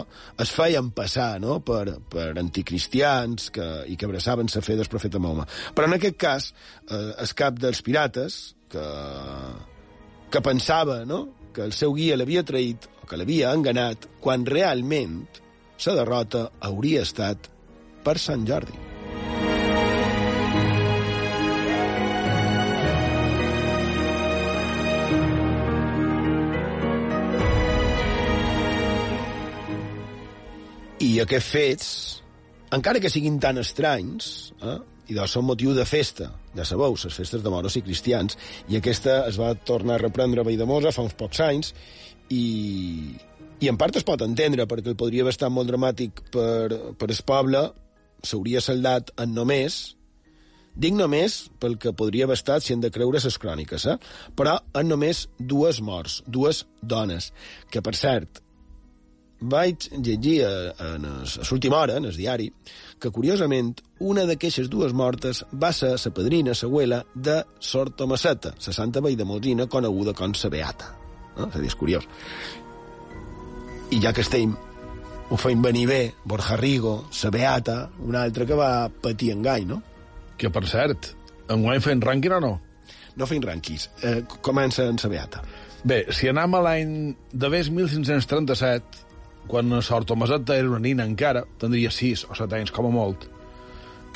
es 0.44 0.52
feien 0.52 0.90
passar 0.92 1.30
no? 1.40 1.62
per, 1.64 1.94
per 2.12 2.26
anticristians 2.42 3.48
que, 3.56 3.70
i 3.88 3.96
que 3.96 4.04
abraçaven 4.04 4.52
la 4.52 4.62
fe 4.66 4.76
del 4.76 4.92
profeta 4.92 5.16
Mahoma. 5.16 5.48
Però 5.72 5.88
en 5.88 5.96
aquest 5.96 6.20
cas, 6.20 6.50
eh, 6.90 7.00
el 7.24 7.32
cap 7.40 7.56
dels 7.64 7.80
pirates, 7.88 8.38
que, 8.68 8.84
que 10.28 10.44
pensava 10.44 11.00
no? 11.08 11.22
que 11.56 11.64
el 11.64 11.72
seu 11.72 11.96
guia 11.96 12.20
l'havia 12.20 12.44
traït 12.44 12.84
o 13.00 13.08
que 13.08 13.16
l'havia 13.16 13.56
enganat, 13.56 14.10
quan 14.20 14.44
realment 14.44 15.22
la 15.86 15.98
derrota 16.04 16.50
hauria 16.68 17.08
estat 17.08 17.48
per 18.04 18.18
Sant 18.20 18.44
Jordi. 18.44 18.89
Aquests 31.24 31.50
fets, 31.52 31.90
encara 32.76 33.00
que 33.02 33.10
siguin 33.12 33.38
tan 33.42 33.60
estranys, 33.60 34.52
eh, 34.62 34.78
i 35.10 35.16
doncs 35.16 35.34
són 35.34 35.48
motiu 35.48 35.74
de 35.74 35.84
festa, 35.88 36.30
ja 36.54 36.66
sabeu, 36.66 36.94
les 36.94 37.16
festes 37.16 37.42
de 37.42 37.50
moros 37.50 37.76
i 37.76 37.82
cristians, 37.82 38.38
i 38.70 38.78
aquesta 38.78 39.24
es 39.26 39.40
va 39.40 39.54
tornar 39.54 39.98
a 39.98 40.04
reprendre 40.04 40.42
a 40.42 40.46
Valldemosa 40.46 40.94
fa 40.94 41.02
uns 41.06 41.16
pocs 41.18 41.42
anys, 41.46 41.72
i, 42.30 42.44
i 43.60 43.70
en 43.70 43.78
part 43.80 43.98
es 43.98 44.06
pot 44.06 44.22
entendre, 44.22 44.68
perquè 44.70 44.94
podria 44.98 45.26
haver 45.26 45.34
estat 45.34 45.50
molt 45.52 45.70
dramàtic 45.70 46.22
per, 46.30 46.94
per 46.98 47.08
el 47.10 47.24
poble, 47.26 47.64
s'hauria 48.22 48.62
saldat 48.62 49.10
en 49.18 49.34
només, 49.34 49.80
dic 50.80 50.94
només 50.94 51.40
pel 51.58 51.74
que 51.80 51.94
podria 51.96 52.28
haver 52.28 52.38
estat 52.38 52.62
si 52.62 52.74
hem 52.74 52.84
de 52.84 52.92
creure 52.94 53.18
les 53.24 53.38
cròniques, 53.42 53.86
eh? 53.90 53.96
però 54.38 54.60
en 54.78 54.88
només 54.88 55.26
dues 55.38 55.80
morts, 55.82 56.20
dues 56.26 56.62
dones, 56.80 57.32
que 57.70 57.82
per 57.82 57.96
cert, 57.98 58.44
vaig 59.40 59.88
llegir 59.96 60.44
a, 60.44 60.52
a 60.76 60.88
l'última 60.98 61.78
hora, 61.78 61.96
en 61.96 62.06
el 62.08 62.16
diari, 62.16 62.50
que, 63.00 63.10
curiosament, 63.10 63.74
una 64.00 64.26
d'aquestes 64.28 64.68
dues 64.70 64.92
mortes 64.92 65.42
va 65.52 65.72
ser 65.72 65.94
la 65.96 66.14
padrina, 66.14 66.54
l'abuela, 66.62 67.02
de 67.14 67.42
Sor 67.58 67.90
Tomaseta, 67.96 68.54
la 68.54 68.72
santa 68.72 69.00
Molsina, 69.00 69.66
coneguda 69.66 70.12
com 70.14 70.32
la 70.32 70.50
Beata. 70.50 70.94
No? 71.36 71.48
És 71.48 71.56
a 71.56 71.58
dir, 71.58 71.68
és 71.68 71.76
curiós. 71.76 72.06
I 73.90 74.00
ja 74.00 74.12
que 74.12 74.20
estem, 74.20 74.54
ho 75.30 75.36
feim 75.36 75.62
venir 75.62 75.86
bé, 75.86 76.12
Borja 76.24 76.56
Rigo, 76.56 77.08
la 77.22 77.30
Beata, 77.30 77.90
una 78.00 78.22
altra 78.22 78.46
que 78.46 78.54
va 78.54 78.88
patir 78.88 79.32
engany, 79.32 79.66
no? 79.66 79.82
Que, 80.36 80.50
per 80.50 80.66
cert, 80.68 81.14
enguany 81.48 81.80
fent 81.80 82.02
rànquing 82.02 82.36
o 82.36 82.40
no? 82.40 82.54
No 83.16 83.26
fem 83.26 83.42
rànquings. 83.42 83.88
Eh, 84.06 84.20
comença 84.40 84.86
en 84.88 85.00
la 85.02 85.10
Beata. 85.10 85.42
Bé, 85.84 86.04
si 86.12 86.28
anem 86.28 86.54
a 86.54 86.60
l'any 86.60 86.90
de 87.32 87.48
1537, 87.48 89.09
quan 89.48 89.82
Sor 89.82 90.04
Tomaseta 90.04 90.56
era 90.56 90.68
una 90.68 90.82
nina 90.82 91.06
encara, 91.06 91.44
tindria 91.58 91.90
6 91.90 92.26
o 92.30 92.36
7 92.36 92.60
anys 92.60 92.74
com 92.74 92.90
a 92.90 92.92
molt, 92.94 93.26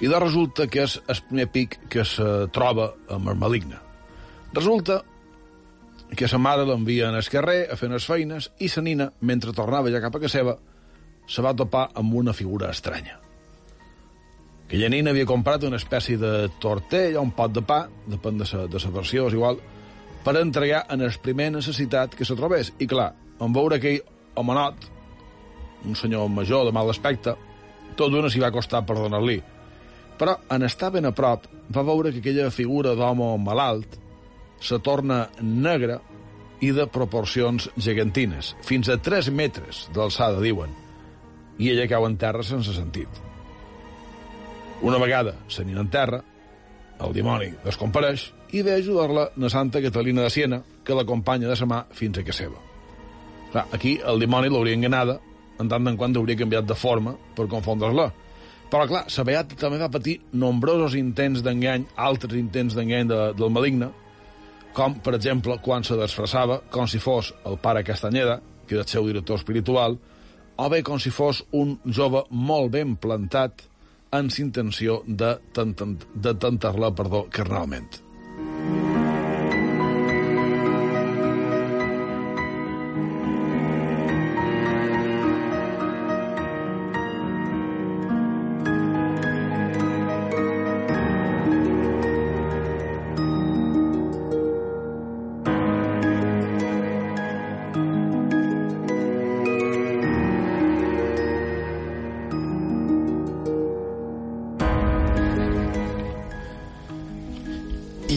i 0.02 0.10
de 0.10 0.20
resulta 0.20 0.66
que 0.66 0.84
és 0.84 0.98
el 1.06 1.22
primer 1.28 1.48
pic 1.54 1.78
que 1.90 2.04
se 2.04 2.28
troba 2.54 2.92
amb 3.14 3.30
el 3.30 3.38
maligne. 3.38 3.78
Resulta 4.54 5.00
que 6.14 6.28
sa 6.30 6.38
mare 6.38 6.66
l'envia 6.66 7.08
en 7.08 7.18
el 7.18 7.28
carrer 7.30 7.64
a 7.70 7.76
fer 7.78 7.90
les 7.90 8.06
feines 8.06 8.50
i 8.62 8.68
sa 8.70 8.82
nina, 8.82 9.10
mentre 9.20 9.54
tornava 9.54 9.90
ja 9.90 10.02
cap 10.02 10.14
a 10.14 10.22
casa 10.22 10.38
seva, 10.38 10.56
se 11.26 11.42
va 11.42 11.54
topar 11.56 11.88
amb 11.98 12.14
una 12.14 12.34
figura 12.36 12.70
estranya. 12.70 13.18
Aquella 14.64 14.88
nina 14.90 15.12
havia 15.12 15.28
comprat 15.28 15.64
una 15.68 15.78
espècie 15.80 16.18
de 16.18 16.48
tortell 16.60 17.18
o 17.18 17.22
un 17.22 17.34
pot 17.36 17.52
de 17.52 17.62
pa, 17.62 17.84
depèn 18.10 18.40
de 18.40 18.48
la 18.52 18.66
de 18.70 18.80
sa 18.80 18.90
versió, 18.94 19.28
és 19.28 19.36
igual, 19.36 19.60
per 20.24 20.36
entregar 20.40 20.86
en 20.90 21.04
el 21.04 21.12
primer 21.22 21.50
necessitat 21.52 22.14
que 22.16 22.24
se 22.24 22.36
trobés. 22.36 22.72
I 22.80 22.88
clar, 22.88 23.12
en 23.44 23.52
veure 23.52 23.76
aquell 23.76 24.00
homenot, 24.40 24.88
un 25.84 25.96
senyor 25.96 26.28
major 26.28 26.66
de 26.66 26.72
mal 26.72 26.90
aspecte, 26.90 27.34
tot 27.96 28.12
d'una 28.12 28.30
s'hi 28.30 28.42
va 28.42 28.52
costar 28.54 28.84
perdonar-li. 28.86 29.40
Però, 30.18 30.36
en 30.54 30.62
estar 30.66 30.92
ben 30.94 31.06
a 31.06 31.12
prop, 31.14 31.46
va 31.74 31.82
veure 31.86 32.12
que 32.12 32.22
aquella 32.22 32.50
figura 32.54 32.94
d'home 32.94 33.34
malalt 33.42 33.98
se 34.60 34.78
torna 34.78 35.28
negra 35.42 36.00
i 36.62 36.70
de 36.72 36.86
proporcions 36.86 37.68
gegantines, 37.76 38.54
fins 38.64 38.88
a 38.88 38.96
3 38.96 39.30
metres 39.34 39.88
d'alçada, 39.94 40.40
diuen, 40.40 40.70
i 41.58 41.70
ella 41.70 41.88
cau 41.90 42.06
en 42.06 42.16
terra 42.18 42.42
sense 42.46 42.72
sentit. 42.74 43.08
Una 44.82 44.98
vegada 44.98 45.36
n'hi 45.64 45.76
en 45.78 45.90
terra, 45.90 46.22
el 47.04 47.12
dimoni 47.12 47.50
descompareix 47.64 48.30
i 48.54 48.62
ve 48.62 48.74
ajudar-la 48.78 49.30
na 49.36 49.50
Santa 49.50 49.82
Catalina 49.82 50.22
de 50.22 50.30
Siena, 50.30 50.62
que 50.84 50.94
l'acompanya 50.94 51.48
de 51.48 51.56
sa 51.56 51.66
mà 51.66 51.84
fins 51.90 52.18
a 52.18 52.24
casa 52.24 52.44
seva. 52.44 52.60
Clar, 53.52 53.66
aquí 53.72 53.98
el 54.04 54.20
dimoni 54.20 54.50
l'hauria 54.50 54.76
enganada 54.78 55.18
en 55.60 55.70
tant 55.70 55.88
en 55.88 55.96
quant 55.98 56.16
hauria 56.16 56.38
canviat 56.38 56.66
de 56.68 56.76
forma 56.78 57.14
per 57.36 57.48
confondre-la. 57.50 58.10
Però, 58.70 58.86
clar, 58.90 59.04
la 59.06 59.24
Beata 59.28 59.58
també 59.58 59.78
va 59.78 59.90
patir 59.92 60.16
nombrosos 60.32 60.96
intents 60.98 61.44
d'engany, 61.44 61.84
altres 61.94 62.34
intents 62.38 62.74
d'engany 62.74 63.10
de, 63.10 63.20
del 63.38 63.52
maligne, 63.52 63.90
com, 64.74 64.96
per 64.98 65.14
exemple, 65.14 65.58
quan 65.62 65.86
se 65.86 65.98
disfressava 66.00 66.58
com 66.74 66.88
si 66.90 66.98
fos 66.98 67.30
el 67.46 67.60
pare 67.62 67.84
Castanyeda, 67.86 68.40
que 68.66 68.74
era 68.74 68.82
el 68.82 68.90
seu 68.90 69.06
director 69.06 69.38
espiritual, 69.38 69.98
o 70.56 70.66
bé 70.70 70.82
com 70.86 70.98
si 70.98 71.12
fos 71.14 71.44
un 71.52 71.76
jove 71.86 72.24
molt 72.30 72.72
ben 72.74 72.96
plantat 72.96 73.66
amb 74.14 74.34
intenció 74.38 75.02
de, 75.06 75.36
de 75.54 76.34
tentar-la, 76.38 76.94
perdó, 76.94 77.26
carnalment. 77.30 77.90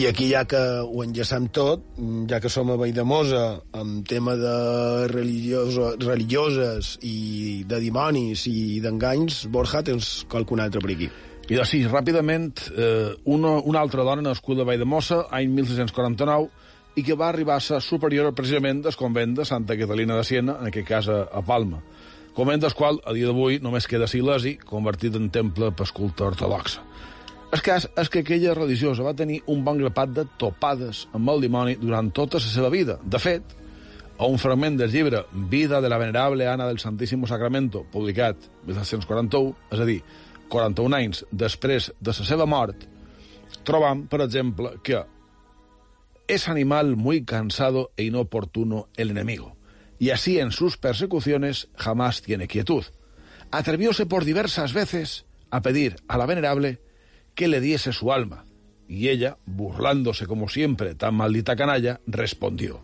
Aquí, 0.08 0.28
ja 0.32 0.44
que 0.48 0.58
ho 0.82 1.02
enllaçam 1.04 1.48
tot, 1.54 1.84
ja 2.30 2.40
que 2.40 2.50
som 2.52 2.70
a 2.72 2.76
Valldemosa, 2.80 3.44
amb 3.76 4.06
tema 4.08 4.34
de 4.38 4.54
religioso, 5.12 5.92
religioses 6.02 6.96
i 7.06 7.64
de 7.68 7.80
dimonis 7.82 8.46
i 8.50 8.78
d'enganys, 8.84 9.44
Borja, 9.52 9.82
tens 9.86 10.24
qualcun 10.30 10.62
altre 10.64 10.82
per 10.84 10.94
aquí. 10.94 11.10
I 11.48 11.56
doncs 11.56 11.72
sí, 11.72 11.82
ràpidament, 11.88 12.66
eh, 12.76 13.14
una, 13.32 13.56
una 13.64 13.80
altra 13.80 14.04
dona 14.04 14.24
nascuda 14.24 14.64
a 14.64 14.68
Valldemossa, 14.68 15.22
any 15.32 15.48
1649, 15.56 16.50
i 16.98 17.04
que 17.06 17.16
va 17.16 17.30
arribar 17.30 17.56
a 17.56 17.64
ser 17.64 17.78
superior 17.84 18.32
precisament 18.34 18.82
del 18.84 18.96
convent 18.98 19.36
de 19.38 19.46
Santa 19.48 19.76
Catalina 19.78 20.18
de 20.18 20.26
Siena, 20.26 20.58
en 20.60 20.72
aquest 20.72 20.88
cas 20.88 21.08
a, 21.08 21.22
a 21.32 21.44
Palma. 21.46 21.80
Convent 22.36 22.60
del 22.62 22.74
qual, 22.74 23.00
a 23.02 23.14
dia 23.16 23.30
d'avui, 23.30 23.58
només 23.64 23.86
queda 23.90 24.06
Silesi, 24.10 24.58
convertit 24.62 25.16
en 25.18 25.30
temple 25.34 25.72
per 25.74 25.88
culte 25.94 26.26
ortodoxa. 26.26 26.84
El 27.48 27.62
cas 27.64 27.86
és 27.96 28.10
que 28.12 28.20
aquella 28.20 28.52
religiosa 28.52 29.04
va 29.06 29.16
tenir 29.16 29.38
un 29.48 29.62
bon 29.64 29.78
grapat 29.80 30.10
de 30.12 30.26
topades 30.40 31.06
amb 31.16 31.30
el 31.32 31.40
dimoni 31.46 31.78
durant 31.80 32.10
tota 32.12 32.36
la 32.36 32.44
seva 32.44 32.68
vida. 32.68 32.98
De 33.00 33.20
fet, 33.22 33.54
a 34.18 34.26
un 34.28 34.36
fragment 34.36 34.76
del 34.76 34.92
llibre 34.92 35.22
Vida 35.32 35.80
de 35.80 35.88
la 35.88 35.96
venerable 35.96 36.46
Ana 36.46 36.66
del 36.68 36.78
Santíssimo 36.78 37.26
Sacramento, 37.26 37.86
publicat 37.92 38.36
1741, 38.66 39.54
és 39.72 39.80
a 39.80 39.86
dir, 39.88 40.02
41 40.52 40.96
anys 40.98 41.22
després 41.32 41.88
de 42.00 42.12
la 42.12 42.26
seva 42.28 42.44
mort, 42.44 42.84
trobam, 43.64 44.04
per 44.12 44.20
exemple, 44.26 44.74
que 44.84 45.00
es 46.28 46.48
animal 46.48 46.96
muy 46.96 47.24
cansado 47.24 47.92
e 47.96 48.04
inoportuno 48.04 48.88
el 48.96 49.10
enemigo, 49.10 49.56
y 49.98 50.10
así 50.10 50.38
en 50.38 50.52
sus 50.52 50.76
persecuciones 50.76 51.68
jamás 51.76 52.20
tiene 52.20 52.46
quietud. 52.46 52.84
Atrevióse 53.50 54.04
por 54.04 54.26
diversas 54.26 54.74
veces 54.74 55.24
a 55.50 55.62
pedir 55.62 55.96
a 56.08 56.18
la 56.18 56.26
venerable 56.26 56.80
que 57.38 57.46
le 57.46 57.60
diese 57.60 57.92
su 57.92 58.12
alma, 58.12 58.46
y 58.88 59.10
ella, 59.10 59.38
burlándose 59.46 60.26
como 60.26 60.48
siempre 60.48 60.96
tan 60.96 61.14
maldita 61.14 61.54
canalla, 61.54 62.00
respondió, 62.08 62.80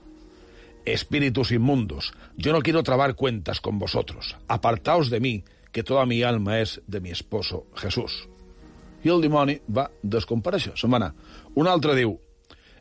Espíritus 0.84 1.50
inmundos, 1.50 2.14
yo 2.36 2.52
no 2.52 2.62
quiero 2.62 2.84
trabar 2.84 3.16
cuentas 3.16 3.60
con 3.60 3.80
vosotros, 3.80 4.36
apartaos 4.46 5.10
de 5.10 5.18
mí, 5.18 5.44
que 5.72 5.82
toda 5.82 6.06
mi 6.06 6.22
alma 6.22 6.60
es 6.60 6.80
de 6.86 7.00
mi 7.00 7.10
esposo 7.10 7.66
Jesús. 7.74 8.28
Y 9.02 9.08
el 9.08 9.20
dimoni 9.20 9.58
va 9.66 9.90
descomparèixer, 10.06 10.78
se'n 10.78 10.92
va 10.94 11.00
anar. 11.02 11.14
Un 11.58 11.66
altre 11.66 11.98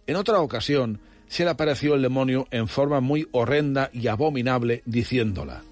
en 0.05 0.15
otra 0.15 0.41
ocasión 0.41 0.99
se 1.27 1.43
le 1.43 1.49
apareció 1.49 1.95
el 1.95 2.03
demonio 2.03 2.45
en 2.51 2.67
forma 2.67 3.01
muy 3.01 3.27
horrenda 3.31 3.89
y 3.91 4.05
abominable, 4.09 4.83
diciéndola, 4.85 5.63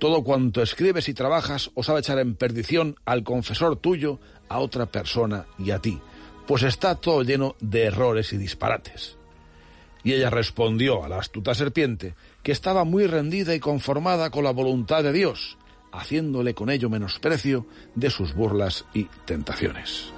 todo 0.00 0.24
cuanto 0.24 0.62
escribes 0.62 1.10
y 1.10 1.14
trabajas 1.14 1.72
os 1.74 1.90
ha 1.90 1.94
de 1.94 2.00
echar 2.00 2.18
en 2.20 2.34
perdición 2.34 2.96
al 3.04 3.22
confesor 3.22 3.76
tuyo, 3.76 4.18
a 4.50 4.58
otra 4.58 4.84
persona 4.84 5.46
y 5.58 5.70
a 5.70 5.78
ti, 5.78 5.98
pues 6.46 6.64
está 6.64 6.96
todo 6.96 7.22
lleno 7.22 7.56
de 7.60 7.84
errores 7.84 8.34
y 8.34 8.36
disparates. 8.36 9.16
Y 10.02 10.12
ella 10.12 10.28
respondió 10.28 11.04
a 11.04 11.08
la 11.08 11.18
astuta 11.18 11.54
serpiente 11.54 12.14
que 12.42 12.52
estaba 12.52 12.84
muy 12.84 13.06
rendida 13.06 13.54
y 13.54 13.60
conformada 13.60 14.30
con 14.30 14.44
la 14.44 14.50
voluntad 14.50 15.02
de 15.02 15.12
Dios, 15.12 15.56
haciéndole 15.92 16.54
con 16.54 16.68
ello 16.68 16.90
menosprecio 16.90 17.66
de 17.94 18.10
sus 18.10 18.34
burlas 18.34 18.84
y 18.92 19.04
tentaciones. 19.24 20.12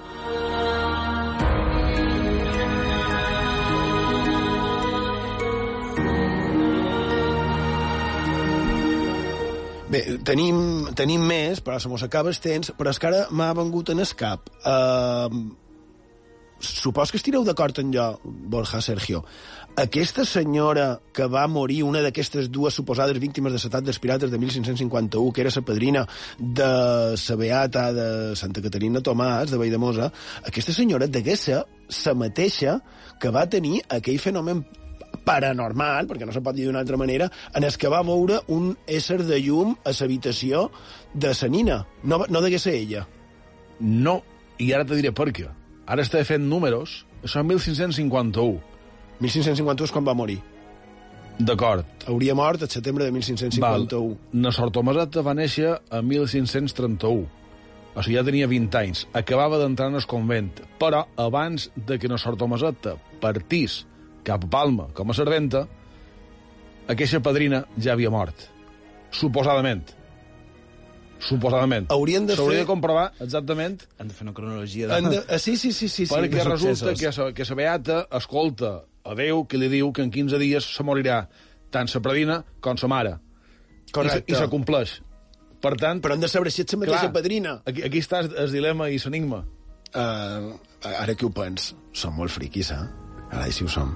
Bé, 9.92 10.00
tenim, 10.24 10.56
tenim 10.96 11.24
més, 11.28 11.58
però 11.60 11.76
se 11.82 11.90
mos 11.92 12.00
acaba 12.06 12.30
el 12.32 12.38
temps, 12.40 12.70
però 12.78 12.92
és 12.94 13.00
que 13.00 13.10
ara 13.10 13.26
m'ha 13.28 13.50
vengut 13.58 13.90
en 13.92 14.00
el 14.00 14.14
cap. 14.16 14.48
Uh, 14.64 15.42
supos 16.64 17.12
que 17.12 17.20
estireu 17.20 17.44
d'acord 17.44 17.82
en 17.82 17.90
jo, 17.92 18.06
Borja 18.24 18.80
Sergio. 18.80 19.20
Aquesta 19.76 20.24
senyora 20.24 20.86
que 21.12 21.26
va 21.28 21.44
morir, 21.48 21.82
una 21.84 22.00
d'aquestes 22.04 22.48
dues 22.48 22.80
suposades 22.80 23.20
víctimes 23.20 23.52
de 23.52 23.60
l'atac 23.60 23.84
dels 23.84 24.00
pirates 24.00 24.32
de 24.32 24.40
1551, 24.40 25.32
que 25.32 25.44
era 25.44 25.52
la 25.56 25.66
padrina 25.68 26.06
de 26.38 26.72
la 27.12 27.36
beata 27.36 27.86
de 27.92 28.08
Santa 28.36 28.64
Caterina 28.64 29.04
Tomàs, 29.04 29.52
de 29.52 29.60
Valldemosa, 29.60 30.08
aquesta 30.48 30.72
senyora 30.72 31.06
degué 31.06 31.36
ser 31.36 31.64
la 32.06 32.14
mateixa 32.14 32.80
que 33.20 33.28
va 33.28 33.44
tenir 33.44 33.82
aquell 33.92 34.20
fenomen 34.20 34.64
paranormal, 35.24 36.08
perquè 36.10 36.26
no 36.26 36.34
se 36.34 36.42
pot 36.44 36.56
dir 36.56 36.66
d'una 36.68 36.82
altra 36.82 36.98
manera, 37.00 37.30
en 37.54 37.64
el 37.64 37.76
que 37.78 37.90
va 37.92 38.02
veure 38.06 38.40
un 38.52 38.72
ésser 38.86 39.22
de 39.24 39.40
llum 39.40 39.74
a 39.84 39.94
l'habitació 39.94 40.68
de 41.14 41.34
sa 41.34 41.48
nina. 41.48 41.82
No, 42.02 42.24
no 42.28 42.44
degué 42.44 42.58
ser 42.58 42.74
ella. 42.78 43.06
No, 43.80 44.20
i 44.58 44.72
ara 44.72 44.86
te 44.86 44.98
diré 44.98 45.12
per 45.12 45.30
què. 45.34 45.48
Ara 45.86 46.04
està 46.04 46.22
fent 46.24 46.44
números, 46.46 47.02
això 47.22 47.42
en 47.42 47.50
1551. 47.50 48.60
1551 49.22 49.88
és 49.88 49.94
quan 49.94 50.06
va 50.06 50.14
morir. 50.18 50.40
D'acord. 51.42 51.86
Hauria 52.06 52.34
mort 52.38 52.62
el 52.62 52.70
setembre 52.70 53.04
de 53.04 53.12
1551. 53.12 53.86
Val. 53.88 54.18
Na 54.32 54.52
Sor 54.52 54.70
Tomaseta 54.74 55.22
va 55.24 55.34
néixer 55.34 55.70
a 55.72 56.02
1531. 56.02 57.24
O 57.92 58.00
sigui, 58.00 58.16
ja 58.16 58.24
tenia 58.24 58.48
20 58.48 58.78
anys. 58.80 59.06
Acabava 59.16 59.58
d'entrar 59.60 59.90
en 59.90 59.98
el 60.00 60.06
convent. 60.08 60.52
Però 60.80 61.04
abans 61.20 61.70
de 61.76 61.98
que 61.98 62.08
na 62.08 62.20
Sor 62.20 62.38
Tomaseta 62.40 62.96
partís 63.20 63.82
cap 64.24 64.44
a 64.46 64.50
Palma 64.50 64.88
com 64.94 65.10
a 65.10 65.14
serventa, 65.16 65.64
aquesta 66.88 67.20
padrina 67.22 67.64
ja 67.78 67.92
havia 67.96 68.10
mort. 68.10 68.48
Suposadament. 69.12 69.90
Suposadament. 71.22 71.86
Haurien 71.94 72.26
de 72.26 72.34
S'hauria 72.34 72.58
fer- 72.58 72.64
de 72.64 72.70
comprovar 72.70 73.04
exactament 73.22 73.84
Han 74.00 74.08
de 74.10 74.14
fer 74.16 74.24
una 74.26 74.32
cronologia 74.34 74.88
de... 74.88 74.94
Han 74.96 75.10
de... 75.12 75.20
ah, 75.28 75.38
Sí, 75.38 75.56
sí, 75.56 75.70
sí, 75.72 75.86
sí. 75.88 76.06
sí. 76.06 76.12
perquè 76.14 76.40
de 76.42 76.46
resulta 76.48 76.94
que 76.98 77.12
sa, 77.14 77.28
que 77.32 77.44
sa 77.46 77.54
beata 77.54 78.00
escolta 78.18 78.72
a 79.06 79.14
Déu 79.18 79.44
que 79.46 79.58
li 79.60 79.68
diu 79.70 79.92
que 79.94 80.02
en 80.02 80.10
15 80.10 80.38
dies 80.42 80.66
se 80.74 80.82
morirà 80.86 81.20
tant 81.70 81.86
sa 81.90 82.02
predina 82.02 82.40
com 82.60 82.76
sa 82.78 82.90
mare. 82.90 83.16
Correcte. 83.94 84.24
I 84.26 84.34
se, 84.34 84.38
i 84.38 84.40
se 84.42 84.50
compleix. 84.50 84.96
Per 85.62 85.76
tant... 85.78 86.02
Però 86.02 86.16
hem 86.16 86.22
de 86.24 86.30
saber 86.30 86.50
si 86.50 86.64
ets 86.64 86.74
la 86.74 86.80
mateixa 86.82 87.04
clar, 87.06 87.14
padrina. 87.14 87.54
Aquí, 87.70 87.84
aquí 87.86 88.02
està 88.02 88.24
el 88.26 88.50
dilema 88.50 88.90
i 88.90 88.98
l'enigma. 88.98 89.44
Uh, 89.94 90.56
ara 90.90 91.14
que 91.14 91.26
ho 91.28 91.30
pens, 91.30 91.70
som 91.94 92.16
molt 92.18 92.34
friquis, 92.34 92.72
eh? 92.74 92.82
Ara 93.30 93.46
sí 93.54 93.62
ho 93.62 93.70
som. 93.70 93.94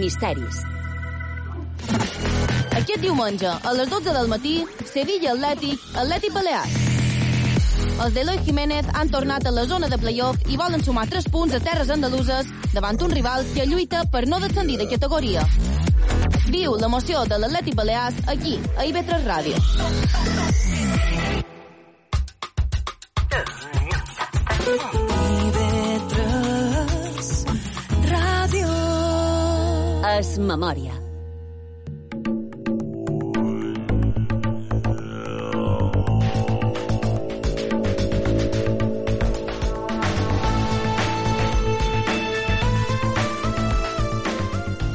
Misteris. 0.00 0.62
Aquest 2.80 3.02
diumenge, 3.02 3.50
a 3.50 3.72
les 3.76 3.90
12 3.90 4.14
del 4.16 4.30
matí, 4.32 4.54
Sevilla 4.88 5.34
Atlètic, 5.34 5.82
Atlètic 6.00 6.32
Balears. 6.34 6.78
Els 8.00 8.14
d'Eloi 8.16 8.38
Jiménez 8.46 8.86
han 8.96 9.10
tornat 9.12 9.44
a 9.46 9.52
la 9.52 9.66
zona 9.68 9.88
de 9.92 9.98
playoff 10.00 10.48
i 10.48 10.56
volen 10.56 10.82
sumar 10.84 11.04
3 11.10 11.28
punts 11.32 11.56
a 11.56 11.60
terres 11.60 11.92
andaluses 11.92 12.48
davant 12.72 13.00
un 13.04 13.12
rival 13.12 13.44
que 13.52 13.66
lluita 13.68 14.06
per 14.12 14.24
no 14.28 14.40
descendir 14.40 14.78
de 14.80 14.88
categoria. 14.88 15.44
Viu 16.48 16.74
l'emoció 16.80 17.26
de 17.28 17.38
l'Atlètic 17.38 17.76
Balears 17.76 18.24
aquí, 18.32 18.56
a 18.76 18.88
IB3 18.88 19.28
Ràdio. 19.28 20.49
Memòria. 30.46 30.96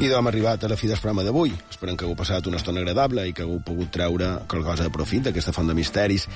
I 0.06 0.10
hem 0.14 0.28
arribat 0.30 0.62
a 0.62 0.68
la 0.70 0.76
fi 0.78 0.86
del 0.86 1.00
programa 1.02 1.24
d'avui. 1.26 1.50
Esperem 1.70 1.96
que 1.96 2.04
hagueu 2.04 2.14
passat 2.14 2.46
una 2.46 2.60
estona 2.60 2.78
agradable 2.78 3.24
i 3.26 3.32
que 3.34 3.42
hagueu 3.42 3.58
pogut 3.66 3.88
treure 3.90 4.28
qualque 4.46 4.68
cosa 4.68 4.84
de 4.86 4.92
profit 4.94 5.24
d'aquesta 5.26 5.54
font 5.56 5.66
de 5.66 5.74
misteris. 5.74 6.28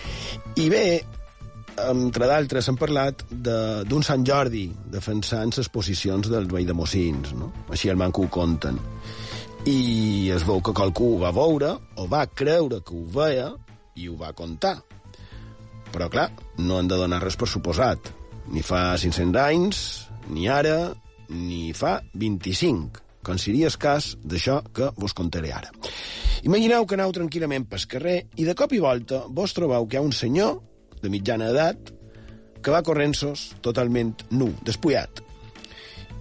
I 0.59 0.67
bé, 0.73 0.85
entre 1.91 2.27
d'altres, 2.27 2.69
hem 2.69 2.77
parlat 2.77 3.25
de- 3.31 3.85
d'un 3.85 4.03
Sant 4.03 4.25
Jordi 4.27 4.71
defensant 4.91 5.57
les 5.57 5.69
posicions 5.69 6.29
dels 6.29 6.49
veïdemocins, 6.49 7.33
no? 7.35 7.53
Així 7.71 7.89
el 7.89 7.97
manco 7.97 8.23
ho 8.23 8.29
conten. 8.29 8.79
I 9.67 10.31
es 10.31 10.45
veu 10.47 10.61
que 10.63 10.73
qualcú 10.73 11.15
ho 11.15 11.19
va 11.21 11.33
veure, 11.33 11.77
o 11.97 12.07
va 12.09 12.27
creure 12.27 12.81
que 12.83 12.95
ho 12.95 13.05
veia, 13.05 13.55
i 13.97 14.09
ho 14.09 14.17
va 14.17 14.33
contar. 14.33 14.83
Però, 15.93 16.09
clar, 16.09 16.31
no 16.59 16.79
han 16.79 16.89
de 16.89 16.97
donar 16.97 17.23
res 17.23 17.37
per 17.37 17.49
suposat. 17.49 17.99
Ni 18.49 18.63
fa 18.63 18.97
500 18.97 19.37
anys, 19.43 20.09
ni 20.29 20.49
ara, 20.49 20.95
ni 21.29 21.73
fa 21.73 22.01
25, 22.15 23.03
com 23.23 23.39
seria 23.39 23.67
el 23.67 23.77
cas 23.77 24.17
d'això 24.25 24.63
que 24.73 24.91
vos 24.97 25.13
contaré 25.13 25.53
ara. 25.53 25.71
Imagineu 26.43 26.87
que 26.87 26.95
aneu 26.95 27.13
tranquil·lament 27.13 27.67
pel 27.69 27.87
carrer 27.87 28.27
i 28.37 28.45
de 28.45 28.55
cop 28.55 28.73
i 28.73 28.79
volta 28.79 29.25
vos 29.29 29.53
trobeu 29.53 29.87
que 29.87 29.97
hi 29.97 30.01
ha 30.01 30.03
un 30.03 30.13
senyor 30.13 30.63
de 31.03 31.11
mitjana 31.13 31.51
edat 31.55 31.93
que 32.61 32.73
va 32.73 32.83
corrent-sos 32.85 33.51
totalment 33.65 34.13
nu, 34.37 34.51
despullat, 34.67 35.23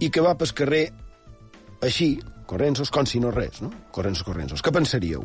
i 0.00 0.08
que 0.08 0.24
va 0.24 0.36
pel 0.40 0.54
carrer 0.56 0.84
així, 1.84 2.14
corrent-sos 2.48 2.90
com 2.92 3.06
si 3.06 3.20
no 3.20 3.32
res, 3.34 3.60
no? 3.64 3.70
Corrent-sos, 3.92 4.26
corrent-sos. 4.26 4.64
Què 4.64 4.72
pensaríeu? 4.74 5.24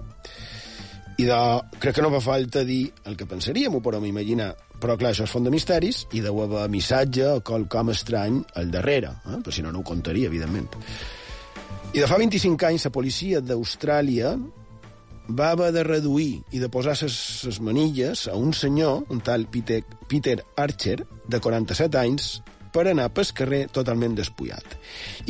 I 1.16 1.28
de... 1.30 1.40
crec 1.80 1.96
que 1.96 2.04
no 2.04 2.12
fa 2.18 2.22
falta 2.24 2.66
dir 2.68 2.90
el 3.08 3.16
que 3.16 3.28
pensaríem, 3.30 3.76
ho 3.76 3.84
podem 3.84 4.10
imaginar. 4.10 4.52
Però, 4.76 4.98
clar, 5.00 5.14
això 5.14 5.24
és 5.24 5.32
font 5.32 5.46
de 5.48 5.54
misteris 5.54 6.04
i 6.14 6.22
deu 6.24 6.42
haver 6.44 6.66
missatge 6.72 7.30
o 7.38 7.44
qualcom 7.48 7.94
estrany 7.94 8.42
al 8.60 8.72
darrere, 8.74 9.14
eh? 9.24 9.40
però 9.40 9.56
si 9.56 9.64
no, 9.64 9.72
no 9.72 9.80
ho 9.82 9.88
contaria, 9.88 10.28
evidentment. 10.28 10.68
I 11.96 12.02
de 12.04 12.08
fa 12.12 12.20
25 12.20 12.68
anys, 12.68 12.90
la 12.90 12.92
policia 12.92 13.40
d'Austràlia 13.40 14.34
va 15.28 15.52
haver 15.52 15.72
de 15.74 15.84
reduir 15.84 16.42
i 16.52 16.60
de 16.62 16.70
posar 16.70 16.96
les 17.02 17.60
manilles 17.62 18.28
a 18.28 18.36
un 18.36 18.54
senyor, 18.54 19.06
un 19.10 19.22
tal 19.22 19.48
Peter, 19.48 19.84
Peter 20.08 20.42
Archer, 20.56 21.00
de 21.28 21.40
47 21.40 21.98
anys, 21.98 22.42
per 22.76 22.90
anar 22.92 23.08
pel 23.16 23.32
carrer 23.38 23.62
totalment 23.72 24.18
despullat. 24.18 24.76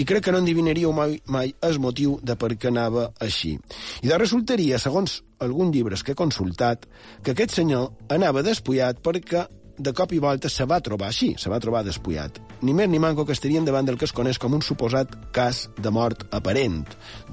I 0.01 0.05
crec 0.09 0.25
que 0.25 0.33
no 0.33 0.41
endevinaríeu 0.41 0.93
mai, 0.97 1.19
mai 1.29 1.53
el 1.61 1.77
motiu 1.79 2.17
de 2.25 2.35
per 2.41 2.55
què 2.57 2.71
anava 2.71 3.11
així. 3.21 3.53
I 4.01 4.09
de 4.09 4.17
resultaria, 4.17 4.81
segons 4.81 5.19
alguns 5.45 5.75
llibres 5.75 6.03
que 6.03 6.15
he 6.15 6.21
consultat, 6.21 6.87
que 7.21 7.35
aquest 7.35 7.59
senyor 7.59 7.91
anava 8.15 8.43
despullat 8.45 9.03
perquè 9.05 9.45
de 9.77 9.91
cop 9.91 10.13
i 10.15 10.21
volta 10.23 10.49
se 10.49 10.65
va 10.65 10.79
trobar 10.79 11.09
així, 11.11 11.33
se 11.37 11.51
va 11.51 11.59
trobar 11.59 11.83
despullat. 11.85 12.39
Ni 12.63 12.73
més 12.73 12.89
ni 12.89 12.99
manco 13.03 13.25
que 13.27 13.35
estarien 13.35 13.65
davant 13.67 13.85
del 13.85 13.99
que 13.99 14.07
es 14.07 14.15
coneix 14.15 14.39
com 14.39 14.55
un 14.55 14.63
suposat 14.63 15.11
cas 15.35 15.65
de 15.77 15.91
mort 15.91 16.25
aparent, 16.31 16.85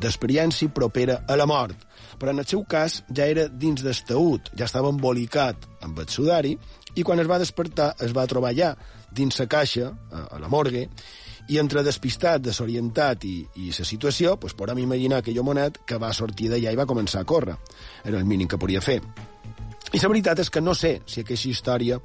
d'experiència 0.02 0.72
propera 0.74 1.22
a 1.28 1.38
la 1.38 1.46
mort. 1.46 1.86
Però 2.22 2.30
en 2.30 2.38
el 2.38 2.46
seu 2.46 2.60
cas 2.70 3.00
ja 3.10 3.24
era 3.26 3.48
dins 3.50 3.82
d'estaut, 3.82 4.52
ja 4.54 4.68
estava 4.68 4.92
embolicat 4.94 5.64
amb 5.82 5.96
el 5.98 6.06
sudari, 6.06 6.52
i 6.94 7.02
quan 7.02 7.18
es 7.18 7.26
va 7.26 7.40
despertar 7.42 7.88
es 8.04 8.14
va 8.14 8.28
trobar 8.30 8.52
ja 8.54 8.76
dins 9.10 9.40
la 9.40 9.48
caixa, 9.50 9.88
a, 9.90 10.38
la 10.38 10.50
morgue, 10.52 10.84
i 11.50 11.58
entre 11.58 11.82
despistat, 11.82 12.44
desorientat 12.44 13.26
i, 13.26 13.34
i 13.58 13.72
la 13.74 13.88
situació, 13.88 14.36
doncs 14.38 14.54
podem 14.54 14.84
imaginar 14.84 15.18
que 15.26 15.34
jo 15.34 15.42
monet 15.42 15.82
que 15.82 15.98
va 15.98 16.12
sortir 16.14 16.52
d'allà 16.52 16.70
i 16.70 16.78
va 16.78 16.86
començar 16.86 17.24
a 17.24 17.28
córrer. 17.28 17.58
Era 18.04 18.22
el 18.22 18.28
mínim 18.30 18.46
que 18.46 18.60
podia 18.62 18.80
fer. 18.80 19.00
I 19.92 19.98
la 20.00 20.08
veritat 20.08 20.38
és 20.40 20.48
que 20.48 20.62
no 20.62 20.72
sé 20.78 21.00
si 21.10 21.20
aquesta 21.20 21.50
història 21.50 21.98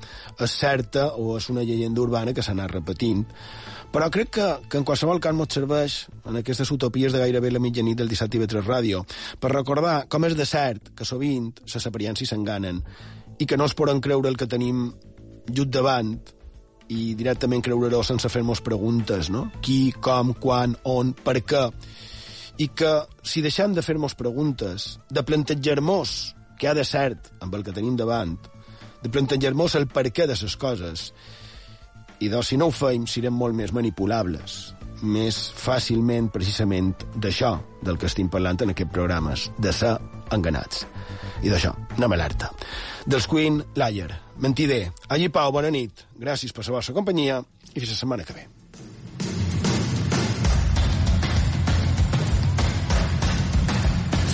és 0.44 0.58
certa 0.60 1.12
o 1.16 1.38
és 1.38 1.46
una 1.54 1.64
llegenda 1.64 2.02
urbana 2.02 2.34
que 2.34 2.44
s'ha 2.44 2.58
anat 2.58 2.74
repetint, 2.74 3.22
però 3.92 4.10
crec 4.14 4.32
que, 4.36 4.48
que 4.70 4.80
en 4.80 4.86
qualsevol 4.88 5.22
cas 5.24 5.36
ens 5.36 5.58
serveix 5.58 5.98
en 6.28 6.40
aquestes 6.40 6.72
utopies 6.76 7.14
de 7.14 7.22
gairebé 7.24 7.52
la 7.52 7.64
mitjanit 7.64 7.98
del 7.98 8.10
17 8.12 8.38
TV3 8.38 8.66
Ràdio 8.68 9.04
per 9.40 9.54
recordar 9.54 10.08
com 10.12 10.26
és 10.28 10.36
de 10.38 10.46
cert 10.46 10.92
que 10.96 11.08
sovint 11.08 11.52
les 11.66 11.88
apariències 11.90 12.34
s'enganen 12.34 12.82
i 13.38 13.46
que 13.46 13.58
no 13.58 13.66
es 13.66 13.78
poden 13.78 14.02
creure 14.02 14.30
el 14.30 14.38
que 14.38 14.50
tenim 14.50 14.90
just 15.48 15.72
davant 15.72 16.18
i 16.94 17.14
directament 17.20 17.64
creure-ho 17.64 18.04
sense 18.06 18.30
fer-nos 18.32 18.62
preguntes, 18.64 19.32
no? 19.34 19.48
Qui, 19.64 19.92
com, 20.04 20.34
quan, 20.40 20.76
on, 20.88 21.14
per 21.14 21.40
què? 21.44 21.66
I 22.64 22.70
que 22.74 22.94
si 23.28 23.44
deixem 23.46 23.76
de 23.76 23.84
fer-nos 23.86 24.16
preguntes, 24.18 24.94
de 25.12 25.24
plantejar-nos 25.24 26.14
que 26.58 26.70
ha 26.70 26.76
de 26.78 26.86
cert 26.88 27.34
amb 27.44 27.54
el 27.56 27.66
que 27.66 27.76
tenim 27.76 27.98
davant, 28.00 28.38
de 29.04 29.12
plantejar-nos 29.14 29.76
el 29.78 29.88
per 29.92 30.08
què 30.10 30.26
de 30.30 30.38
les 30.40 30.56
coses, 30.58 31.12
i 32.20 32.30
doncs, 32.30 32.52
si 32.52 32.58
no 32.58 32.70
ho 32.70 32.74
feim, 32.74 33.06
serem 33.10 33.36
molt 33.38 33.56
més 33.58 33.74
manipulables, 33.76 34.58
més 35.06 35.38
fàcilment, 35.54 36.32
precisament, 36.34 36.94
d'això 37.16 37.54
del 37.86 38.00
que 38.02 38.10
estem 38.10 38.30
parlant 38.34 38.64
en 38.66 38.74
aquests 38.74 38.94
programes, 38.94 39.48
de 39.62 39.74
ser 39.74 39.94
enganats. 40.34 40.86
I 41.46 41.54
d'això, 41.54 41.74
anem 41.98 42.18
alerta. 42.18 42.50
Dels 43.06 43.28
Queen, 43.30 43.62
Liar, 43.78 44.10
Mentider. 44.42 44.88
Allí, 45.14 45.30
Pau, 45.30 45.52
bona 45.54 45.70
nit. 45.74 46.08
Gràcies 46.18 46.54
per 46.54 46.66
la 46.66 46.80
vostra 46.80 46.98
companyia 46.98 47.42
i 47.74 47.80
fins 47.80 47.94
la 47.94 48.00
setmana 48.02 48.26
que 48.26 48.34
ve. 48.34 48.48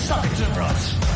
Suck 0.03 0.25
it 0.25 0.31
to 0.35 0.43
the 0.43 0.59
want 0.59 1.12